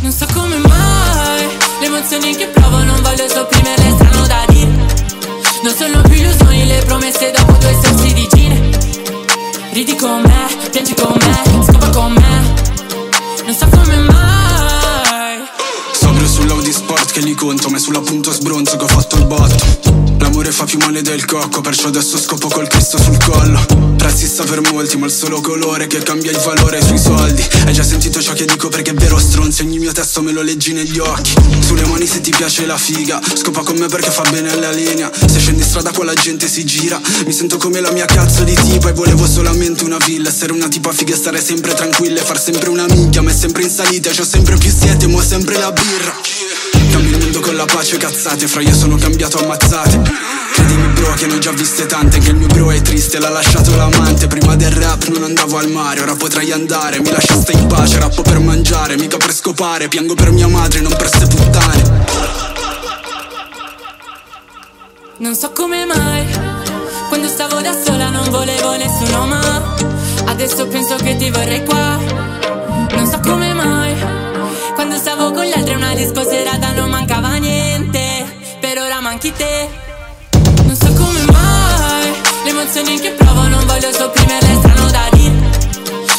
Non 0.00 0.12
so 0.12 0.26
come 0.32 0.58
mai 0.58 1.46
Le 1.80 1.86
emozioni 1.86 2.36
che 2.36 2.46
provo 2.48 2.82
non 2.84 3.00
voglio 3.02 3.26
sopprimerle 3.28 3.90
strano 3.90 4.26
da 4.26 4.44
dire. 4.48 4.94
Non 5.62 5.74
sono 5.76 6.00
più 6.02 6.14
illusioni 6.14 6.66
le 6.66 6.82
promesse 6.84 7.32
dopo 7.32 7.52
due 7.52 7.76
sorsi 7.82 8.12
di 8.12 8.28
gine 8.32 8.60
Ridi 9.72 9.96
con 9.96 10.20
me, 10.20 10.68
piangi 10.70 10.94
con 10.94 11.16
me, 11.18 11.64
scopa 11.64 11.90
con 11.90 12.12
me. 12.12 12.54
Non 13.44 13.54
so 13.54 13.66
come 13.68 13.96
mai. 13.96 15.38
Sobrio 15.92 16.28
sull'Audi 16.28 16.72
Sport 16.72 17.12
che 17.12 17.20
gli 17.20 17.34
conto 17.34 17.68
Ma 17.68 17.76
è 17.78 17.80
sull'appunto 17.80 18.32
sbronzo 18.32 18.76
che 18.76 18.84
ho 18.84 18.88
fatto 18.88 19.16
il 19.16 19.24
botto 19.26 20.05
L'amore 20.18 20.50
fa 20.50 20.64
più 20.64 20.78
male 20.78 21.02
del 21.02 21.24
cocco 21.24 21.60
Perciò 21.60 21.88
adesso 21.88 22.18
scopo 22.18 22.48
col 22.48 22.68
Cristo 22.68 22.98
sul 22.98 23.16
collo. 23.22 23.94
Razzista 23.98 24.44
per 24.44 24.60
molti 24.70 24.96
ma 24.96 25.06
il 25.06 25.12
solo 25.12 25.40
colore 25.40 25.86
che 25.86 25.98
cambia 25.98 26.30
il 26.30 26.38
valore 26.38 26.80
sui 26.82 26.98
soldi. 26.98 27.44
Hai 27.64 27.72
già 27.72 27.82
sentito 27.82 28.20
ciò 28.20 28.32
che 28.32 28.44
dico 28.44 28.68
perché 28.68 28.92
è 28.92 28.94
vero 28.94 29.18
stronzi 29.18 29.62
Ogni 29.62 29.78
mio 29.78 29.92
testo 29.92 30.22
me 30.22 30.32
lo 30.32 30.42
leggi 30.42 30.72
negli 30.72 30.98
occhi. 30.98 31.34
Sulle 31.60 31.84
mani 31.86 32.06
se 32.06 32.20
ti 32.20 32.30
piace 32.30 32.66
la 32.66 32.76
figa 32.76 33.20
Scopa 33.34 33.62
con 33.62 33.76
me 33.76 33.86
perché 33.86 34.10
fa 34.10 34.22
bene 34.30 34.54
la 34.56 34.70
linea. 34.70 35.10
Se 35.14 35.38
scendi 35.38 35.62
in 35.62 35.66
strada 35.66 35.92
qua 35.92 36.04
la 36.04 36.14
gente 36.14 36.48
si 36.48 36.64
gira. 36.64 37.00
Mi 37.24 37.32
sento 37.32 37.56
come 37.56 37.80
la 37.80 37.90
mia 37.92 38.06
cazzo 38.06 38.44
di 38.44 38.54
tipa 38.54 38.88
E 38.88 38.92
volevo 38.92 39.26
solamente 39.26 39.84
una 39.84 39.98
villa. 39.98 40.28
Essere 40.28 40.52
una 40.52 40.68
tipa 40.68 40.92
figa 40.92 41.14
e 41.14 41.16
stare 41.16 41.42
sempre 41.42 41.74
tranquilla 41.74 42.20
E 42.20 42.24
far 42.24 42.40
sempre 42.40 42.68
una 42.68 42.86
minchia 42.86 43.22
ma 43.22 43.30
è 43.30 43.34
sempre 43.34 43.62
in 43.62 43.70
salita 43.70 44.10
C'ho 44.10 44.24
sempre 44.24 44.56
più 44.56 44.70
siete 44.70 45.06
mo' 45.06 45.22
sempre 45.22 45.58
la 45.58 45.72
birra 45.72 46.65
Mondo 47.36 47.50
con 47.50 47.56
la 47.56 47.66
pace 47.66 47.98
cazzate. 47.98 48.46
Fra 48.46 48.62
io 48.62 48.74
sono 48.74 48.96
cambiato 48.96 49.38
ammazzate. 49.38 50.00
Credimi 50.54 50.86
bro 50.94 51.12
che 51.12 51.26
ne 51.26 51.34
ho 51.34 51.38
già 51.38 51.50
viste 51.50 51.84
tante 51.84 52.18
Che 52.18 52.30
il 52.30 52.36
mio 52.36 52.46
bro 52.46 52.70
è 52.70 52.80
triste 52.80 53.18
l'ha 53.18 53.28
lasciato 53.28 53.76
l'amante. 53.76 54.26
Prima 54.26 54.56
del 54.56 54.70
rap 54.70 55.06
non 55.08 55.22
andavo 55.22 55.58
al 55.58 55.70
mare 55.70 56.00
Ora 56.00 56.14
potrei 56.14 56.50
andare. 56.52 56.98
Mi 56.98 57.10
lasciaste 57.10 57.52
in 57.52 57.66
pace 57.66 57.98
Rappo 57.98 58.22
per 58.22 58.38
mangiare 58.38 58.96
Mica 58.96 59.18
per 59.18 59.34
scopare. 59.34 59.88
Piango 59.88 60.14
per 60.14 60.30
mia 60.30 60.48
madre 60.48 60.80
Non 60.80 60.94
per 60.96 61.08
ste 61.08 61.26
puttane 61.26 62.04
Non 65.18 65.34
so 65.34 65.50
come 65.52 65.84
mai 65.84 66.24
Quando 67.08 67.28
stavo 67.28 67.60
da 67.60 67.76
sola 67.84 68.08
non 68.08 68.30
volevo 68.30 68.76
nessuno 68.76 69.26
ma 69.26 69.74
Adesso 70.24 70.66
penso 70.68 70.96
che 70.96 71.16
ti 71.16 71.30
vorrei 71.30 71.62
qua. 71.64 71.98
Non 72.90 73.06
so 73.06 73.20
come 73.20 73.52
mai 73.52 73.94
Quando 74.74 74.96
stavo 74.96 75.32
con 75.32 75.44
gli 75.44 75.52
altri 75.52 75.74
una 75.74 75.94
disco 75.94 76.22
serata 76.22 76.72
non 76.72 76.90
mancava 76.90 77.15
emozioni 82.66 82.98
che 82.98 83.12
provo 83.12 83.46
non 83.46 83.64
voglio 83.64 83.92
sopprimerle 83.92 84.56
strano 84.56 84.90
da 84.90 85.08
dire 85.12 85.34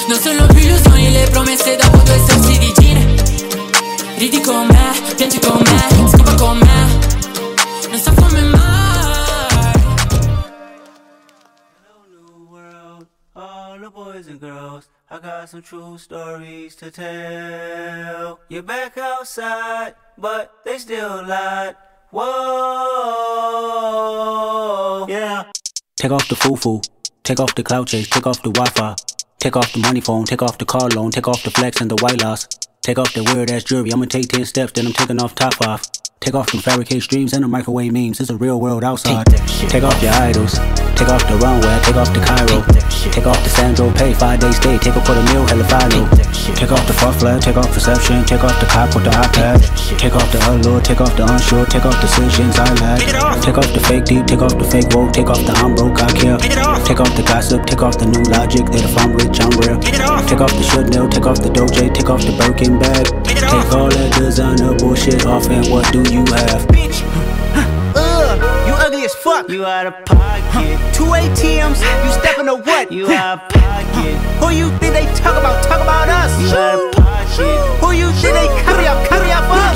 Non 0.07 0.17
sono 0.17 0.45
più 0.47 0.59
illusioni 0.59 1.11
le 1.11 1.27
promesse 1.29 1.75
dopo 1.75 1.97
due 1.97 2.17
sorsi 2.25 2.57
di 2.57 2.73
gine 2.73 3.15
Ridi 4.15 4.39
con 4.39 4.65
me, 4.65 4.93
piangi 5.15 5.39
con 5.39 5.61
me, 5.61 6.07
scopa 6.07 6.35
con 6.35 6.57
me 6.57 6.99
Non 7.89 7.99
so 7.99 8.13
come 8.13 8.41
mai 8.41 8.65
all 13.39 13.77
the 13.79 13.89
boys 13.91 14.27
and 14.27 14.39
girls. 14.39 14.87
I 15.11 15.19
got 15.19 15.47
some 15.47 15.61
true 15.61 15.99
stories 15.99 16.75
to 16.77 16.89
tell. 16.89 18.39
You're 18.49 18.63
back 18.63 18.97
outside, 18.97 19.93
but 20.17 20.65
they 20.65 20.79
still 20.79 21.23
lied. 21.23 21.75
Whoa, 22.09 22.25
yeah. 25.07 25.43
Take 25.97 26.11
off 26.11 26.27
the 26.29 26.35
foo-foo, 26.35 26.79
take 27.23 27.39
off 27.39 27.55
the 27.55 27.63
cloud 27.63 27.87
chase, 27.87 28.07
take 28.07 28.27
off 28.27 28.43
the 28.43 28.51
Wi-Fi, 28.51 28.95
take 29.39 29.55
off 29.55 29.73
the 29.73 29.79
money 29.79 29.99
phone, 29.99 30.25
take 30.25 30.43
off 30.43 30.59
the 30.59 30.65
car 30.65 30.89
loan, 30.89 31.09
take 31.09 31.27
off 31.27 31.41
the 31.41 31.49
flex 31.49 31.81
and 31.81 31.89
the 31.89 31.95
white 32.03 32.21
loss, 32.21 32.47
take 32.87 32.97
off 32.97 33.13
the 33.13 33.21
weird 33.35 33.51
ass 33.51 33.65
jewelry. 33.65 33.91
I'ma 33.91 34.05
take 34.05 34.29
ten 34.29 34.45
steps, 34.45 34.71
then 34.71 34.87
I'm 34.87 34.93
taking 34.93 35.21
off 35.21 35.35
top 35.35 35.55
five. 35.55 35.81
Take 36.21 36.35
off 36.35 36.51
them 36.51 36.61
fabricate 36.61 37.03
streams 37.03 37.33
and 37.33 37.43
the 37.43 37.47
microwave 37.47 37.91
memes. 37.93 38.19
It's 38.19 38.29
a 38.29 38.35
real 38.35 38.59
world 38.59 38.83
outside. 38.83 39.27
Take 39.69 39.83
off 39.83 40.01
your 40.01 40.11
idols. 40.11 40.55
Take 40.97 41.13
off 41.13 41.21
the 41.29 41.37
runway. 41.37 41.77
Take 41.85 41.95
off 41.95 42.09
the 42.11 42.23
Cairo. 42.23 42.65
Take 43.13 43.27
off 43.27 43.37
the 43.43 43.49
Sandro 43.49 43.91
Pay. 43.93 44.13
Five 44.15 44.39
day 44.39 44.51
stay. 44.51 44.77
Take 44.79 44.95
a 44.95 45.01
quarter 45.05 45.21
meal. 45.29 45.45
Hella 45.45 45.63
follow. 45.69 46.09
Take 46.57 46.71
off 46.71 46.83
the 46.87 46.93
fuck 46.97 47.15
flag. 47.15 47.41
Take 47.41 47.55
off 47.55 47.69
perception. 47.71 48.25
Take 48.25 48.43
off 48.43 48.57
the 48.59 48.65
cop 48.65 48.95
with 48.95 49.05
the 49.05 49.11
iPad. 49.11 49.61
Take 49.99 50.15
off 50.15 50.25
the 50.31 50.41
allure. 50.49 50.81
Take 50.81 51.01
off 51.01 51.15
the 51.15 51.23
unsure. 51.29 51.65
Take 51.67 51.85
off 51.85 52.01
decisions 52.01 52.57
I 52.57 52.65
lack. 52.81 52.99
Take 53.45 53.57
off 53.57 53.69
the 53.71 53.79
fake 53.85 54.05
deep. 54.05 54.25
Take 54.25 54.41
off 54.41 54.57
the 54.57 54.65
fake 54.65 54.89
woke. 54.91 55.13
Take 55.13 55.29
off 55.29 55.39
the 55.45 55.53
I'm 55.53 55.75
broke. 55.75 56.01
I 56.01 56.09
care. 56.17 56.37
Take 56.81 56.99
off 56.99 57.13
the 57.15 57.23
gossip. 57.23 57.63
Take 57.67 57.83
off 57.85 57.99
the 57.99 58.09
new 58.09 58.25
logic. 58.33 58.65
That 58.73 58.81
if 58.81 58.97
I'm 58.97 59.13
rich, 59.13 59.37
I'm 59.37 59.53
real. 59.61 59.77
Take 60.25 60.41
off 60.41 60.51
the 60.57 60.65
should 60.65 60.89
know. 60.89 61.07
Take 61.07 61.29
off 61.29 61.39
the 61.45 61.53
doje. 61.53 61.93
Take 61.93 62.09
off 62.09 62.25
the 62.25 62.33
Birkin 62.35 62.76
bag. 62.79 63.05
Take 63.25 63.73
all 63.73 63.89
that 63.89 64.13
designer 64.17 64.73
bullshit 64.75 65.25
off. 65.25 65.49
And 65.49 65.67
what 65.67 65.91
do 65.91 66.01
you 66.11 66.25
have? 66.33 66.65
Ugh, 67.95 68.67
you 68.67 68.73
ugly 68.73 69.05
as 69.05 69.15
fuck. 69.15 69.49
You 69.49 69.65
out 69.65 69.87
of 69.87 70.05
pocket. 70.05 70.77
Two 70.93 71.05
ATMs, 71.05 71.81
you 72.05 72.11
stepping 72.11 72.45
to 72.45 72.55
what? 72.55 72.91
You 72.91 73.09
out 73.11 73.39
of 73.41 73.49
pocket. 73.49 74.17
Who 74.41 74.49
you 74.51 74.69
think 74.79 74.93
they 74.93 75.05
talk 75.15 75.37
about? 75.37 75.63
Talk 75.63 75.81
about 75.81 76.09
us. 76.09 76.31
You 76.41 76.49
out 76.57 76.79
of 76.79 76.91
pocket. 76.93 77.79
Who 77.81 77.91
you 77.91 78.11
think 78.11 78.33
they 78.35 78.47
carry 78.63 78.87
up? 78.87 79.07
Carry 79.07 79.21
up 79.21 79.26
us. 79.26 79.26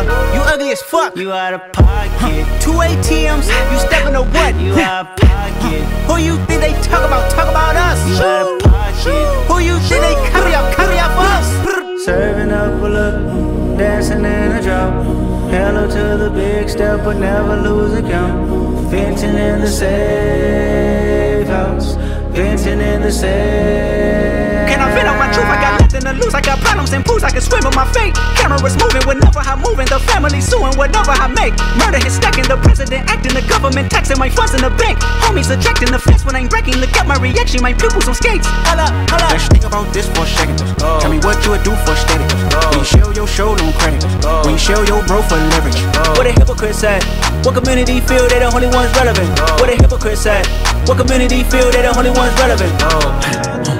Ugh, 0.00 0.34
you 0.34 0.40
ugly 0.40 0.72
as 0.72 0.82
fuck. 0.82 1.16
You 1.16 1.32
out 1.32 1.54
of 1.54 1.72
pocket. 1.72 2.46
Two 2.60 2.72
ATMs, 2.72 3.46
you 3.70 3.78
stepping 3.78 4.14
to 4.14 4.22
what? 4.22 4.54
You 4.56 4.72
out 4.80 5.06
of 5.06 5.16
pocket. 5.16 5.82
Who 6.08 6.16
you 6.16 6.36
think 6.46 6.60
they 6.62 6.72
talk 6.82 7.04
about? 7.04 7.30
Talk 7.30 7.48
about 7.48 7.76
us. 7.76 7.98
You 8.08 8.16
out 8.16 8.46
of 8.48 8.62
pocket. 8.62 9.26
Who 9.48 9.58
you 9.58 9.78
think 9.80 10.02
they 10.02 10.14
carry 10.30 10.54
up? 10.54 10.74
Carry 10.74 10.98
up 10.98 11.12
us. 11.16 12.04
Serving 12.04 12.50
up 12.50 12.82
a 12.82 12.88
look, 12.88 13.78
dancing 13.78 14.24
in 14.24 14.52
a 14.52 14.62
drop. 14.62 15.04
Hello 15.50 15.86
to 15.86 16.16
the 16.16 16.30
big 16.30 16.68
step, 16.70 17.04
but 17.04 17.18
never 17.18 17.56
lose 17.60 17.92
a 17.92 18.02
count. 18.02 18.48
Venting 18.88 19.36
in 19.36 19.60
the 19.60 19.68
safe 19.68 21.46
house. 21.46 21.94
Venting 22.32 22.80
in 22.80 23.02
the 23.02 23.12
safe. 23.12 24.68
Can 24.68 24.80
I 24.80 24.94
vent 24.94 25.08
on 25.08 25.18
my 25.18 25.30
truth? 25.32 25.44
I 25.44 25.60
got 25.60 25.79
nothing 26.02 26.18
to 26.18 26.24
lose. 26.24 26.34
I 26.34 26.40
got 26.40 26.58
problems 26.60 26.92
and 26.92 27.04
pools. 27.04 27.22
I 27.22 27.30
can 27.30 27.40
swim 27.40 27.64
with 27.64 27.76
my 27.76 27.86
fate. 27.92 28.14
Cameras 28.36 28.76
moving 28.76 29.04
whenever 29.06 29.40
I'm 29.40 29.60
moving. 29.60 29.86
The 29.86 30.00
family 30.00 30.40
suing 30.40 30.74
whatever 30.76 31.12
I 31.12 31.28
make. 31.28 31.54
Murder 31.76 32.00
is 32.04 32.16
stacking. 32.16 32.44
The 32.44 32.56
president 32.56 33.08
acting. 33.10 33.34
The 33.34 33.42
government 33.46 33.90
taxing 33.90 34.18
my 34.18 34.28
funds 34.28 34.54
in 34.54 34.62
the 34.62 34.70
bank. 34.70 34.98
Homies 35.22 35.50
ejecting 35.50 35.90
the 35.92 35.98
fence 35.98 36.24
when 36.24 36.36
I'm 36.36 36.48
breaking. 36.48 36.76
Look 36.80 36.92
at 36.96 37.06
my 37.06 37.16
reaction. 37.18 37.62
My 37.62 37.72
pupils 37.72 38.08
on 38.08 38.14
skates. 38.14 38.46
Holla, 38.66 38.88
holla. 39.10 39.28
Let's 39.30 39.48
think 39.48 39.64
about 39.64 39.92
this 39.92 40.08
for 40.10 40.24
a 40.24 40.30
second. 40.30 40.60
Oh. 40.80 41.00
Tell 41.00 41.10
me 41.10 41.18
what 41.20 41.38
you 41.44 41.52
would 41.52 41.64
do 41.64 41.74
for 41.84 41.94
status. 41.96 42.32
Oh. 42.54 42.70
When 42.70 42.80
you 42.80 42.86
show 42.86 43.08
your 43.12 43.28
show, 43.28 43.54
no 43.54 43.70
credit. 43.78 44.04
Oh. 44.24 44.42
When 44.44 44.56
you 44.56 44.62
show 44.62 44.82
your 44.82 45.04
bro 45.06 45.22
for 45.22 45.36
leverage. 45.36 45.80
What 46.16 46.26
a 46.26 46.32
hypocrite 46.32 46.74
said. 46.74 47.04
What 47.44 47.54
community 47.54 48.00
feel 48.00 48.28
they 48.28 48.40
the 48.40 48.50
only 48.52 48.68
ones 48.68 48.92
relevant? 48.96 49.30
What 49.60 49.68
a 49.68 49.76
hypocrite 49.76 50.18
said. 50.18 50.46
What 50.88 50.98
community 50.98 51.44
feel 51.44 51.70
they 51.70 51.82
the 51.82 51.92
only 51.96 52.10
ones 52.10 52.34
relevant? 52.40 53.76